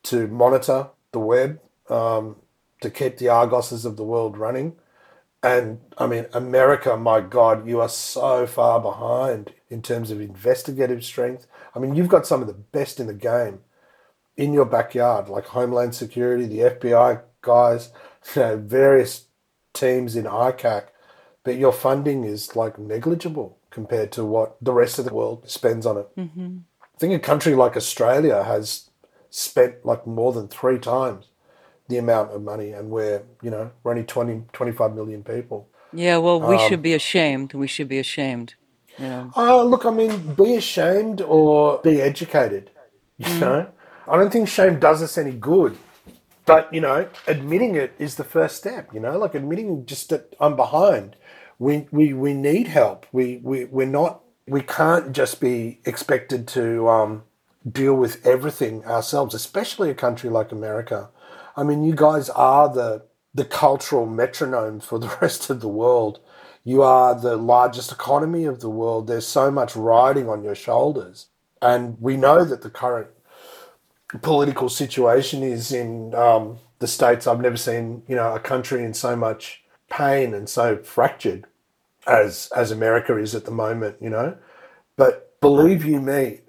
to 0.04 0.28
monitor 0.28 0.90
the 1.12 1.20
web, 1.20 1.60
um, 1.90 2.38
to 2.82 2.90
keep 2.90 3.18
the 3.18 3.28
Argoses 3.28 3.86
of 3.86 3.96
the 3.96 4.04
world 4.04 4.38
running. 4.38 4.76
And 5.44 5.80
I 5.98 6.08
mean, 6.08 6.26
America, 6.34 6.98
my 6.98 7.22
God, 7.22 7.68
you 7.68 7.80
are 7.80 7.90
so 7.90 8.46
far 8.46 8.80
behind 8.80 9.54
in 9.70 9.82
terms 9.82 10.12
of 10.12 10.20
investigative 10.20 11.04
strength. 11.04 11.48
I 11.76 11.80
mean, 11.80 11.96
you've 11.96 12.08
got 12.10 12.28
some 12.28 12.42
of 12.42 12.48
the 12.48 12.54
best 12.54 13.00
in 13.00 13.08
the 13.08 13.14
game 13.14 13.60
in 14.38 14.54
your 14.54 14.66
backyard, 14.66 15.30
like 15.30 15.46
Homeland 15.46 15.96
Security, 15.96 16.46
the 16.46 16.60
FBI 16.60 17.22
guys, 17.42 17.92
you 18.36 18.42
know, 18.42 18.58
various 18.58 19.26
teams 19.74 20.16
in 20.16 20.26
ICAC, 20.26 20.86
but 21.44 21.58
your 21.58 21.72
funding 21.72 22.24
is 22.24 22.56
like 22.56 22.78
negligible 22.78 23.58
compared 23.70 24.12
to 24.12 24.26
what 24.26 24.58
the 24.62 24.74
rest 24.74 25.00
of 25.00 25.06
the 25.06 25.14
world 25.14 25.50
spends 25.50 25.86
on 25.86 25.98
it. 25.98 26.16
Mm-hmm. 26.18 26.58
I 26.84 26.98
think 26.98 27.14
a 27.14 27.20
country 27.20 27.56
like 27.56 27.76
Australia 27.76 28.44
has 28.44 28.90
spent 29.30 29.86
like 29.86 30.06
more 30.06 30.34
than 30.34 30.48
three 30.48 30.78
times 30.78 31.28
the 31.88 31.98
amount 31.98 32.32
of 32.32 32.42
money, 32.42 32.72
and 32.72 32.90
we're, 32.90 33.24
you 33.42 33.50
know, 33.50 33.72
we're 33.84 33.92
only 33.92 34.04
20, 34.04 34.44
25 34.54 34.96
million 34.96 35.24
people. 35.24 35.68
Yeah, 35.94 36.18
well, 36.18 36.40
we 36.40 36.56
um, 36.56 36.70
should 36.70 36.82
be 36.82 36.94
ashamed. 36.94 37.54
We 37.54 37.68
should 37.68 37.90
be 37.90 38.00
ashamed. 38.00 38.56
Yeah. 38.98 39.30
Uh, 39.36 39.64
look, 39.64 39.86
I 39.86 39.92
mean, 39.92 40.34
be 40.36 40.56
ashamed 40.56 41.22
or 41.22 41.80
be 41.84 42.02
educated. 42.02 42.72
You 43.18 43.26
mm. 43.26 43.40
know, 43.40 43.68
I 44.08 44.18
don't 44.18 44.32
think 44.32 44.48
shame 44.48 44.80
does 44.80 45.02
us 45.02 45.18
any 45.18 45.32
good. 45.32 45.78
But 46.46 46.74
you 46.74 46.82
know, 46.82 47.08
admitting 47.28 47.76
it 47.76 47.94
is 48.00 48.16
the 48.16 48.24
first 48.24 48.58
step. 48.58 48.94
You 48.94 49.00
know, 49.00 49.18
like 49.18 49.36
admitting 49.36 49.86
just 49.86 50.10
that 50.10 50.36
I'm 50.40 50.56
behind. 50.56 51.16
We 51.60 51.88
we 51.92 52.14
we 52.14 52.34
need 52.34 52.68
help. 52.68 53.06
We 53.12 53.40
we 53.44 53.66
we're 53.66 53.88
not. 53.88 54.22
We 54.48 54.62
can't 54.62 55.12
just 55.12 55.40
be 55.40 55.80
expected 55.86 56.48
to 56.50 56.90
um, 56.90 57.24
deal 57.70 57.94
with 57.94 58.26
everything 58.26 58.84
ourselves, 58.86 59.36
especially 59.36 59.90
a 59.90 59.96
country 59.96 60.30
like 60.30 60.52
America. 60.52 61.10
I 61.56 61.64
mean, 61.64 61.84
you 61.84 61.94
guys 61.96 62.30
are 62.30 62.68
the 62.68 63.06
the 63.34 63.46
cultural 63.46 64.06
metronome 64.06 64.80
for 64.80 65.00
the 65.00 65.16
rest 65.22 65.50
of 65.50 65.62
the 65.62 65.70
world. 65.70 66.20
You 66.64 66.84
are 66.84 67.20
the 67.20 67.38
largest 67.38 67.92
economy 67.92 68.46
of 68.46 68.60
the 68.60 68.70
world. 68.70 69.08
There's 69.08 69.28
so 69.28 69.50
much 69.50 69.76
riding 69.76 70.30
on 70.30 70.44
your 70.44 70.56
shoulders. 70.56 71.28
And 71.62 71.98
we 72.00 72.18
know 72.18 72.44
that 72.44 72.62
the 72.62 72.70
current 72.70 73.08
political 74.22 74.70
situation 74.70 75.44
is 75.44 75.72
in 75.72 76.14
um, 76.14 76.58
the 76.80 76.88
States. 76.88 77.28
I've 77.28 77.40
never 77.42 77.58
seen, 77.58 78.04
you 78.08 78.16
know, 78.16 78.36
a 78.36 78.40
country 78.40 78.84
in 78.84 78.94
so 78.94 79.16
much 79.16 79.64
pain 79.90 80.34
and 80.34 80.48
so 80.48 80.78
fractured 80.78 81.46
as 82.08 82.50
as 82.56 82.72
America 82.72 83.18
is 83.18 83.36
at 83.36 83.46
the 83.46 83.52
moment, 83.52 83.98
you 84.02 84.10
know. 84.10 84.38
But 84.98 85.40
believe 85.40 85.86
you 85.86 86.00
me, 86.00 86.42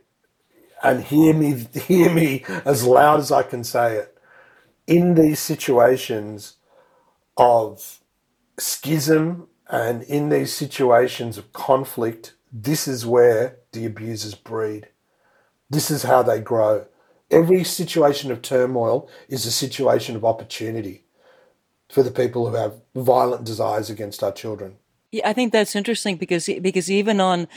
and 0.82 1.02
hear 1.04 1.34
me 1.34 1.66
hear 1.74 2.12
me 2.12 2.44
as 2.64 2.84
loud 2.84 3.20
as 3.20 3.32
I 3.32 3.42
can 3.42 3.64
say 3.64 3.96
it, 3.96 4.18
in 4.86 5.14
these 5.14 5.38
situations 5.38 6.56
of 7.36 8.00
schism 8.58 9.48
and 9.70 10.02
in 10.02 10.28
these 10.28 10.52
situations 10.52 11.38
of 11.38 11.52
conflict, 11.52 12.34
this 12.52 12.86
is 12.86 13.06
where 13.06 13.58
the 13.72 13.86
abusers 13.86 14.34
breed. 14.34 14.88
This 15.70 15.90
is 15.90 16.02
how 16.02 16.22
they 16.22 16.40
grow. 16.40 16.86
Every 17.30 17.64
situation 17.64 18.30
of 18.30 18.42
turmoil 18.42 19.08
is 19.28 19.46
a 19.46 19.50
situation 19.50 20.16
of 20.16 20.24
opportunity 20.24 21.04
for 21.88 22.02
the 22.02 22.10
people 22.10 22.48
who 22.48 22.56
have 22.56 22.74
violent 22.94 23.44
desires 23.44 23.88
against 23.88 24.22
our 24.22 24.32
children. 24.32 24.76
Yeah, 25.10 25.28
I 25.28 25.32
think 25.32 25.52
that's 25.52 25.76
interesting 25.76 26.16
because 26.16 26.46
because 26.46 26.90
even 26.90 27.20
on 27.20 27.48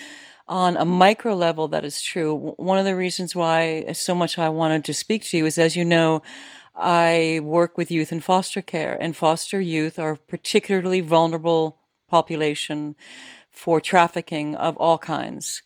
on 0.48 0.78
a 0.78 0.86
micro 0.86 1.34
level, 1.34 1.68
that 1.70 1.84
is 1.84 2.02
true. 2.02 2.54
One 2.58 2.78
of 2.78 2.86
the 2.86 2.96
reasons 2.96 3.36
why 3.36 3.92
so 3.94 4.14
much 4.14 4.38
I 4.38 4.50
wanted 4.50 4.86
to 4.86 4.94
speak 4.94 5.24
to 5.26 5.38
you 5.38 5.46
is, 5.46 5.58
as 5.58 5.76
you 5.76 5.84
know, 5.84 6.22
I 6.76 7.40
work 7.44 7.78
with 7.78 7.92
youth 7.92 8.12
in 8.12 8.20
foster 8.20 8.62
care, 8.62 8.98
and 9.00 9.16
foster 9.16 9.60
youth 9.60 9.98
are 9.98 10.16
particularly 10.16 11.02
vulnerable 11.02 11.80
population 12.08 12.96
for 13.50 13.80
trafficking 13.80 14.56
of 14.56 14.78
all 14.78 14.98
kinds. 14.98 15.64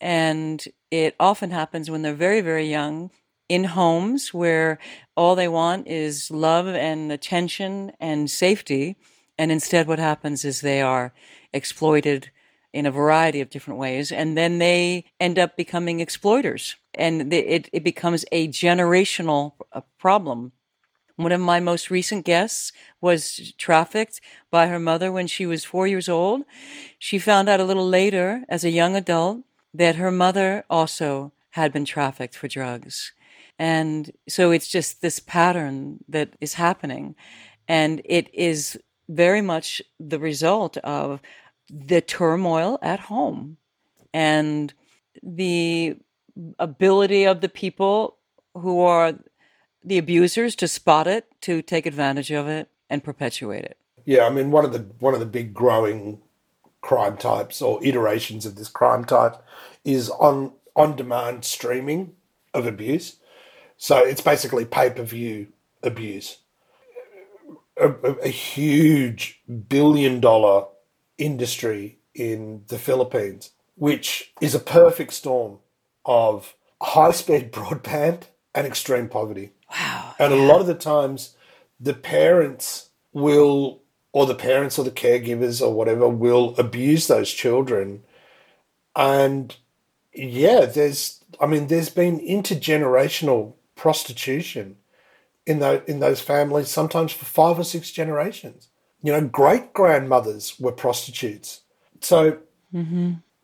And 0.00 0.64
it 0.90 1.14
often 1.18 1.50
happens 1.50 1.90
when 1.90 2.02
they're 2.02 2.14
very, 2.14 2.40
very 2.40 2.68
young 2.68 3.10
in 3.48 3.64
homes 3.64 4.32
where 4.34 4.78
all 5.16 5.34
they 5.34 5.48
want 5.48 5.86
is 5.86 6.30
love 6.30 6.66
and 6.66 7.10
attention 7.10 7.92
and 7.98 8.30
safety. 8.30 8.96
And 9.38 9.50
instead, 9.50 9.86
what 9.86 9.98
happens 9.98 10.44
is 10.44 10.60
they 10.60 10.82
are 10.82 11.12
exploited 11.52 12.30
in 12.72 12.86
a 12.86 12.90
variety 12.90 13.40
of 13.40 13.50
different 13.50 13.80
ways. 13.80 14.12
And 14.12 14.36
then 14.36 14.58
they 14.58 15.06
end 15.18 15.38
up 15.38 15.56
becoming 15.56 16.00
exploiters. 16.00 16.76
And 16.94 17.32
it, 17.32 17.68
it 17.72 17.84
becomes 17.84 18.24
a 18.30 18.48
generational 18.48 19.54
uh, 19.72 19.80
problem 19.98 20.52
one 21.18 21.32
of 21.32 21.40
my 21.40 21.58
most 21.58 21.90
recent 21.90 22.24
guests 22.24 22.72
was 23.00 23.52
trafficked 23.58 24.20
by 24.52 24.68
her 24.68 24.78
mother 24.78 25.10
when 25.10 25.26
she 25.26 25.46
was 25.46 25.64
four 25.64 25.88
years 25.88 26.08
old. 26.08 26.44
She 26.96 27.18
found 27.18 27.48
out 27.48 27.58
a 27.58 27.64
little 27.64 27.88
later, 27.88 28.44
as 28.48 28.64
a 28.64 28.70
young 28.70 28.94
adult, 28.94 29.42
that 29.74 29.96
her 29.96 30.12
mother 30.12 30.64
also 30.70 31.32
had 31.50 31.72
been 31.72 31.84
trafficked 31.84 32.36
for 32.36 32.46
drugs. 32.46 33.12
And 33.58 34.12
so 34.28 34.52
it's 34.52 34.68
just 34.68 35.02
this 35.02 35.18
pattern 35.18 36.04
that 36.08 36.34
is 36.40 36.54
happening. 36.54 37.16
And 37.66 38.00
it 38.04 38.32
is 38.32 38.78
very 39.08 39.42
much 39.42 39.82
the 39.98 40.20
result 40.20 40.76
of 40.78 41.20
the 41.68 42.00
turmoil 42.00 42.78
at 42.80 43.00
home 43.00 43.56
and 44.14 44.72
the 45.20 45.96
ability 46.60 47.24
of 47.24 47.40
the 47.40 47.48
people 47.48 48.18
who 48.54 48.82
are 48.82 49.14
the 49.84 49.98
abusers 49.98 50.56
to 50.56 50.68
spot 50.68 51.06
it, 51.06 51.26
to 51.42 51.62
take 51.62 51.86
advantage 51.86 52.30
of 52.32 52.48
it, 52.48 52.68
and 52.90 53.04
perpetuate 53.04 53.64
it. 53.64 53.78
Yeah, 54.06 54.26
I 54.26 54.30
mean 54.30 54.50
one 54.50 54.64
of 54.64 54.72
the 54.72 54.80
one 55.00 55.14
of 55.14 55.20
the 55.20 55.26
big 55.26 55.54
growing 55.54 56.20
crime 56.82 57.16
types 57.16 57.62
or 57.62 57.84
iterations 57.84 58.46
of 58.46 58.56
this 58.56 58.68
crime 58.68 59.04
type 59.04 59.36
is 59.84 60.10
on 60.10 60.52
on 60.76 60.96
demand 60.96 61.44
streaming 61.44 62.14
of 62.54 62.66
abuse. 62.66 63.16
So 63.76 63.98
it's 63.98 64.20
basically 64.22 64.64
pay 64.66 64.90
per 64.90 65.04
view 65.04 65.48
abuse. 65.82 66.38
a, 67.80 67.90
a- 67.90 68.28
huge 68.28 69.40
billion 69.68 70.20
dollar 70.20 70.66
industry 71.18 71.98
in 72.14 72.62
the 72.68 72.78
Philippines, 72.78 73.52
which 73.76 74.32
is 74.40 74.54
a 74.54 74.60
perfect 74.60 75.12
storm 75.14 75.58
of 76.04 76.54
high 76.82 77.12
speed 77.12 77.52
broadband 77.58 78.24
and 78.54 78.66
extreme 78.66 79.08
poverty. 79.08 79.52
Wow. 79.70 80.14
And 80.18 80.32
a 80.32 80.36
lot 80.36 80.60
of 80.60 80.66
the 80.66 80.74
times, 80.74 81.36
the 81.78 81.94
parents 81.94 82.90
will, 83.12 83.82
or 84.12 84.26
the 84.26 84.34
parents 84.34 84.78
or 84.78 84.84
the 84.84 84.90
caregivers 84.90 85.60
or 85.60 85.72
whatever, 85.72 86.08
will 86.08 86.54
abuse 86.58 87.06
those 87.06 87.30
children. 87.32 88.02
And 88.96 89.54
yeah, 90.12 90.64
there's, 90.64 91.22
I 91.40 91.46
mean, 91.46 91.66
there's 91.68 91.90
been 91.90 92.18
intergenerational 92.20 93.54
prostitution 93.76 94.76
in 95.46 95.60
those, 95.60 95.82
in 95.86 96.00
those 96.00 96.20
families, 96.20 96.68
sometimes 96.68 97.12
for 97.12 97.24
five 97.24 97.58
or 97.58 97.64
six 97.64 97.90
generations. 97.90 98.68
You 99.02 99.12
know, 99.12 99.28
great 99.28 99.72
grandmothers 99.72 100.58
were 100.58 100.72
prostitutes. 100.72 101.60
So, 102.00 102.38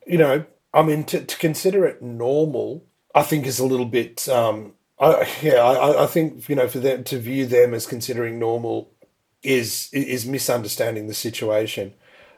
you 0.07 0.19
know, 0.19 0.45
I 0.73 0.83
mean, 0.83 1.05
to, 1.05 1.25
to 1.25 1.39
consider 1.39 1.87
it 1.87 2.03
normal, 2.03 2.85
I 3.15 3.23
think 3.23 3.47
is 3.47 3.61
a 3.61 3.67
little 3.67 3.87
bit, 3.87 4.29
um, 4.29 4.73
I, 4.99 5.29
yeah, 5.43 5.57
I, 5.57 6.05
I 6.05 6.07
think, 6.07 6.49
you 6.49 6.57
know, 6.57 6.69
for 6.69 6.79
them 6.79 7.05
to 7.05 7.19
view 7.19 7.47
them 7.47 7.75
as 7.75 7.87
considering 7.87 8.39
normal 8.39 8.91
is, 9.43 9.91
is 9.93 10.27
misunderstanding 10.27 11.07
the 11.07 11.15
situation. 11.15 11.95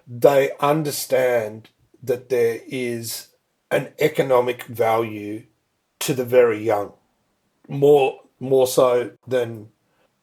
They 0.07 0.51
understand 0.61 1.69
that 2.03 2.29
there 2.29 2.61
is 2.67 3.29
an 3.71 3.93
economic 3.99 4.65
value 4.65 5.45
to 6.01 6.15
the 6.15 6.25
very 6.25 6.63
young, 6.63 6.93
more, 7.69 8.21
more 8.41 8.67
so 8.67 9.13
than 9.27 9.69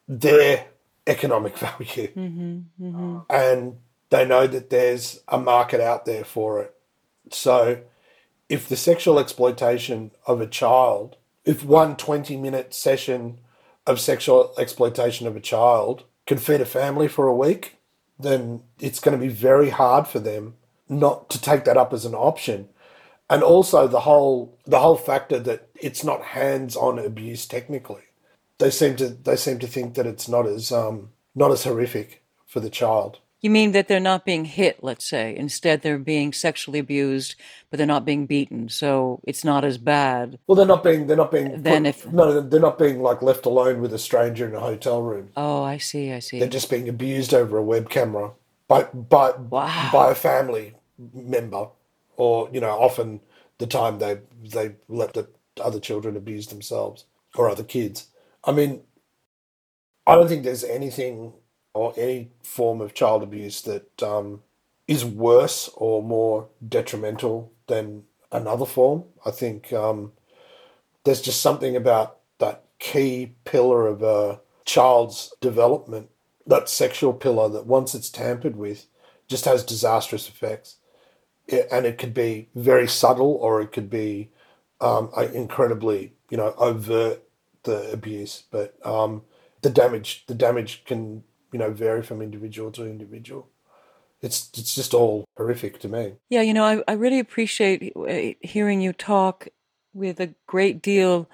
their 0.08 0.68
economic 1.08 1.58
value 1.58 2.08
mm-hmm, 2.14 2.60
mm-hmm. 2.82 3.20
and 3.30 3.76
they 4.14 4.26
know 4.26 4.46
that 4.46 4.70
there's 4.70 5.22
a 5.28 5.40
market 5.40 5.82
out 5.82 6.06
there 6.06 6.24
for 6.24 6.62
it. 6.62 6.76
So, 7.32 7.82
if 8.48 8.70
the 8.70 8.76
sexual 8.76 9.18
exploitation 9.18 10.12
of 10.28 10.40
a 10.40 10.46
child, 10.46 11.18
if 11.46 11.64
one 11.64 11.96
20 11.96 12.38
minute 12.38 12.74
session 12.74 13.40
of 13.86 14.00
sexual 14.00 14.54
exploitation 14.58 15.28
of 15.28 15.36
a 15.36 15.42
child 15.42 16.06
can 16.26 16.38
feed 16.38 16.62
a 16.62 16.66
family 16.66 17.08
for 17.08 17.28
a 17.28 17.36
week, 17.36 17.78
then 18.20 18.62
it's 18.80 19.00
going 19.00 19.18
to 19.18 19.26
be 19.26 19.32
very 19.32 19.70
hard 19.70 20.08
for 20.08 20.20
them 20.20 20.56
not 20.88 21.30
to 21.30 21.42
take 21.42 21.66
that 21.66 21.78
up 21.78 21.94
as 21.94 22.06
an 22.06 22.14
option. 22.14 22.70
And 23.30 23.42
also 23.42 23.88
the 23.88 24.02
whole 24.02 24.58
the 24.66 24.80
whole 24.80 24.98
factor 24.98 25.40
that 25.40 25.70
it's 25.76 26.04
not 26.04 26.22
hands-on 26.22 27.00
abuse 27.00 27.46
technically. 27.46 28.04
They 28.60 28.70
seem 28.70 28.96
to 28.98 29.10
they 29.10 29.36
seem 29.36 29.60
to 29.60 29.68
think 29.68 29.96
that 29.96 30.06
it's 30.06 30.28
not 30.28 30.46
as 30.46 30.72
um, 30.72 31.10
not 31.34 31.52
as 31.52 31.64
horrific 31.64 32.24
for 32.46 32.60
the 32.60 32.70
child. 32.70 33.20
You 33.44 33.50
mean 33.50 33.74
that 33.74 33.90
they're 33.90 34.00
not 34.00 34.24
being 34.24 34.46
hit, 34.46 34.82
let's 34.82 35.06
say. 35.06 35.36
Instead, 35.36 35.82
they're 35.82 35.98
being 36.00 36.32
sexually 36.32 36.80
abused, 36.80 37.36
but 37.70 37.78
they're 37.78 37.86
not 37.86 38.06
being 38.06 38.26
beaten. 38.26 38.70
So 38.70 39.20
it's 39.26 39.44
not 39.44 39.66
as 39.66 39.78
bad. 39.78 40.40
Well, 40.48 40.56
they're 40.56 40.66
not 40.66 40.82
being 40.82 41.08
they're 41.08 41.18
not 41.18 41.30
being 41.30 41.62
Then 41.62 41.84
put- 41.84 41.90
if- 41.90 42.12
no 42.14 42.40
they're 42.40 42.60
not 42.62 42.80
being 42.80 43.02
like 43.02 43.22
left 43.22 43.46
alone 43.46 43.82
with 43.82 43.94
a 43.94 44.00
stranger 44.00 44.48
in 44.48 44.56
a 44.56 44.62
hotel 44.62 45.02
room. 45.02 45.30
Oh, 45.36 45.62
I 45.62 45.78
see. 45.78 46.14
I 46.14 46.20
see. 46.20 46.40
They're 46.40 46.48
just 46.48 46.70
being 46.70 46.88
abused 46.88 47.34
over 47.34 47.58
a 47.58 47.64
web 47.64 47.90
camera 47.90 48.32
by 48.70 48.84
by 48.86 49.32
Wow. 49.32 49.90
by 49.92 50.12
a 50.12 50.16
family 50.16 50.76
member, 51.14 51.68
or 52.16 52.50
you 52.54 52.62
know, 52.62 52.70
often 52.72 53.20
the 53.58 53.68
time 53.68 54.00
they 54.00 54.20
they 54.42 54.76
let 54.88 55.14
the 55.14 55.28
other 55.62 55.82
children 55.82 56.16
abuse 56.16 56.48
themselves 56.48 57.04
or 57.36 57.50
other 57.50 57.64
kids. 57.66 58.08
I 58.46 58.54
mean, 58.54 58.84
I 60.08 60.16
don't 60.16 60.30
think 60.30 60.44
there's 60.46 60.64
anything 60.64 61.34
or 61.74 61.94
any 61.98 62.30
form 62.44 62.82
of 62.82 62.94
child 62.94 63.24
abuse 63.24 63.62
that 63.62 64.04
um, 64.04 64.42
is 64.88 65.04
worse 65.04 65.70
or 65.76 66.04
more 66.04 66.48
detrimental 66.68 67.52
than 67.68 68.04
another 68.32 68.66
form. 68.66 69.06
I 69.26 69.32
think 69.32 69.74
um, 69.74 70.12
there's 71.04 71.22
just 71.22 71.42
something 71.42 71.76
about 71.76 72.18
that 72.40 72.64
key 72.80 73.36
pillar 73.46 73.88
of 73.88 74.04
a 74.04 74.40
child's 74.66 75.34
development, 75.42 76.10
that 76.46 76.70
sexual 76.70 77.14
pillar 77.14 77.50
that 77.50 77.66
once 77.66 77.96
it's 77.96 78.10
tampered 78.10 78.56
with, 78.56 78.88
just 79.28 79.46
has 79.46 79.64
disastrous 79.64 80.28
effects. 80.28 80.78
It, 81.48 81.68
and 81.72 81.86
it 81.86 81.98
could 81.98 82.14
be 82.14 82.50
very 82.56 82.88
subtle 82.88 83.34
or 83.42 83.62
it 83.62 83.72
could 83.72 83.90
be 83.90 84.30
um, 84.80 85.10
incredibly, 85.34 86.14
you 86.30 86.38
know, 86.38 86.54
overt 86.58 87.24
the 87.64 87.92
abuse. 87.92 88.44
But 88.52 88.76
um, 88.86 89.24
the 89.62 89.70
damage, 89.70 90.26
the 90.28 90.36
damage 90.36 90.84
can, 90.86 91.24
you 91.54 91.60
know, 91.60 91.72
vary 91.72 92.02
from 92.02 92.22
individual 92.22 92.72
to 92.72 92.86
individual. 92.86 93.48
It's 94.22 94.50
it's 94.58 94.76
just 94.76 94.94
all 94.94 95.26
horrific 95.38 95.80
to 95.80 95.88
me. 95.88 96.14
Yeah, 96.30 96.42
you 96.42 96.54
know, 96.54 96.64
I, 96.64 96.84
I 96.88 96.94
really 96.94 97.20
appreciate 97.20 97.94
uh, 97.96 98.34
hearing 98.42 98.82
you 98.82 98.92
talk 98.92 99.48
with 99.94 100.20
a 100.20 100.34
great 100.48 100.82
deal 100.82 101.30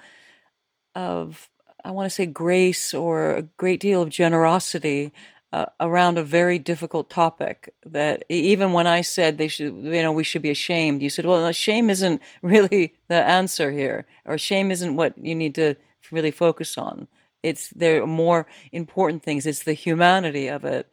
of, 0.94 1.48
I 1.84 1.92
want 1.92 2.06
to 2.06 2.10
say, 2.10 2.26
grace 2.26 2.92
or 2.92 3.36
a 3.36 3.42
great 3.42 3.80
deal 3.80 4.02
of 4.02 4.10
generosity 4.10 5.12
uh, 5.52 5.66
around 5.80 6.18
a 6.18 6.24
very 6.24 6.58
difficult 6.58 7.08
topic. 7.08 7.72
That 7.86 8.24
even 8.28 8.72
when 8.72 8.86
I 8.86 9.00
said 9.00 9.38
they 9.38 9.48
should, 9.48 9.74
you 9.74 10.02
know, 10.02 10.12
we 10.12 10.24
should 10.24 10.42
be 10.42 10.50
ashamed, 10.50 11.00
you 11.00 11.10
said, 11.10 11.26
well, 11.26 11.50
shame 11.52 11.90
isn't 11.90 12.20
really 12.42 12.94
the 13.08 13.22
answer 13.22 13.70
here, 13.70 14.06
or 14.24 14.36
shame 14.36 14.70
isn't 14.70 14.96
what 14.96 15.16
you 15.16 15.34
need 15.34 15.54
to 15.54 15.76
really 16.10 16.32
focus 16.32 16.76
on. 16.76 17.08
It's 17.42 17.70
there 17.70 18.02
are 18.02 18.06
more 18.06 18.46
important 18.72 19.22
things. 19.22 19.46
It's 19.46 19.64
the 19.64 19.72
humanity 19.74 20.48
of 20.48 20.64
it, 20.64 20.90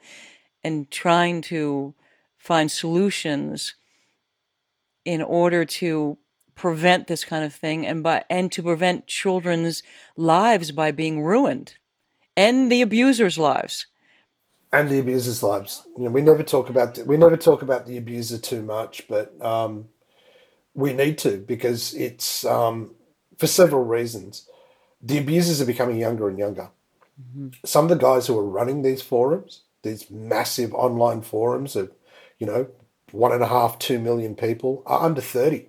and 0.63 0.89
trying 0.91 1.41
to 1.43 1.93
find 2.37 2.71
solutions 2.71 3.75
in 5.05 5.21
order 5.21 5.65
to 5.65 6.17
prevent 6.55 7.07
this 7.07 7.23
kind 7.25 7.43
of 7.45 7.53
thing 7.53 7.85
and 7.85 8.03
by 8.03 8.23
and 8.29 8.51
to 8.51 8.63
prevent 8.63 9.07
children's 9.07 9.83
lives 10.17 10.71
by 10.71 10.91
being 10.91 11.21
ruined 11.23 11.75
and 12.37 12.71
the 12.71 12.81
abusers' 12.81 13.37
lives. 13.37 13.87
and 14.71 14.89
the 14.89 14.99
abusers' 14.99 15.43
lives. 15.43 15.87
You 15.97 16.05
know, 16.05 16.11
we 16.11 16.21
never 16.21 16.43
talk 16.43 16.69
about 16.69 16.97
we 17.07 17.17
never 17.17 17.37
talk 17.37 17.61
about 17.61 17.85
the 17.85 17.97
abuser 17.97 18.37
too 18.37 18.61
much, 18.63 19.07
but 19.07 19.33
um, 19.43 19.87
we 20.73 20.93
need 20.93 21.17
to 21.19 21.37
because 21.39 21.93
it's 21.95 22.45
um, 22.45 22.95
for 23.37 23.47
several 23.47 23.83
reasons. 23.85 24.47
The 25.01 25.17
abusers 25.17 25.61
are 25.61 25.65
becoming 25.65 25.97
younger 25.97 26.27
and 26.27 26.39
younger. 26.39 26.69
Mm-hmm. 27.21 27.49
Some 27.65 27.85
of 27.85 27.89
the 27.89 27.95
guys 27.95 28.27
who 28.27 28.37
are 28.37 28.45
running 28.45 28.81
these 28.81 29.01
forums, 29.01 29.61
these 29.83 30.09
massive 30.09 30.73
online 30.73 31.21
forums 31.21 31.75
of, 31.75 31.91
you 32.39 32.47
know, 32.47 32.67
one 33.11 33.31
and 33.31 33.43
a 33.43 33.47
half, 33.47 33.79
two 33.79 33.99
million 33.99 34.35
people, 34.35 34.83
are 34.85 35.05
under 35.05 35.21
thirty. 35.21 35.67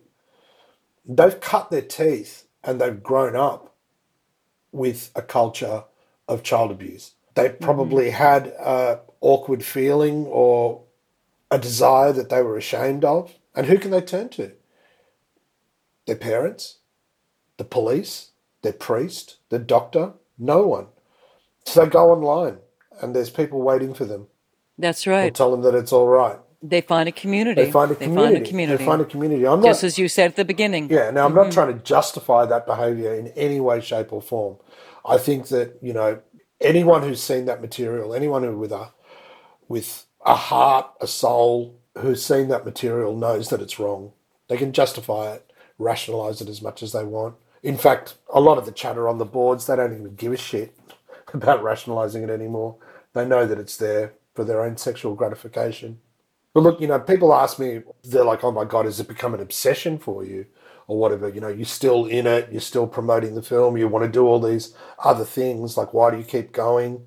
They've 1.06 1.40
cut 1.40 1.70
their 1.70 1.82
teeth 1.82 2.46
and 2.64 2.80
they've 2.80 3.02
grown 3.02 3.36
up 3.36 3.74
with 4.72 5.10
a 5.14 5.22
culture 5.22 5.84
of 6.26 6.42
child 6.42 6.70
abuse. 6.70 7.12
They 7.34 7.48
mm-hmm. 7.48 7.64
probably 7.64 8.10
had 8.10 8.48
an 8.58 8.98
awkward 9.20 9.64
feeling 9.64 10.26
or 10.26 10.82
a 11.50 11.58
desire 11.58 12.12
that 12.12 12.28
they 12.28 12.42
were 12.42 12.56
ashamed 12.56 13.04
of. 13.04 13.34
And 13.54 13.66
who 13.66 13.78
can 13.78 13.90
they 13.90 14.00
turn 14.00 14.28
to? 14.30 14.52
Their 16.06 16.16
parents, 16.16 16.78
the 17.56 17.64
police, 17.64 18.32
their 18.68 18.78
priest, 18.78 19.38
the 19.48 19.58
doctor, 19.58 20.12
no 20.38 20.66
one. 20.66 20.88
So 21.64 21.84
they 21.84 21.90
go 21.90 22.10
online 22.10 22.58
and 23.00 23.16
there's 23.16 23.30
people 23.30 23.62
waiting 23.62 23.94
for 23.94 24.04
them. 24.04 24.26
That's 24.76 25.06
right. 25.06 25.34
tell 25.34 25.50
them 25.50 25.62
that 25.62 25.74
it's 25.74 25.92
all 25.92 26.06
right. 26.06 26.38
They 26.62 26.82
find 26.82 27.08
a 27.08 27.12
community. 27.12 27.64
They 27.64 27.70
find 27.70 27.90
a 27.90 27.94
community. 27.94 28.44
community. 28.46 28.76
They 28.78 28.84
find 28.84 29.00
a 29.00 29.04
community. 29.04 29.46
I'm 29.46 29.62
Just 29.62 29.82
not, 29.82 29.86
as 29.86 29.98
you 29.98 30.08
said 30.08 30.30
at 30.32 30.36
the 30.36 30.44
beginning. 30.44 30.90
Yeah, 30.90 31.10
now 31.10 31.24
I'm 31.24 31.34
not 31.34 31.44
mm-hmm. 31.44 31.52
trying 31.52 31.72
to 31.78 31.82
justify 31.82 32.44
that 32.46 32.66
behavior 32.66 33.14
in 33.14 33.28
any 33.28 33.60
way, 33.60 33.80
shape, 33.80 34.12
or 34.12 34.20
form. 34.20 34.56
I 35.06 35.18
think 35.18 35.48
that 35.48 35.78
you 35.80 35.92
know 35.92 36.20
anyone 36.60 37.02
who's 37.02 37.22
seen 37.22 37.44
that 37.46 37.60
material, 37.62 38.12
anyone 38.12 38.42
who 38.42 38.58
with 38.58 38.72
a 38.72 38.90
with 39.68 40.06
a 40.26 40.34
heart, 40.34 40.92
a 41.00 41.06
soul, 41.06 41.80
who's 41.96 42.24
seen 42.24 42.48
that 42.48 42.64
material 42.64 43.16
knows 43.16 43.50
that 43.50 43.62
it's 43.62 43.78
wrong. 43.78 44.12
They 44.48 44.56
can 44.56 44.72
justify 44.72 45.34
it, 45.34 45.52
rationalize 45.78 46.40
it 46.40 46.48
as 46.48 46.60
much 46.60 46.82
as 46.82 46.92
they 46.92 47.04
want. 47.04 47.36
In 47.62 47.76
fact, 47.76 48.16
a 48.32 48.40
lot 48.40 48.58
of 48.58 48.66
the 48.66 48.72
chatter 48.72 49.08
on 49.08 49.18
the 49.18 49.24
boards, 49.24 49.66
they 49.66 49.76
don't 49.76 49.92
even 49.94 50.14
give 50.14 50.32
a 50.32 50.36
shit 50.36 50.78
about 51.34 51.62
rationalizing 51.62 52.22
it 52.22 52.30
anymore. 52.30 52.76
They 53.14 53.26
know 53.26 53.46
that 53.46 53.58
it's 53.58 53.76
there 53.76 54.14
for 54.34 54.44
their 54.44 54.62
own 54.62 54.76
sexual 54.76 55.14
gratification. 55.14 55.98
But 56.54 56.62
look, 56.62 56.80
you 56.80 56.86
know, 56.86 56.98
people 56.98 57.34
ask 57.34 57.58
me, 57.58 57.82
they're 58.04 58.24
like, 58.24 58.44
oh 58.44 58.52
my 58.52 58.64
God, 58.64 58.86
has 58.86 59.00
it 59.00 59.08
become 59.08 59.34
an 59.34 59.40
obsession 59.40 59.98
for 59.98 60.24
you? 60.24 60.46
Or 60.86 60.98
whatever, 60.98 61.28
you 61.28 61.40
know, 61.40 61.48
you're 61.48 61.66
still 61.66 62.06
in 62.06 62.26
it, 62.26 62.50
you're 62.50 62.62
still 62.62 62.86
promoting 62.86 63.34
the 63.34 63.42
film, 63.42 63.76
you 63.76 63.88
want 63.88 64.06
to 64.06 64.10
do 64.10 64.26
all 64.26 64.40
these 64.40 64.74
other 65.04 65.24
things. 65.24 65.76
Like, 65.76 65.92
why 65.92 66.10
do 66.10 66.16
you 66.16 66.24
keep 66.24 66.52
going? 66.52 67.06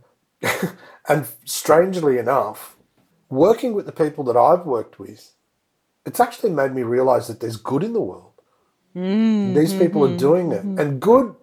and 1.10 1.28
strangely 1.45 2.18
enough, 2.20 2.78
working 3.30 3.74
with 3.74 3.88
the 3.88 3.91
people 3.91 4.24
that 4.26 4.38
I've 4.38 4.66
worked 4.68 4.99
with, 4.99 5.34
it's 6.06 6.20
actually 6.20 6.52
made 6.52 6.74
me 6.74 6.84
realize 6.84 7.28
that 7.28 7.39
there's 7.39 7.58
good 7.58 7.84
in 7.84 7.93
the 7.93 8.02
world. 8.02 8.31
Mm-hmm. 8.96 9.58
These 9.58 9.74
people 9.74 10.06
are 10.06 10.18
doing 10.18 10.52
it. 10.52 10.62
Mm-hmm. 10.62 10.80
And 10.80 11.02
good 11.02 11.36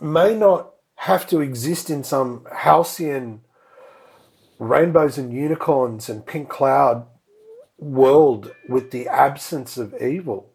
may 0.00 0.34
not 0.34 0.70
have 0.96 1.26
to 1.28 1.40
exist 1.40 1.90
in 1.90 2.04
some 2.04 2.46
halcyon 2.54 3.40
rainbows 4.58 5.18
and 5.18 5.32
unicorns 5.32 6.08
and 6.08 6.24
pink 6.24 6.48
cloud 6.48 7.06
world 7.78 8.52
with 8.68 8.90
the 8.90 9.08
absence 9.08 9.76
of 9.76 9.94
evil. 10.00 10.50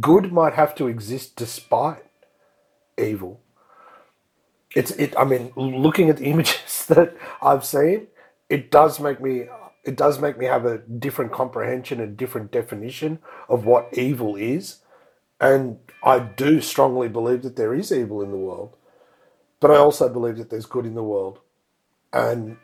Good 0.00 0.32
might 0.32 0.54
have 0.54 0.74
to 0.76 0.88
exist 0.88 1.36
despite 1.36 2.04
evil. 2.98 3.40
It's 4.74 4.92
it. 4.92 5.14
I 5.18 5.24
mean, 5.24 5.52
looking 5.56 6.10
at 6.10 6.18
the 6.18 6.24
images 6.30 6.86
that 6.86 7.16
I've 7.42 7.64
seen, 7.64 8.08
it 8.48 8.70
does 8.70 9.00
make 9.00 9.20
me 9.20 9.46
it 9.84 9.96
does 9.96 10.20
make 10.20 10.38
me 10.38 10.46
have 10.46 10.66
a 10.66 10.78
different 10.78 11.32
comprehension 11.32 12.00
and 12.00 12.16
different 12.16 12.52
definition 12.52 13.18
of 13.48 13.64
what 13.64 13.88
evil 13.92 14.36
is. 14.36 14.82
And 15.40 15.78
I 16.02 16.18
do 16.18 16.60
strongly 16.60 17.08
believe 17.08 17.42
that 17.42 17.56
there 17.56 17.74
is 17.74 17.90
evil 17.92 18.22
in 18.22 18.30
the 18.30 18.36
world. 18.36 18.76
But 19.58 19.70
I 19.70 19.76
also 19.76 20.08
believe 20.08 20.36
that 20.38 20.50
there's 20.50 20.66
good 20.66 20.86
in 20.86 20.94
the 20.94 21.02
world. 21.02 21.40
And 22.12 22.56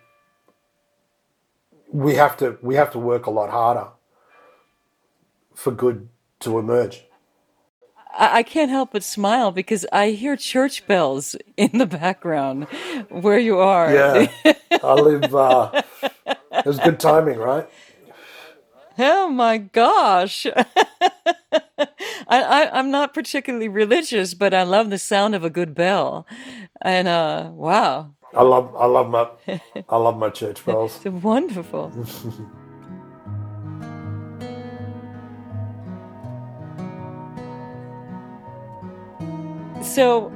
we 1.92 2.14
have 2.14 2.36
to 2.38 2.58
we 2.62 2.74
have 2.74 2.90
to 2.92 2.98
work 2.98 3.26
a 3.26 3.30
lot 3.30 3.50
harder 3.50 3.88
for 5.54 5.70
good 5.70 6.08
to 6.40 6.58
emerge. 6.58 7.04
I 8.18 8.42
can't 8.44 8.70
help 8.70 8.92
but 8.92 9.02
smile 9.02 9.52
because 9.52 9.84
I 9.92 10.10
hear 10.10 10.36
church 10.36 10.86
bells 10.86 11.36
in 11.56 11.78
the 11.78 11.86
background 11.86 12.64
where 13.10 13.38
you 13.38 13.58
are. 13.58 13.92
Yeah, 13.92 14.54
I 14.82 14.94
live. 14.94 15.34
Uh, 15.34 15.82
it 16.24 16.66
was 16.66 16.78
good 16.78 16.98
timing, 16.98 17.38
right? 17.38 17.68
Oh 18.98 19.28
my 19.28 19.58
gosh. 19.58 20.46
I, 22.28 22.28
I, 22.28 22.78
am 22.78 22.90
not 22.90 23.14
particularly 23.14 23.68
religious, 23.68 24.34
but 24.34 24.54
I 24.54 24.62
love 24.62 24.90
the 24.90 24.98
sound 24.98 25.34
of 25.34 25.44
a 25.44 25.50
good 25.50 25.74
bell. 25.74 26.26
And 26.82 27.06
uh, 27.06 27.50
wow. 27.52 28.12
I 28.34 28.42
love 28.42 28.74
I 28.76 28.86
love 28.86 29.08
my 29.08 29.28
I 29.88 29.96
love 29.96 30.18
my 30.18 30.30
church 30.30 30.64
bells. 30.64 31.00
It's 31.04 31.22
wonderful. 31.22 31.92
so 39.82 40.32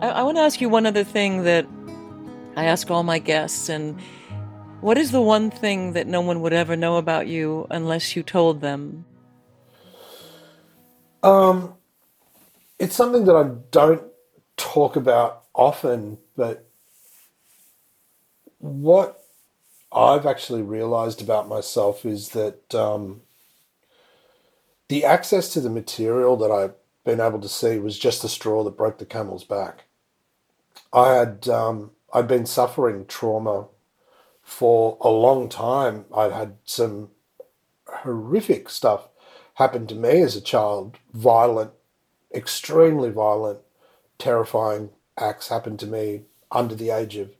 I, 0.00 0.08
I 0.08 0.22
want 0.22 0.38
to 0.38 0.42
ask 0.42 0.60
you 0.60 0.68
one 0.68 0.86
other 0.86 1.04
thing 1.04 1.44
that 1.44 1.66
I 2.56 2.64
ask 2.64 2.90
all 2.90 3.02
my 3.02 3.18
guests 3.18 3.68
and 3.68 4.00
what 4.84 4.98
is 4.98 5.12
the 5.12 5.22
one 5.22 5.50
thing 5.50 5.94
that 5.94 6.06
no 6.06 6.20
one 6.20 6.42
would 6.42 6.52
ever 6.52 6.76
know 6.76 6.98
about 6.98 7.26
you 7.26 7.66
unless 7.70 8.14
you 8.14 8.22
told 8.22 8.60
them? 8.60 9.06
Um, 11.22 11.76
it's 12.78 12.94
something 12.94 13.24
that 13.24 13.34
I 13.34 13.44
don't 13.70 14.02
talk 14.58 14.94
about 14.94 15.44
often, 15.54 16.18
but 16.36 16.68
what 18.58 19.24
I've 19.90 20.26
actually 20.26 20.60
realized 20.60 21.22
about 21.22 21.48
myself 21.48 22.04
is 22.04 22.28
that 22.30 22.74
um, 22.74 23.22
the 24.88 25.02
access 25.06 25.50
to 25.54 25.62
the 25.62 25.70
material 25.70 26.36
that 26.36 26.50
I've 26.50 26.74
been 27.06 27.22
able 27.22 27.40
to 27.40 27.48
see 27.48 27.78
was 27.78 27.98
just 27.98 28.20
the 28.20 28.28
straw 28.28 28.62
that 28.64 28.76
broke 28.76 28.98
the 28.98 29.06
camel's 29.06 29.44
back. 29.44 29.84
I 30.92 31.14
had 31.14 31.48
um, 31.48 31.92
I'd 32.12 32.28
been 32.28 32.44
suffering 32.44 33.06
trauma 33.06 33.68
for 34.44 34.98
a 35.00 35.08
long 35.08 35.48
time. 35.48 36.04
I'd 36.14 36.32
had 36.32 36.56
some 36.64 37.08
horrific 37.88 38.68
stuff 38.68 39.08
happen 39.54 39.86
to 39.86 39.94
me 39.94 40.20
as 40.20 40.36
a 40.36 40.40
child 40.40 40.98
violent, 41.12 41.72
extremely 42.32 43.10
violent, 43.10 43.60
terrifying 44.18 44.90
acts 45.18 45.48
happened 45.48 45.80
to 45.80 45.86
me 45.86 46.22
under 46.52 46.74
the 46.74 46.90
age 46.90 47.16
of 47.16 47.30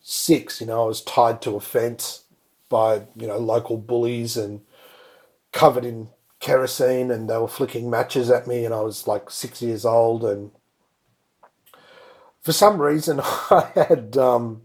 six. 0.00 0.60
You 0.60 0.68
know, 0.68 0.84
I 0.84 0.86
was 0.86 1.02
tied 1.02 1.42
to 1.42 1.56
a 1.56 1.60
fence 1.60 2.24
by, 2.68 3.02
you 3.16 3.26
know, 3.26 3.38
local 3.38 3.76
bullies 3.76 4.36
and 4.36 4.60
covered 5.52 5.84
in 5.84 6.08
kerosene 6.38 7.10
and 7.10 7.28
they 7.28 7.38
were 7.38 7.48
flicking 7.48 7.90
matches 7.90 8.30
at 8.30 8.46
me 8.46 8.64
and 8.64 8.74
I 8.74 8.80
was 8.80 9.06
like 9.06 9.30
six 9.30 9.62
years 9.62 9.84
old 9.84 10.24
and 10.24 10.50
for 12.42 12.52
some 12.52 12.80
reason 12.80 13.20
I 13.24 13.70
had 13.74 14.16
um, 14.16 14.62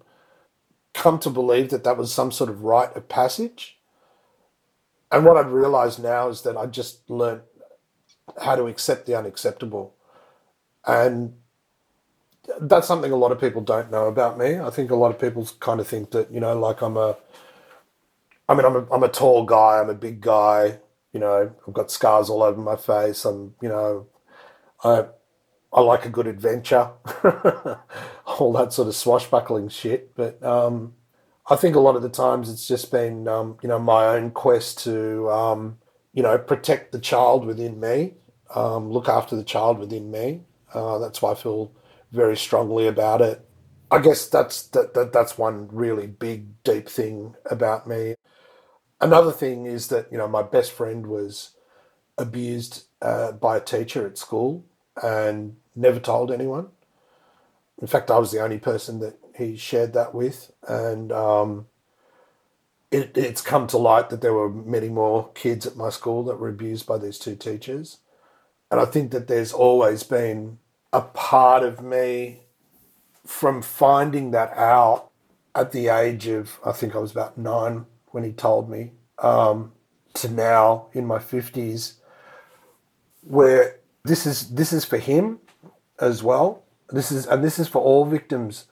come 0.94 1.20
to 1.20 1.30
believe 1.30 1.70
that 1.70 1.84
that 1.84 1.98
was 1.98 2.14
some 2.14 2.32
sort 2.32 2.50
of 2.50 2.64
rite 2.64 2.96
of 2.96 3.10
passage. 3.10 3.78
And 5.12 5.26
what 5.26 5.38
I've 5.38 5.52
realized 5.52 6.02
now 6.02 6.30
is 6.30 6.42
that 6.44 6.58
I 6.58 6.66
just 6.66 7.10
learned 7.10 7.42
how 8.42 8.56
to 8.56 8.68
accept 8.68 9.06
the 9.06 9.18
unacceptable. 9.18 9.96
And 10.86 11.36
that's 12.62 12.88
something 12.88 13.12
a 13.12 13.16
lot 13.18 13.32
of 13.32 13.40
people 13.40 13.62
don't 13.62 13.92
know 13.92 14.08
about 14.08 14.38
me. 14.38 14.60
I 14.60 14.70
think 14.70 14.92
a 14.92 14.96
lot 14.96 15.12
of 15.12 15.20
people 15.20 15.48
kind 15.60 15.80
of 15.80 15.88
think 15.88 16.12
that, 16.12 16.32
you 16.32 16.40
know, 16.40 16.58
like 16.58 16.82
I'm 16.82 16.98
a, 16.98 17.18
I 18.50 18.54
mean, 18.56 18.66
I'm 18.66 18.76
a, 18.76 18.88
I'm 18.92 19.04
a 19.04 19.08
tall 19.10 19.46
guy, 19.46 19.80
I'm 19.80 19.90
a 19.90 19.96
big 19.96 20.22
guy, 20.22 20.80
you 21.14 21.20
know, 21.20 21.52
I've 21.68 21.74
got 21.74 21.92
scars 21.92 22.30
all 22.30 22.44
over 22.44 22.60
my 22.60 22.76
face. 22.76 23.26
I'm, 23.26 23.56
you 23.62 23.70
know, 23.70 24.08
I, 24.84 25.06
I 25.74 25.82
like 25.82 26.06
a 26.06 26.10
good 26.10 26.28
adventure, 26.28 26.92
all 28.40 28.54
that 28.54 28.74
sort 28.74 28.88
of 28.88 28.96
swashbuckling 28.96 29.70
shit. 29.70 30.16
But 30.16 30.42
um, 30.44 30.94
I 31.50 31.56
think 31.56 31.76
a 31.76 31.80
lot 31.80 31.96
of 31.96 32.02
the 32.02 32.10
times 32.10 32.50
it's 32.50 32.68
just 32.68 32.92
been, 32.92 33.28
um, 33.28 33.58
you 33.62 33.70
know, 33.70 33.80
my 33.80 34.08
own 34.08 34.32
quest 34.32 34.80
to, 34.84 35.30
um, 35.30 35.78
you 36.14 36.24
know, 36.24 36.38
protect 36.38 36.92
the 36.92 37.00
child 37.00 37.46
within 37.46 37.80
me, 37.80 38.14
um, 38.56 38.92
look 38.92 39.08
after 39.10 39.36
the 39.36 39.44
child 39.44 39.80
within 39.80 40.12
me. 40.12 40.42
Uh, 40.74 40.98
that's 41.00 41.22
why 41.22 41.32
I 41.32 41.36
feel 41.36 41.72
very 42.12 42.38
strongly 42.38 42.88
about 42.88 43.22
it. 43.22 43.46
I 43.90 44.00
guess 44.00 44.28
that's 44.28 44.64
that, 44.70 44.94
that 44.94 45.12
that's 45.12 45.38
one 45.38 45.68
really 45.72 46.08
big, 46.08 46.64
deep 46.64 46.88
thing 46.88 47.36
about 47.50 47.88
me. 47.88 48.16
Another 49.02 49.32
thing 49.32 49.66
is 49.66 49.88
that 49.88 50.08
you 50.12 50.18
know 50.18 50.28
my 50.28 50.44
best 50.44 50.72
friend 50.72 51.08
was 51.08 51.52
abused 52.18 52.86
uh, 53.02 53.34
by 53.34 53.58
a 53.58 53.62
teacher 53.62 54.08
at 54.08 54.18
school, 54.18 54.66
and 55.02 55.58
never 55.76 56.00
told 56.00 56.32
anyone. 56.32 56.70
In 57.82 57.88
fact, 57.88 58.12
I 58.12 58.20
was 58.20 58.32
the 58.32 58.42
only 58.42 58.60
person 58.60 59.00
that 59.00 59.18
he 59.36 59.58
shared 59.58 59.94
that 59.94 60.14
with, 60.14 60.52
and 60.68 61.12
um, 61.12 61.68
it, 62.92 63.18
it's 63.18 63.42
come 63.42 63.68
to 63.68 63.78
light 63.78 64.10
that 64.10 64.22
there 64.22 64.34
were 64.34 64.50
many 64.50 64.90
more 64.90 65.30
kids 65.34 65.66
at 65.66 65.76
my 65.76 65.90
school 65.90 66.24
that 66.26 66.40
were 66.40 66.50
abused 66.50 66.86
by 66.86 66.98
these 66.98 67.18
two 67.18 67.36
teachers. 67.36 67.98
And 68.70 68.80
I 68.80 68.86
think 68.86 69.12
that 69.12 69.28
there's 69.28 69.52
always 69.52 70.04
been 70.04 70.60
a 70.94 71.02
part 71.02 71.64
of 71.64 71.82
me 71.82 72.42
from 73.26 73.62
finding 73.62 74.32
that 74.32 74.56
out 74.58 75.10
at 75.56 75.72
the 75.72 75.88
age 75.88 76.28
of, 76.28 76.60
I 76.66 76.72
think 76.72 76.96
I 76.96 77.00
was 77.00 77.12
about 77.12 77.38
nine 77.38 77.86
when 78.08 78.24
he 78.24 78.32
told 78.32 78.70
me, 78.70 78.92
um, 79.20 79.72
to 80.16 80.30
now 80.30 80.88
in 80.94 81.06
my 81.06 81.18
50s, 81.18 81.94
where 83.22 83.78
this 84.04 84.26
is 84.26 84.50
this 84.56 84.74
is 84.74 84.84
for 84.84 84.98
him 84.98 85.40
as 86.00 86.24
well. 86.24 86.61
This 86.92 87.12
is 87.12 87.26
and 87.26 87.44
this 87.44 87.60
is 87.60 87.68
for 87.68 87.82
all 87.82 88.06
victims 88.06 88.66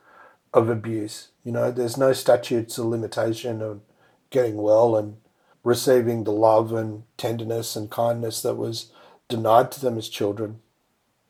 of 0.53 0.69
abuse. 0.69 1.29
You 1.43 1.51
know, 1.51 1.71
there's 1.71 1.97
no 1.97 2.13
statutes 2.13 2.77
of 2.77 2.85
limitation 2.85 3.61
of 3.61 3.81
getting 4.29 4.57
well 4.57 4.95
and 4.95 5.17
receiving 5.63 6.23
the 6.23 6.31
love 6.31 6.73
and 6.73 7.03
tenderness 7.17 7.75
and 7.75 7.89
kindness 7.89 8.41
that 8.41 8.55
was 8.55 8.91
denied 9.27 9.71
to 9.71 9.81
them 9.81 9.97
as 9.97 10.09
children. 10.09 10.59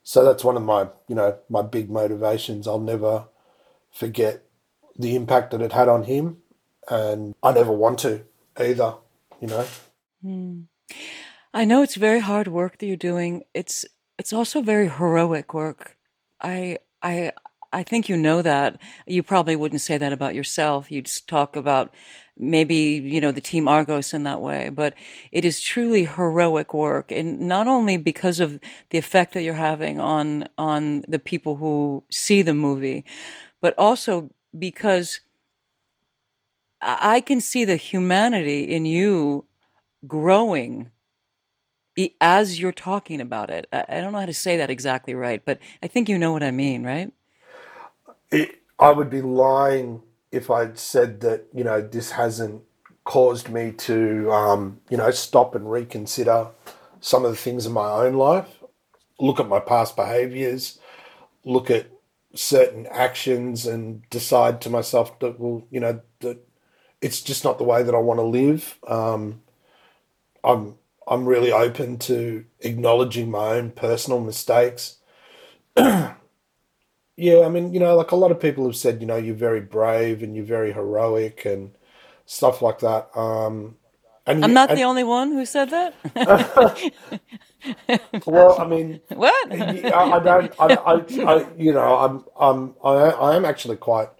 So 0.02 0.24
that's 0.24 0.44
one 0.44 0.56
of 0.56 0.62
my, 0.62 0.88
you 1.08 1.14
know, 1.14 1.38
my 1.48 1.62
big 1.62 1.90
motivations. 1.90 2.66
I'll 2.66 2.80
never 2.80 3.26
forget 3.92 4.42
the 4.98 5.14
impact 5.14 5.50
that 5.50 5.62
it 5.62 5.72
had 5.72 5.88
on 5.88 6.04
him, 6.04 6.38
and 6.88 7.34
I 7.42 7.52
never 7.52 7.72
want 7.72 7.98
to 8.00 8.24
either. 8.58 8.94
You 9.40 9.48
know. 9.48 9.66
Hmm. 10.22 10.60
I 11.52 11.64
know 11.64 11.82
it's 11.82 11.94
very 11.94 12.20
hard 12.20 12.48
work 12.48 12.78
that 12.78 12.86
you're 12.86 12.96
doing. 12.96 13.44
It's 13.54 13.84
it's 14.18 14.32
also 14.32 14.60
very 14.60 14.88
heroic 14.88 15.54
work. 15.54 15.96
I 16.40 16.78
I 17.02 17.32
I 17.72 17.82
think 17.82 18.08
you 18.08 18.16
know 18.16 18.42
that. 18.42 18.80
You 19.06 19.22
probably 19.22 19.56
wouldn't 19.56 19.80
say 19.80 19.98
that 19.98 20.12
about 20.12 20.34
yourself. 20.34 20.90
You'd 20.90 21.10
talk 21.26 21.56
about 21.56 21.94
maybe, 22.36 22.74
you 23.04 23.20
know, 23.20 23.32
the 23.32 23.40
team 23.40 23.68
Argos 23.68 24.14
in 24.14 24.22
that 24.24 24.40
way, 24.40 24.70
but 24.70 24.94
it 25.30 25.44
is 25.44 25.60
truly 25.60 26.04
heroic 26.06 26.72
work. 26.72 27.12
And 27.12 27.40
not 27.40 27.66
only 27.68 27.96
because 27.98 28.40
of 28.40 28.58
the 28.90 28.98
effect 28.98 29.34
that 29.34 29.42
you're 29.42 29.54
having 29.54 30.00
on, 30.00 30.48
on 30.56 31.04
the 31.06 31.18
people 31.18 31.56
who 31.56 32.02
see 32.10 32.40
the 32.42 32.54
movie, 32.54 33.04
but 33.60 33.74
also 33.78 34.30
because 34.58 35.20
I 36.80 37.20
can 37.20 37.40
see 37.40 37.64
the 37.64 37.76
humanity 37.76 38.64
in 38.64 38.86
you 38.86 39.44
growing 40.06 40.90
as 42.20 42.60
you're 42.60 42.72
talking 42.72 43.20
about 43.20 43.50
it. 43.50 43.66
I 43.72 44.00
don't 44.00 44.12
know 44.12 44.20
how 44.20 44.26
to 44.26 44.34
say 44.34 44.56
that 44.56 44.70
exactly 44.70 45.14
right, 45.14 45.44
but 45.44 45.58
I 45.82 45.86
think 45.86 46.08
you 46.08 46.18
know 46.18 46.32
what 46.32 46.42
I 46.42 46.50
mean, 46.50 46.84
right? 46.84 47.12
It, 48.30 48.62
I 48.78 48.92
would 48.92 49.10
be 49.10 49.22
lying 49.22 50.02
if 50.32 50.50
I'd 50.50 50.78
said 50.78 51.20
that, 51.20 51.46
you 51.52 51.64
know, 51.64 51.80
this 51.80 52.12
hasn't 52.12 52.62
caused 53.04 53.48
me 53.48 53.72
to, 53.72 54.30
um, 54.30 54.80
you 54.88 54.96
know, 54.96 55.10
stop 55.10 55.54
and 55.54 55.70
reconsider 55.70 56.48
some 57.00 57.24
of 57.24 57.30
the 57.30 57.36
things 57.36 57.66
in 57.66 57.72
my 57.72 57.90
own 57.90 58.14
life, 58.14 58.62
look 59.18 59.40
at 59.40 59.48
my 59.48 59.58
past 59.58 59.96
behaviors, 59.96 60.78
look 61.44 61.70
at 61.70 61.86
certain 62.34 62.86
actions 62.86 63.66
and 63.66 64.08
decide 64.10 64.60
to 64.60 64.70
myself 64.70 65.18
that, 65.18 65.40
well, 65.40 65.66
you 65.70 65.80
know, 65.80 66.00
that 66.20 66.46
it's 67.00 67.20
just 67.20 67.42
not 67.42 67.58
the 67.58 67.64
way 67.64 67.82
that 67.82 67.94
I 67.94 67.98
want 67.98 68.18
to 68.18 68.24
live. 68.24 68.78
Um, 68.86 69.42
I'm 70.44 70.74
I'm 71.10 71.26
really 71.26 71.50
open 71.50 71.98
to 71.98 72.44
acknowledging 72.60 73.32
my 73.32 73.56
own 73.56 73.72
personal 73.72 74.20
mistakes. 74.20 74.98
yeah, 75.76 76.14
I 77.26 77.48
mean, 77.48 77.74
you 77.74 77.80
know, 77.80 77.96
like 77.96 78.12
a 78.12 78.16
lot 78.16 78.30
of 78.30 78.38
people 78.38 78.64
have 78.66 78.76
said, 78.76 79.00
you 79.00 79.08
know, 79.08 79.16
you're 79.16 79.34
very 79.34 79.60
brave 79.60 80.22
and 80.22 80.36
you're 80.36 80.44
very 80.44 80.72
heroic 80.72 81.44
and 81.44 81.72
stuff 82.26 82.62
like 82.62 82.78
that. 82.78 83.08
Um, 83.16 83.76
and 84.24 84.44
I'm 84.44 84.54
not 84.54 84.70
and, 84.70 84.78
the 84.78 84.84
only 84.84 85.02
one 85.02 85.32
who 85.32 85.44
said 85.44 85.70
that. 85.70 85.94
well, 88.26 88.60
I 88.60 88.66
mean, 88.68 89.00
what? 89.08 89.52
I, 89.52 89.90
I 89.90 90.20
don't. 90.20 90.54
I, 90.60 90.74
I, 90.74 90.94
I, 91.24 91.46
you 91.56 91.72
know, 91.72 91.96
I'm, 91.96 92.24
I'm, 92.38 92.74
I, 92.84 92.92
I 93.10 93.36
am 93.36 93.44
actually 93.44 93.76
quite. 93.78 94.10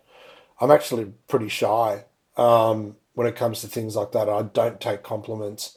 I'm 0.61 0.73
actually 0.73 1.13
pretty 1.29 1.49
shy 1.49 2.05
um, 2.37 2.97
when 3.15 3.29
it 3.29 3.37
comes 3.37 3.61
to 3.61 3.69
things 3.69 3.95
like 3.95 4.11
that. 4.11 4.29
I 4.29 4.43
don't 4.43 4.81
take 4.81 5.05
compliments 5.05 5.77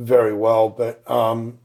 very 0.00 0.34
well, 0.34 0.70
but 0.70 1.08
um, 1.10 1.58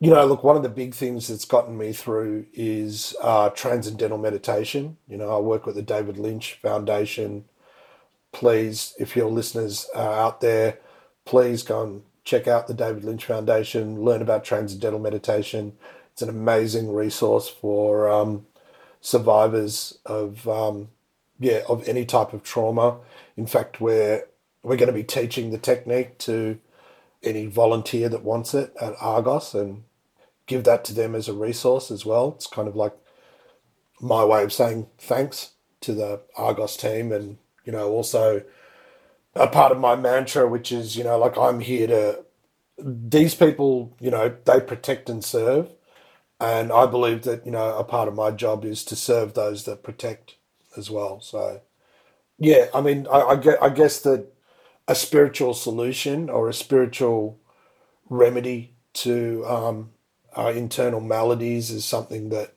you 0.00 0.10
know, 0.10 0.24
look, 0.24 0.42
one 0.42 0.56
of 0.56 0.62
the 0.62 0.70
big 0.70 0.94
things 0.94 1.28
that's 1.28 1.44
gotten 1.44 1.76
me 1.76 1.92
through 1.92 2.46
is 2.54 3.14
uh, 3.20 3.50
transcendental 3.50 4.16
meditation. 4.16 4.96
You 5.06 5.18
know, 5.18 5.30
I 5.30 5.38
work 5.38 5.66
with 5.66 5.74
the 5.74 5.82
David 5.82 6.16
Lynch 6.16 6.54
Foundation. 6.62 7.44
Please, 8.32 8.94
if 8.98 9.14
your 9.14 9.28
listeners 9.28 9.86
are 9.94 10.14
out 10.14 10.40
there, 10.40 10.78
please 11.26 11.62
go 11.62 11.82
and 11.82 12.02
check 12.24 12.48
out 12.48 12.66
the 12.66 12.74
David 12.74 13.04
Lynch 13.04 13.26
Foundation, 13.26 14.00
learn 14.02 14.22
about 14.22 14.42
transcendental 14.42 15.00
meditation. 15.00 15.74
It's 16.12 16.22
an 16.22 16.30
amazing 16.30 16.90
resource 16.90 17.48
for 17.48 18.08
um, 18.08 18.46
survivors 19.02 19.98
of 20.06 20.48
um, 20.48 20.88
yeah 21.38 21.60
of 21.68 21.86
any 21.86 22.06
type 22.06 22.32
of 22.32 22.42
trauma. 22.42 22.96
In 23.36 23.46
fact, 23.46 23.78
we're 23.78 24.24
we're 24.62 24.76
going 24.76 24.86
to 24.86 24.94
be 24.94 25.04
teaching 25.04 25.50
the 25.50 25.58
technique 25.58 26.16
to 26.18 26.58
any 27.22 27.46
volunteer 27.46 28.08
that 28.08 28.24
wants 28.24 28.54
it 28.54 28.72
at 28.80 28.94
Argos 29.00 29.54
and 29.54 29.84
give 30.46 30.64
that 30.64 30.84
to 30.86 30.94
them 30.94 31.14
as 31.14 31.28
a 31.28 31.32
resource 31.32 31.90
as 31.90 32.04
well. 32.06 32.32
It's 32.36 32.46
kind 32.46 32.68
of 32.68 32.76
like 32.76 32.94
my 34.00 34.24
way 34.24 34.42
of 34.42 34.52
saying 34.52 34.88
thanks 34.98 35.52
to 35.82 35.92
the 35.92 36.20
Argos 36.36 36.76
team 36.76 37.12
and 37.12 37.38
you 37.64 37.72
know 37.72 37.90
also 37.90 38.42
a 39.34 39.46
part 39.46 39.72
of 39.72 39.78
my 39.78 39.96
mantra, 39.96 40.48
which 40.48 40.72
is, 40.72 40.96
you 40.96 41.04
know, 41.04 41.18
like 41.18 41.36
I'm 41.36 41.60
here 41.60 41.86
to, 41.86 42.24
these 42.78 43.34
people, 43.34 43.96
you 44.00 44.10
know, 44.10 44.34
they 44.44 44.60
protect 44.60 45.08
and 45.08 45.24
serve. 45.24 45.68
And 46.40 46.72
I 46.72 46.86
believe 46.86 47.22
that, 47.22 47.44
you 47.44 47.52
know, 47.52 47.76
a 47.76 47.84
part 47.84 48.08
of 48.08 48.14
my 48.14 48.30
job 48.30 48.64
is 48.64 48.82
to 48.84 48.96
serve 48.96 49.34
those 49.34 49.64
that 49.64 49.82
protect 49.82 50.36
as 50.76 50.90
well. 50.90 51.20
So, 51.20 51.60
yeah, 52.38 52.66
I 52.74 52.80
mean, 52.80 53.06
I, 53.12 53.20
I, 53.60 53.68
guess 53.68 54.00
that 54.00 54.32
a 54.90 54.94
spiritual 54.94 55.54
solution 55.54 56.28
or 56.28 56.48
a 56.48 56.54
spiritual 56.54 57.38
remedy 58.08 58.74
to 58.92 59.44
um, 59.46 59.90
our 60.34 60.50
internal 60.52 61.00
maladies 61.00 61.70
is 61.70 61.84
something 61.84 62.30
that, 62.30 62.54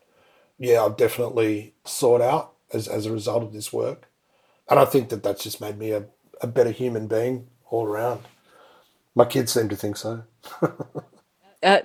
yeah, 0.57 0.83
I've 0.83 0.97
definitely 0.97 1.75
sought 1.85 2.21
out 2.21 2.53
as, 2.73 2.87
as 2.87 3.05
a 3.05 3.11
result 3.13 3.43
of 3.43 3.53
this 3.53 3.71
work. 3.71 4.09
And 4.69 4.79
I 4.79 4.85
think 4.85 5.09
that 5.09 5.23
that's 5.23 5.43
just 5.43 5.61
made 5.61 5.77
me 5.77 5.91
a 5.91 6.05
a 6.43 6.47
better 6.47 6.71
human 6.71 7.07
being 7.07 7.47
all 7.69 7.87
around. 7.87 8.21
My 9.15 9.25
kids 9.25 9.53
seem 9.53 9.69
to 9.69 9.75
think 9.75 9.97
so. 9.97 10.23
uh, 11.63 11.79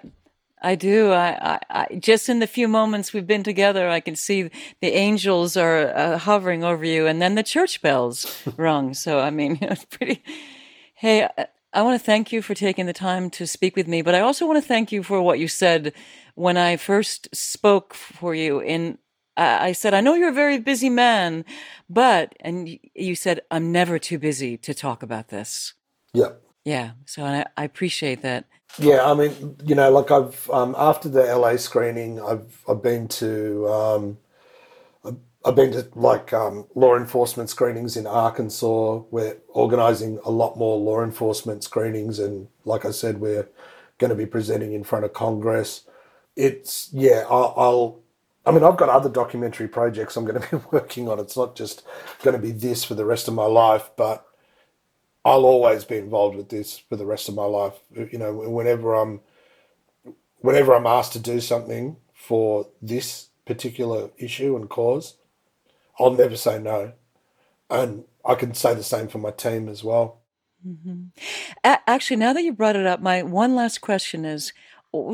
I 0.62 0.74
do. 0.74 1.12
I, 1.12 1.54
I, 1.54 1.60
I, 1.70 1.94
just 1.96 2.28
in 2.28 2.38
the 2.38 2.46
few 2.46 2.68
moments 2.68 3.12
we've 3.12 3.26
been 3.26 3.42
together, 3.42 3.88
I 3.88 4.00
can 4.00 4.16
see 4.16 4.50
the 4.80 4.92
angels 4.92 5.56
are 5.56 5.88
uh, 5.94 6.18
hovering 6.18 6.64
over 6.64 6.84
you, 6.84 7.06
and 7.06 7.20
then 7.22 7.34
the 7.34 7.42
church 7.42 7.82
bells 7.82 8.42
rung. 8.56 8.94
So 8.94 9.20
I 9.20 9.30
mean, 9.30 9.58
it's 9.62 9.84
pretty. 9.84 10.22
Hey, 10.94 11.24
I, 11.24 11.46
I 11.72 11.82
want 11.82 12.00
to 12.00 12.04
thank 12.04 12.32
you 12.32 12.42
for 12.42 12.54
taking 12.54 12.86
the 12.86 12.92
time 12.92 13.30
to 13.30 13.46
speak 13.46 13.76
with 13.76 13.86
me, 13.86 14.02
but 14.02 14.14
I 14.14 14.20
also 14.20 14.46
want 14.46 14.62
to 14.62 14.66
thank 14.66 14.90
you 14.90 15.02
for 15.02 15.20
what 15.20 15.38
you 15.38 15.48
said 15.48 15.92
when 16.34 16.56
I 16.56 16.76
first 16.76 17.34
spoke 17.34 17.94
for 17.94 18.34
you 18.34 18.60
in 18.60 18.98
I 19.38 19.72
said, 19.72 19.94
I 19.94 20.00
know 20.00 20.14
you're 20.14 20.30
a 20.30 20.32
very 20.32 20.58
busy 20.58 20.90
man, 20.90 21.44
but, 21.88 22.34
and 22.40 22.78
you 22.94 23.14
said, 23.14 23.40
I'm 23.50 23.70
never 23.70 23.98
too 23.98 24.18
busy 24.18 24.56
to 24.58 24.74
talk 24.74 25.02
about 25.02 25.28
this. 25.28 25.74
Yeah. 26.12 26.30
Yeah. 26.64 26.92
So 27.04 27.24
I, 27.24 27.44
I 27.56 27.64
appreciate 27.64 28.22
that. 28.22 28.46
Yeah. 28.76 29.10
I 29.10 29.14
mean, 29.14 29.56
you 29.64 29.74
know, 29.74 29.90
like 29.90 30.10
I've, 30.10 30.48
um, 30.50 30.74
after 30.78 31.08
the 31.08 31.22
LA 31.36 31.56
screening, 31.56 32.20
I've, 32.20 32.62
I've 32.68 32.82
been 32.82 33.08
to, 33.08 33.68
um, 33.68 34.18
I've 35.44 35.54
been 35.54 35.72
to 35.72 35.88
like 35.94 36.32
um, 36.32 36.66
law 36.74 36.96
enforcement 36.96 37.48
screenings 37.48 37.96
in 37.96 38.06
Arkansas. 38.06 39.02
We're 39.10 39.38
organising 39.48 40.18
a 40.24 40.30
lot 40.30 40.58
more 40.58 40.78
law 40.78 41.02
enforcement 41.02 41.64
screenings, 41.64 42.18
and 42.18 42.48
like 42.64 42.84
I 42.84 42.90
said, 42.90 43.20
we're 43.20 43.48
going 43.98 44.10
to 44.10 44.16
be 44.16 44.26
presenting 44.26 44.72
in 44.72 44.84
front 44.84 45.04
of 45.04 45.12
Congress. 45.12 45.84
It's 46.36 46.90
yeah, 46.92 47.24
I'll, 47.30 47.54
I'll 47.56 48.00
I 48.46 48.52
mean, 48.52 48.64
I've 48.64 48.76
got 48.76 48.90
other 48.90 49.08
documentary 49.10 49.68
projects 49.68 50.16
I'm 50.16 50.26
going 50.26 50.40
to 50.42 50.58
be 50.58 50.64
working 50.72 51.08
on. 51.08 51.20
It's 51.20 51.36
not 51.36 51.56
just 51.56 51.84
going 52.22 52.36
to 52.36 52.42
be 52.42 52.52
this 52.52 52.84
for 52.84 52.94
the 52.94 53.06
rest 53.06 53.28
of 53.28 53.34
my 53.34 53.46
life, 53.46 53.90
but 53.96 54.26
I'll 55.24 55.44
always 55.44 55.84
be 55.84 55.96
involved 55.96 56.36
with 56.36 56.48
this 56.48 56.78
for 56.78 56.96
the 56.96 57.06
rest 57.06 57.28
of 57.28 57.34
my 57.34 57.44
life. 57.44 57.74
You 57.94 58.18
know, 58.18 58.32
whenever 58.32 58.94
I'm 58.94 59.20
whenever 60.40 60.74
I'm 60.74 60.86
asked 60.86 61.12
to 61.14 61.18
do 61.18 61.40
something 61.40 61.96
for 62.14 62.68
this 62.80 63.28
particular 63.44 64.10
issue 64.18 64.56
and 64.56 64.68
cause, 64.68 65.16
I'll 65.98 66.12
never 66.12 66.36
say 66.36 66.58
no. 66.58 66.92
And 67.70 68.04
I 68.24 68.34
can 68.34 68.54
say 68.54 68.74
the 68.74 68.82
same 68.82 69.08
for 69.08 69.18
my 69.18 69.30
team 69.30 69.68
as 69.68 69.82
well. 69.84 70.20
Mm-hmm. 70.66 71.06
Actually, 71.64 72.16
now 72.16 72.32
that 72.32 72.42
you 72.42 72.52
brought 72.52 72.76
it 72.76 72.86
up, 72.86 73.00
my 73.00 73.22
one 73.22 73.54
last 73.54 73.80
question 73.80 74.24
is 74.24 74.52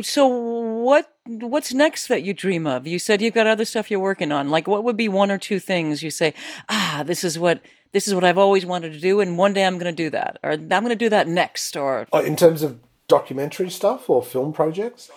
so 0.03 0.27
what 0.27 1.13
what's 1.27 1.75
next 1.75 2.07
that 2.09 2.23
you 2.23 2.35
dream 2.35 2.67
of? 2.67 2.87
You 2.87 2.99
said 2.99 3.21
you've 3.21 3.35
got 3.35 3.47
other 3.47 3.65
stuff 3.65 3.91
you're 3.91 4.01
working 4.01 4.33
on. 4.33 4.51
Like 4.51 4.69
what 4.69 4.85
would 4.85 4.97
be 4.97 5.09
one 5.09 5.31
or 5.31 5.39
two 5.39 5.59
things 5.59 6.03
you 6.03 6.11
say, 6.11 6.35
"Ah, 6.69 7.03
this 7.05 7.25
is 7.25 7.39
what 7.39 7.61
this 7.93 8.07
is 8.07 8.15
what 8.15 8.25
I've 8.25 8.39
always 8.39 8.65
wanted 8.65 8.93
to 8.93 9.01
do 9.01 9.21
and 9.21 9.39
one 9.39 9.53
day 9.53 9.65
I'm 9.65 9.79
going 9.79 9.95
to 9.95 10.03
do 10.05 10.11
that." 10.11 10.39
Or 10.43 10.53
I'm 10.53 10.69
going 10.69 10.89
to 10.89 10.97
do 10.97 11.09
that 11.09 11.29
next 11.29 11.77
or 11.77 12.07
oh, 12.13 12.21
in 12.21 12.37
terms 12.37 12.63
of 12.63 12.79
documentary 13.09 13.71
stuff 13.71 14.09
or 14.09 14.23
film 14.23 14.53
projects? 14.53 15.11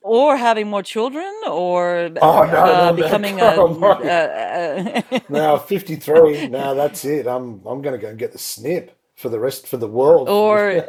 Or 0.00 0.36
having 0.36 0.68
more 0.68 0.82
children, 0.82 1.30
or 1.46 2.10
oh, 2.22 2.44
no, 2.44 2.62
uh, 2.64 2.90
no, 2.90 2.92
becoming 2.94 3.40
a, 3.40 3.44
uh, 3.44 5.02
uh, 5.10 5.20
now 5.28 5.58
fifty 5.72 5.96
three. 5.96 6.48
Now 6.48 6.72
that's 6.72 7.04
it. 7.04 7.26
I'm 7.26 7.60
I'm 7.66 7.82
going 7.82 7.92
to 7.94 7.98
go 7.98 8.08
and 8.08 8.18
get 8.18 8.32
the 8.32 8.38
snip 8.38 8.96
for 9.16 9.28
the 9.28 9.40
rest 9.40 9.66
for 9.66 9.76
the 9.76 9.88
world. 9.88 10.28
Or 10.28 10.88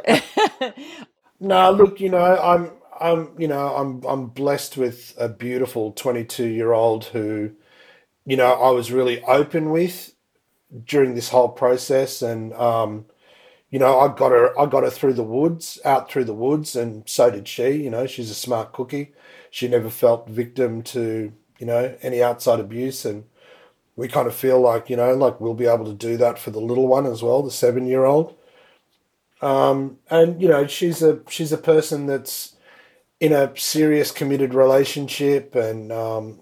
no, 1.40 1.70
look, 1.72 2.00
you 2.00 2.08
know, 2.08 2.38
I'm 2.38 2.70
I'm, 3.00 3.30
you 3.38 3.48
know, 3.48 3.74
I'm 3.76 4.04
I'm 4.06 4.26
blessed 4.28 4.76
with 4.76 5.14
a 5.18 5.28
beautiful 5.28 5.92
22 5.92 6.46
year 6.46 6.72
old 6.72 7.06
who, 7.06 7.52
you 8.26 8.36
know, 8.36 8.52
I 8.52 8.70
was 8.70 8.92
really 8.92 9.22
open 9.24 9.70
with 9.70 10.14
during 10.86 11.14
this 11.14 11.30
whole 11.30 11.48
process, 11.50 12.22
and 12.22 12.52
um, 12.54 13.06
you 13.70 13.78
know, 13.78 14.00
I 14.00 14.08
got 14.14 14.32
her, 14.32 14.58
I 14.58 14.66
got 14.66 14.84
her 14.84 14.90
through 14.90 15.14
the 15.14 15.22
woods, 15.24 15.78
out 15.84 16.10
through 16.10 16.24
the 16.24 16.34
woods, 16.34 16.76
and 16.76 17.08
so 17.08 17.30
did 17.30 17.48
she. 17.48 17.70
You 17.72 17.90
know, 17.90 18.06
she's 18.06 18.30
a 18.30 18.34
smart 18.34 18.72
cookie. 18.72 19.12
She 19.50 19.68
never 19.68 19.90
felt 19.90 20.28
victim 20.28 20.82
to, 20.84 21.32
you 21.58 21.66
know, 21.66 21.96
any 22.02 22.22
outside 22.22 22.60
abuse, 22.60 23.04
and 23.04 23.24
we 23.96 24.08
kind 24.08 24.28
of 24.28 24.34
feel 24.34 24.60
like, 24.60 24.90
you 24.90 24.96
know, 24.96 25.14
like 25.14 25.40
we'll 25.40 25.54
be 25.54 25.66
able 25.66 25.86
to 25.86 25.94
do 25.94 26.16
that 26.18 26.38
for 26.38 26.50
the 26.50 26.60
little 26.60 26.88
one 26.88 27.06
as 27.06 27.22
well, 27.22 27.42
the 27.42 27.50
seven 27.50 27.86
year 27.86 28.04
old. 28.04 28.36
Um, 29.42 29.98
and 30.10 30.40
you 30.40 30.48
know, 30.48 30.66
she's 30.66 31.02
a 31.02 31.20
she's 31.28 31.52
a 31.52 31.58
person 31.58 32.06
that's 32.06 32.49
in 33.20 33.32
a 33.32 33.52
serious 33.56 34.10
committed 34.10 34.54
relationship 34.54 35.54
and 35.54 35.92
um, 35.92 36.40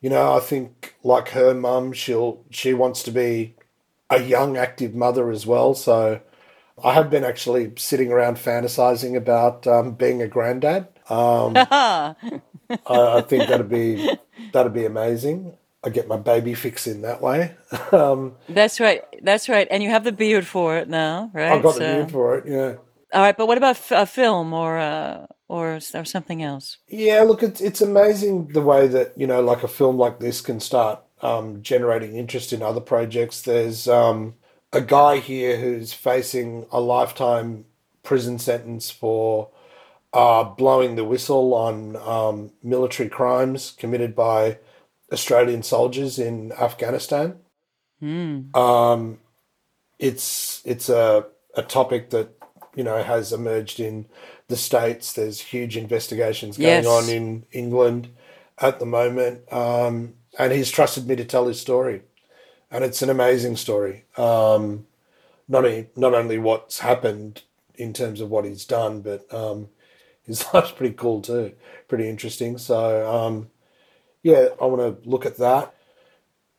you 0.00 0.08
know 0.08 0.34
i 0.34 0.40
think 0.40 0.94
like 1.02 1.30
her 1.30 1.52
mum 1.52 1.92
she'll 1.92 2.44
she 2.50 2.72
wants 2.72 3.02
to 3.02 3.10
be 3.10 3.54
a 4.10 4.22
young 4.22 4.56
active 4.56 4.94
mother 4.94 5.30
as 5.30 5.46
well. 5.46 5.74
So 5.74 6.20
i 6.82 6.92
have 6.92 7.10
been 7.10 7.24
actually 7.24 7.72
sitting 7.76 8.12
around 8.12 8.36
fantasizing 8.36 9.16
about 9.16 9.66
um, 9.66 9.92
being 9.92 10.22
a 10.22 10.28
granddad. 10.28 10.88
Um, 11.10 11.54
I, 11.56 12.14
I, 12.86 13.20
think 13.22 13.48
that'd 13.48 13.68
be 13.68 14.16
that'd 14.52 14.74
be 14.74 14.84
amazing. 14.84 15.54
I 15.82 15.90
get 15.90 16.08
my 16.08 16.16
baby 16.16 16.54
fix 16.54 16.86
in 16.86 17.02
that 17.02 17.20
way. 17.20 17.54
Um, 17.92 18.36
that's 18.48 18.80
right. 18.80 19.02
That's 19.22 19.48
right. 19.48 19.66
And 19.70 19.82
you 19.82 19.88
have 19.88 20.04
the 20.04 20.12
beard 20.12 20.46
for 20.46 20.76
it 20.76 20.88
now 20.88 21.30
right? 21.32 21.52
I've 21.52 21.62
got 21.62 21.74
so... 21.74 21.80
the 21.80 21.86
beard 21.86 22.10
for 22.10 22.38
it 22.38 22.44
yeah 22.46 22.74
all 23.12 23.22
right, 23.22 23.36
but 23.36 23.46
what 23.46 23.58
about 23.58 23.80
a 23.90 24.06
film 24.06 24.52
or 24.52 24.78
uh, 24.78 25.26
or 25.48 25.78
or 25.94 26.04
something 26.04 26.42
else? 26.42 26.78
Yeah, 26.88 27.22
look, 27.22 27.42
it's 27.42 27.60
it's 27.60 27.80
amazing 27.80 28.48
the 28.48 28.60
way 28.60 28.86
that 28.88 29.16
you 29.16 29.26
know, 29.26 29.40
like 29.40 29.62
a 29.62 29.68
film 29.68 29.96
like 29.96 30.20
this 30.20 30.40
can 30.40 30.60
start 30.60 31.00
um, 31.22 31.62
generating 31.62 32.16
interest 32.16 32.52
in 32.52 32.62
other 32.62 32.80
projects. 32.80 33.42
There's 33.42 33.88
um, 33.88 34.34
a 34.72 34.80
guy 34.80 35.18
here 35.18 35.56
who's 35.56 35.92
facing 35.92 36.66
a 36.70 36.80
lifetime 36.80 37.64
prison 38.02 38.38
sentence 38.38 38.90
for 38.90 39.50
uh, 40.12 40.44
blowing 40.44 40.96
the 40.96 41.04
whistle 41.04 41.54
on 41.54 41.96
um, 41.96 42.52
military 42.62 43.08
crimes 43.08 43.74
committed 43.78 44.14
by 44.14 44.58
Australian 45.12 45.62
soldiers 45.62 46.18
in 46.18 46.52
Afghanistan. 46.52 47.36
Mm. 48.02 48.54
Um, 48.54 49.18
it's 49.98 50.62
it's 50.64 50.88
a 50.88 51.26
a 51.54 51.62
topic 51.62 52.10
that 52.10 52.37
you 52.78 52.84
know 52.84 53.02
has 53.02 53.32
emerged 53.32 53.80
in 53.80 54.06
the 54.46 54.56
states. 54.56 55.12
There's 55.12 55.40
huge 55.40 55.76
investigations 55.76 56.58
going 56.58 56.84
Yes. 56.84 56.86
on 56.86 57.08
in 57.10 57.44
England 57.50 58.10
at 58.58 58.78
the 58.78 58.86
moment, 58.86 59.52
um, 59.52 60.14
and 60.38 60.52
he's 60.52 60.70
trusted 60.70 61.08
me 61.08 61.16
to 61.16 61.24
tell 61.24 61.48
his 61.48 61.60
story, 61.60 62.02
and 62.70 62.84
it's 62.84 63.02
an 63.02 63.10
amazing 63.10 63.56
story. 63.56 64.04
Um, 64.16 64.86
not 65.48 65.66
a, 65.66 65.88
not 65.96 66.14
only 66.14 66.38
what's 66.38 66.78
happened 66.80 67.42
in 67.74 67.92
terms 67.92 68.20
of 68.20 68.30
what 68.30 68.44
he's 68.44 68.64
done, 68.64 69.00
but 69.02 69.32
um, 69.34 69.68
his 70.24 70.44
life's 70.54 70.72
pretty 70.72 70.94
cool 70.94 71.20
too, 71.20 71.54
pretty 71.88 72.08
interesting. 72.08 72.58
So 72.58 73.10
um, 73.12 73.50
yeah, 74.22 74.50
I 74.62 74.66
want 74.66 75.02
to 75.02 75.08
look 75.10 75.26
at 75.26 75.38
that, 75.38 75.74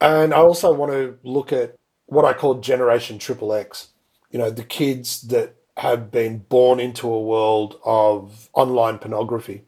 and 0.01 0.33
I 0.33 0.39
also 0.39 0.73
want 0.73 0.91
to 0.91 1.17
look 1.23 1.53
at 1.53 1.75
what 2.07 2.25
I 2.25 2.33
call 2.33 2.55
Generation 2.55 3.19
Triple 3.19 3.53
X. 3.53 3.89
You 4.31 4.39
know, 4.39 4.49
the 4.51 4.63
kids 4.65 5.21
that 5.23 5.55
have 5.79 6.11
been 6.11 6.39
born 6.49 6.79
into 6.79 7.07
a 7.07 7.21
world 7.21 7.79
of 7.85 8.49
online 8.53 8.97
pornography 8.97 9.63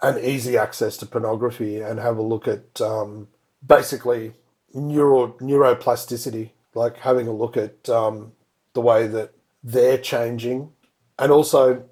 and 0.00 0.16
easy 0.24 0.56
access 0.56 0.96
to 0.96 1.04
pornography, 1.04 1.80
and 1.80 1.98
have 1.98 2.16
a 2.16 2.22
look 2.22 2.48
at 2.48 2.80
um, 2.80 3.28
basically 3.66 4.32
neuro 4.72 5.34
neuroplasticity, 5.40 6.50
like 6.74 6.96
having 6.98 7.26
a 7.26 7.32
look 7.32 7.56
at 7.56 7.88
um, 7.90 8.32
the 8.74 8.80
way 8.80 9.06
that 9.08 9.32
they're 9.62 9.98
changing, 9.98 10.70
and 11.18 11.30
also, 11.32 11.84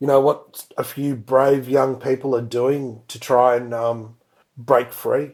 you 0.00 0.06
know, 0.06 0.20
what 0.20 0.66
a 0.76 0.84
few 0.84 1.14
brave 1.14 1.68
young 1.68 1.96
people 1.96 2.36
are 2.36 2.42
doing 2.42 3.00
to 3.08 3.18
try 3.18 3.56
and 3.56 3.72
um, 3.72 4.16
break 4.58 4.92
free 4.92 5.30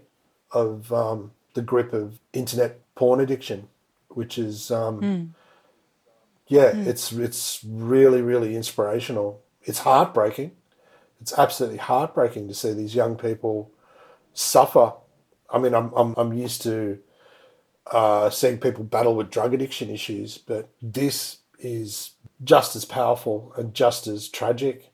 of 0.52 0.92
um, 0.92 1.32
the 1.54 1.62
grip 1.62 1.92
of 1.92 2.20
internet 2.32 2.78
porn 2.94 3.18
addiction, 3.18 3.68
which 4.08 4.38
is, 4.38 4.70
um, 4.70 5.34
yeah, 6.52 6.72
it's 6.74 7.12
it's 7.12 7.64
really 7.66 8.20
really 8.20 8.54
inspirational. 8.54 9.40
It's 9.62 9.80
heartbreaking. 9.80 10.52
It's 11.18 11.36
absolutely 11.38 11.78
heartbreaking 11.78 12.48
to 12.48 12.54
see 12.54 12.74
these 12.74 12.94
young 12.94 13.16
people 13.16 13.70
suffer. 14.34 14.92
I 15.48 15.58
mean, 15.58 15.74
I'm 15.74 15.90
I'm, 15.94 16.14
I'm 16.18 16.34
used 16.34 16.60
to 16.62 16.98
uh, 17.90 18.28
seeing 18.28 18.58
people 18.58 18.84
battle 18.84 19.14
with 19.14 19.30
drug 19.30 19.54
addiction 19.54 19.88
issues, 19.88 20.36
but 20.36 20.68
this 20.82 21.38
is 21.58 22.10
just 22.44 22.76
as 22.76 22.84
powerful 22.84 23.54
and 23.56 23.72
just 23.72 24.06
as 24.06 24.28
tragic. 24.28 24.92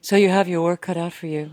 So 0.00 0.16
you 0.16 0.28
have 0.30 0.48
your 0.48 0.62
work 0.62 0.80
cut 0.80 0.96
out 0.96 1.12
for 1.12 1.28
you. 1.28 1.50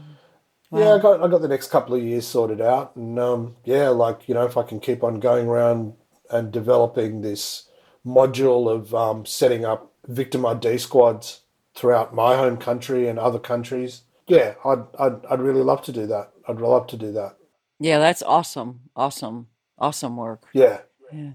Yeah, 0.71 0.95
I 0.95 0.99
got 0.99 1.21
I 1.21 1.27
got 1.27 1.41
the 1.41 1.47
next 1.47 1.69
couple 1.69 1.93
of 1.93 2.01
years 2.01 2.25
sorted 2.25 2.59
out, 2.59 2.95
and 2.95 3.19
um, 3.19 3.55
yeah, 3.65 3.89
like 3.89 4.27
you 4.27 4.33
know, 4.33 4.45
if 4.45 4.57
I 4.57 4.63
can 4.63 4.79
keep 4.79 5.03
on 5.03 5.19
going 5.19 5.47
around 5.47 5.93
and 6.31 6.51
developing 6.51 7.21
this 7.21 7.66
module 8.07 8.69
of 8.71 8.95
um, 8.95 9.25
setting 9.25 9.65
up 9.65 9.91
victim 10.07 10.45
ID 10.45 10.77
squads 10.77 11.41
throughout 11.75 12.15
my 12.15 12.35
home 12.35 12.57
country 12.57 13.07
and 13.07 13.19
other 13.19 13.39
countries, 13.39 14.01
yeah, 14.27 14.55
I'd 14.65 14.83
I'd 14.99 15.25
I'd 15.29 15.41
really 15.41 15.61
love 15.63 15.81
to 15.83 15.91
do 15.91 16.07
that. 16.07 16.31
I'd 16.47 16.61
love 16.61 16.87
to 16.87 16.97
do 16.97 17.11
that. 17.13 17.37
Yeah, 17.79 17.99
that's 17.99 18.23
awesome. 18.23 18.79
Awesome. 18.95 19.47
Awesome 19.77 20.17
work. 20.17 20.43
Yeah, 20.53 20.79
Yeah. 21.13 21.31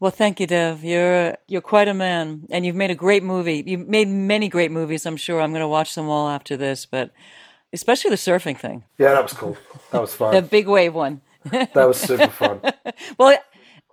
Well, 0.00 0.10
thank 0.10 0.40
you, 0.40 0.46
Dev. 0.46 0.82
You're 0.84 1.36
you're 1.46 1.60
quite 1.60 1.88
a 1.88 1.94
man, 1.94 2.46
and 2.50 2.64
you've 2.66 2.76
made 2.76 2.90
a 2.90 2.94
great 2.94 3.22
movie. 3.22 3.62
You've 3.66 3.86
made 3.88 4.08
many 4.08 4.48
great 4.48 4.70
movies. 4.70 5.06
I'm 5.06 5.16
sure 5.16 5.40
I'm 5.40 5.50
going 5.52 5.60
to 5.60 5.68
watch 5.68 5.94
them 5.94 6.08
all 6.08 6.28
after 6.28 6.56
this, 6.56 6.86
but 6.86 7.10
especially 7.72 8.10
the 8.10 8.16
surfing 8.16 8.58
thing, 8.58 8.84
yeah, 8.98 9.12
that 9.12 9.22
was 9.22 9.32
cool. 9.34 9.56
That 9.92 10.00
was 10.00 10.14
fun. 10.14 10.34
the 10.34 10.42
big 10.42 10.68
wave 10.68 10.94
one. 10.94 11.20
that 11.50 11.74
was 11.74 11.98
super 11.98 12.28
fun. 12.28 12.60
Well, 13.18 13.36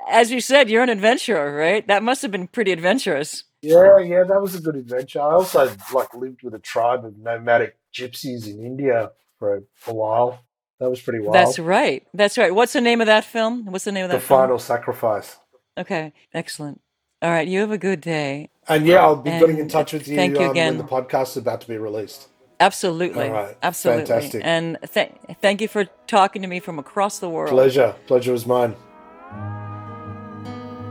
as 0.10 0.32
you 0.32 0.42
said, 0.42 0.70
you're 0.70 0.84
an 0.84 0.90
adventurer, 0.90 1.56
right? 1.56 1.86
That 1.88 2.04
must 2.04 2.22
have 2.22 2.32
been 2.32 2.48
pretty 2.48 2.72
adventurous. 2.72 3.44
Yeah, 3.62 4.00
yeah, 4.00 4.24
that 4.24 4.42
was 4.42 4.56
a 4.56 4.62
good 4.62 4.76
adventure. 4.76 5.22
I 5.22 5.32
also 5.34 5.72
like 5.94 6.14
lived 6.14 6.44
with 6.44 6.54
a 6.54 6.60
tribe 6.60 7.06
of 7.06 7.18
nomadic 7.18 7.78
gypsies 7.94 8.48
in 8.48 8.64
India 8.64 9.12
for 9.40 9.64
a, 9.88 9.92
while. 9.92 10.44
That 10.80 10.90
was 10.90 11.02
pretty 11.02 11.20
wild. 11.20 11.34
That's 11.34 11.58
right. 11.58 12.06
That's 12.14 12.38
right. 12.38 12.54
What's 12.54 12.74
the 12.74 12.82
name 12.82 13.02
of 13.02 13.08
that 13.08 13.26
film? 13.26 13.66
What's 13.66 13.86
the 13.86 13.92
name 13.92 14.06
of 14.06 14.12
the 14.12 14.18
that 14.18 14.24
film? 14.24 14.42
The 14.42 14.44
Final 14.44 14.60
sacrifice. 14.60 15.38
Okay, 15.78 16.14
excellent. 16.34 16.82
All 17.22 17.32
right, 17.32 17.48
you 17.48 17.60
have 17.62 17.72
a 17.72 17.80
good 17.80 18.02
day. 18.02 18.50
And 18.68 18.86
yeah, 18.86 18.98
I'll 18.98 19.16
be 19.16 19.32
getting 19.32 19.58
in 19.58 19.70
touch 19.70 19.94
with 19.94 20.08
you, 20.08 20.16
thank 20.16 20.38
you 20.38 20.46
um, 20.46 20.52
again. 20.52 20.78
when 20.78 20.86
the 20.86 20.92
podcast 20.92 21.30
is 21.30 21.38
about 21.38 21.62
to 21.62 21.68
be 21.68 21.78
released. 21.78 22.28
Absolutely. 22.60 23.28
All 23.28 23.34
right, 23.34 23.58
Absolutely. 23.62 24.06
fantastic. 24.06 24.42
And 24.44 24.78
th- 24.94 25.12
thank 25.42 25.62
you 25.62 25.68
for 25.68 25.86
talking 26.08 26.42
to 26.42 26.48
me 26.48 26.60
from 26.60 26.80
across 26.80 27.20
the 27.20 27.30
world. 27.30 27.50
Pleasure. 27.50 27.96
Pleasure 28.08 28.32
was 28.32 28.46
mine. 28.46 28.76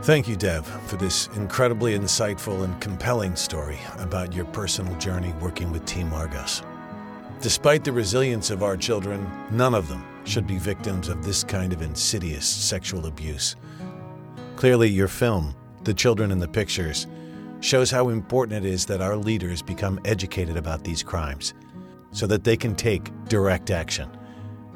Thank 0.07 0.29
you, 0.29 0.37
Dev, 0.37 0.65
for 0.87 0.95
this 0.95 1.27
incredibly 1.35 1.99
insightful 1.99 2.63
and 2.63 2.79
compelling 2.79 3.35
story 3.35 3.77
about 3.97 4.31
your 4.31 4.45
personal 4.45 4.97
journey 4.99 5.33
working 5.41 5.69
with 5.69 5.85
Team 5.85 6.13
Argos. 6.13 6.63
Despite 7.41 7.83
the 7.83 7.91
resilience 7.91 8.49
of 8.49 8.63
our 8.63 8.77
children, 8.77 9.29
none 9.51 9.75
of 9.75 9.89
them 9.89 10.05
should 10.23 10.47
be 10.47 10.59
victims 10.59 11.09
of 11.09 11.25
this 11.25 11.43
kind 11.43 11.73
of 11.73 11.81
insidious 11.81 12.47
sexual 12.47 13.07
abuse. 13.07 13.57
Clearly, 14.55 14.87
your 14.87 15.09
film, 15.09 15.53
The 15.83 15.93
Children 15.93 16.31
in 16.31 16.39
the 16.39 16.47
Pictures, 16.47 17.05
shows 17.59 17.91
how 17.91 18.07
important 18.07 18.65
it 18.65 18.69
is 18.71 18.85
that 18.85 19.01
our 19.01 19.17
leaders 19.17 19.61
become 19.61 19.99
educated 20.05 20.55
about 20.55 20.85
these 20.85 21.03
crimes 21.03 21.53
so 22.13 22.25
that 22.27 22.45
they 22.45 22.55
can 22.55 22.77
take 22.77 23.11
direct 23.25 23.71
action. 23.71 24.09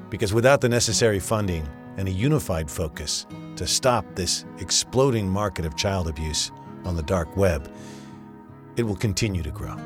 Because 0.09 0.33
without 0.33 0.59
the 0.59 0.67
necessary 0.67 1.21
funding 1.21 1.65
and 1.95 2.09
a 2.09 2.11
unified 2.11 2.69
focus 2.69 3.27
to 3.61 3.67
stop 3.67 4.15
this 4.15 4.43
exploding 4.57 5.29
market 5.29 5.65
of 5.65 5.75
child 5.75 6.07
abuse 6.07 6.51
on 6.83 6.95
the 6.95 7.03
dark 7.03 7.37
web, 7.37 7.71
it 8.75 8.81
will 8.81 8.95
continue 8.95 9.43
to 9.43 9.51
grow. 9.51 9.77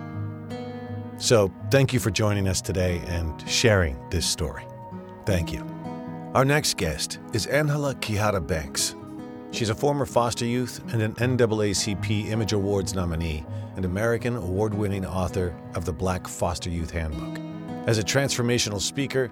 So, 1.17 1.51
thank 1.71 1.91
you 1.91 1.99
for 1.99 2.09
joining 2.09 2.47
us 2.47 2.61
today 2.61 3.01
and 3.07 3.47
sharing 3.49 3.97
this 4.09 4.26
story. 4.26 4.65
Thank 5.26 5.51
you. 5.51 5.59
Our 6.34 6.45
next 6.45 6.78
guest 6.78 7.19
is 7.34 7.47
Angela 7.47 7.95
Quijada 7.95 8.45
Banks. 8.45 8.95
She's 9.51 9.69
a 9.69 9.76
former 9.76 10.05
foster 10.05 10.45
youth 10.45 10.82
and 10.93 11.01
an 11.01 11.13
NAACP 11.15 12.30
Image 12.30 12.53
Awards 12.53 12.93
nominee 12.93 13.45
and 13.76 13.84
American 13.84 14.38
award 14.38 14.73
winning 14.73 15.05
author 15.05 15.53
of 15.73 15.84
the 15.84 15.93
Black 15.93 16.28
Foster 16.30 16.69
Youth 16.69 16.91
Handbook. 16.91 17.41
As 17.88 17.97
a 17.97 18.03
transformational 18.03 18.80
speaker, 18.80 19.30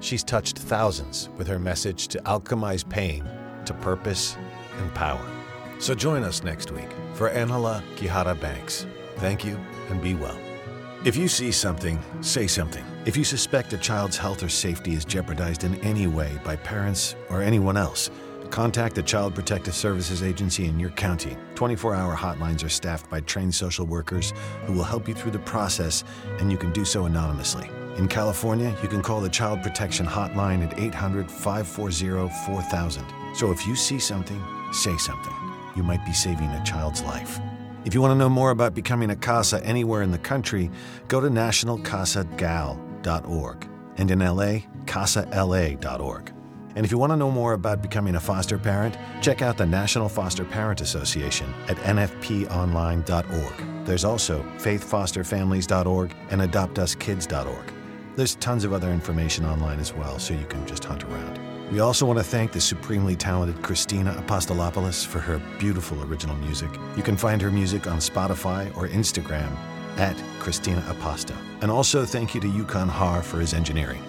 she's 0.00 0.24
touched 0.24 0.58
thousands 0.58 1.28
with 1.36 1.46
her 1.46 1.58
message 1.58 2.08
to 2.08 2.18
alchemize 2.20 2.88
pain 2.88 3.28
to 3.66 3.74
purpose 3.74 4.36
and 4.78 4.92
power. 4.94 5.24
So 5.78 5.94
join 5.94 6.22
us 6.22 6.42
next 6.42 6.70
week 6.70 6.88
for 7.14 7.28
Angela 7.28 7.82
Quijada 7.96 8.38
Banks. 8.40 8.86
Thank 9.16 9.44
you 9.44 9.58
and 9.90 10.00
be 10.00 10.14
well. 10.14 10.38
If 11.04 11.16
you 11.16 11.26
see 11.26 11.50
something, 11.50 11.98
say 12.20 12.46
something. 12.46 12.84
If 13.04 13.16
you 13.16 13.24
suspect 13.24 13.72
a 13.72 13.78
child's 13.78 14.16
health 14.16 14.44
or 14.44 14.48
safety 14.48 14.92
is 14.94 15.04
jeopardized 15.04 15.64
in 15.64 15.74
any 15.80 16.06
way 16.06 16.38
by 16.44 16.54
parents 16.54 17.16
or 17.28 17.42
anyone 17.42 17.76
else, 17.76 18.10
contact 18.50 18.94
the 18.94 19.02
Child 19.02 19.34
Protective 19.34 19.74
Services 19.74 20.22
Agency 20.22 20.66
in 20.66 20.78
your 20.78 20.90
county. 20.90 21.36
24 21.56 21.94
hour 21.96 22.14
hotlines 22.14 22.64
are 22.64 22.68
staffed 22.68 23.10
by 23.10 23.20
trained 23.22 23.52
social 23.52 23.86
workers 23.86 24.32
who 24.66 24.74
will 24.74 24.84
help 24.84 25.08
you 25.08 25.14
through 25.14 25.32
the 25.32 25.40
process, 25.40 26.04
and 26.38 26.52
you 26.52 26.56
can 26.56 26.72
do 26.72 26.84
so 26.84 27.06
anonymously. 27.06 27.68
In 27.96 28.06
California, 28.06 28.72
you 28.82 28.88
can 28.88 29.02
call 29.02 29.20
the 29.20 29.28
Child 29.28 29.62
Protection 29.62 30.06
Hotline 30.06 30.64
at 30.64 30.78
800 30.78 31.28
540 31.28 32.28
4000. 32.46 33.21
So 33.34 33.50
if 33.50 33.66
you 33.66 33.76
see 33.76 33.98
something, 33.98 34.42
say 34.72 34.96
something. 34.96 35.34
You 35.76 35.82
might 35.82 36.04
be 36.04 36.12
saving 36.12 36.50
a 36.50 36.62
child's 36.64 37.02
life. 37.02 37.40
If 37.84 37.94
you 37.94 38.00
want 38.00 38.12
to 38.12 38.18
know 38.18 38.28
more 38.28 38.50
about 38.50 38.74
becoming 38.74 39.10
a 39.10 39.16
CASA 39.16 39.64
anywhere 39.64 40.02
in 40.02 40.12
the 40.12 40.18
country, 40.18 40.70
go 41.08 41.20
to 41.20 41.28
nationalcasagal.org 41.28 43.68
and 43.96 44.10
in 44.10 44.18
LA, 44.20 44.60
casala.org. 44.84 46.32
And 46.74 46.86
if 46.86 46.92
you 46.92 46.96
want 46.96 47.12
to 47.12 47.16
know 47.16 47.30
more 47.30 47.52
about 47.52 47.82
becoming 47.82 48.14
a 48.14 48.20
foster 48.20 48.56
parent, 48.56 48.96
check 49.20 49.42
out 49.42 49.58
the 49.58 49.66
National 49.66 50.08
Foster 50.08 50.44
Parent 50.44 50.80
Association 50.80 51.52
at 51.68 51.76
nfponline.org. 51.78 53.84
There's 53.84 54.04
also 54.04 54.42
faithfosterfamilies.org 54.56 56.14
and 56.30 56.40
adoptuskids.org. 56.40 57.72
There's 58.16 58.36
tons 58.36 58.64
of 58.64 58.72
other 58.72 58.90
information 58.90 59.44
online 59.44 59.80
as 59.80 59.92
well, 59.92 60.18
so 60.18 60.32
you 60.34 60.46
can 60.46 60.66
just 60.66 60.84
hunt 60.84 61.04
around. 61.04 61.51
We 61.72 61.80
also 61.80 62.04
want 62.04 62.18
to 62.18 62.24
thank 62.24 62.52
the 62.52 62.60
supremely 62.60 63.16
talented 63.16 63.62
Christina 63.62 64.12
Apostolopoulos 64.12 65.06
for 65.06 65.20
her 65.20 65.40
beautiful 65.58 66.02
original 66.02 66.36
music. 66.36 66.68
You 66.98 67.02
can 67.02 67.16
find 67.16 67.40
her 67.40 67.50
music 67.50 67.86
on 67.86 67.96
Spotify 67.96 68.68
or 68.76 68.88
Instagram 68.88 69.56
at 69.96 70.14
Christina 70.38 70.82
Aposto. 70.82 71.34
And 71.62 71.70
also 71.70 72.04
thank 72.04 72.34
you 72.34 72.42
to 72.42 72.48
Yukon 72.48 72.90
Har 72.90 73.22
for 73.22 73.40
his 73.40 73.54
engineering. 73.54 74.02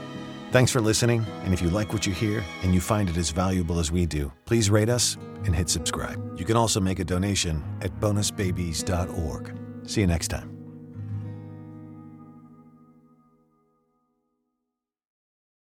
Thanks 0.51 0.73
for 0.73 0.81
listening, 0.81 1.25
and 1.45 1.53
if 1.53 1.61
you 1.61 1.69
like 1.69 1.93
what 1.93 2.05
you 2.05 2.11
hear 2.11 2.43
and 2.63 2.73
you 2.73 2.81
find 2.81 3.09
it 3.09 3.15
as 3.15 3.29
valuable 3.29 3.79
as 3.79 3.93
we 3.93 4.05
do, 4.05 4.29
please 4.43 4.69
rate 4.69 4.89
us 4.89 5.15
and 5.45 5.55
hit 5.55 5.69
subscribe. 5.69 6.37
You 6.37 6.43
can 6.43 6.57
also 6.57 6.81
make 6.81 6.99
a 6.99 7.05
donation 7.05 7.63
at 7.81 7.97
bonusbabies.org. 8.01 9.57
See 9.87 10.01
you 10.01 10.07
next 10.07 10.27
time. 10.27 10.52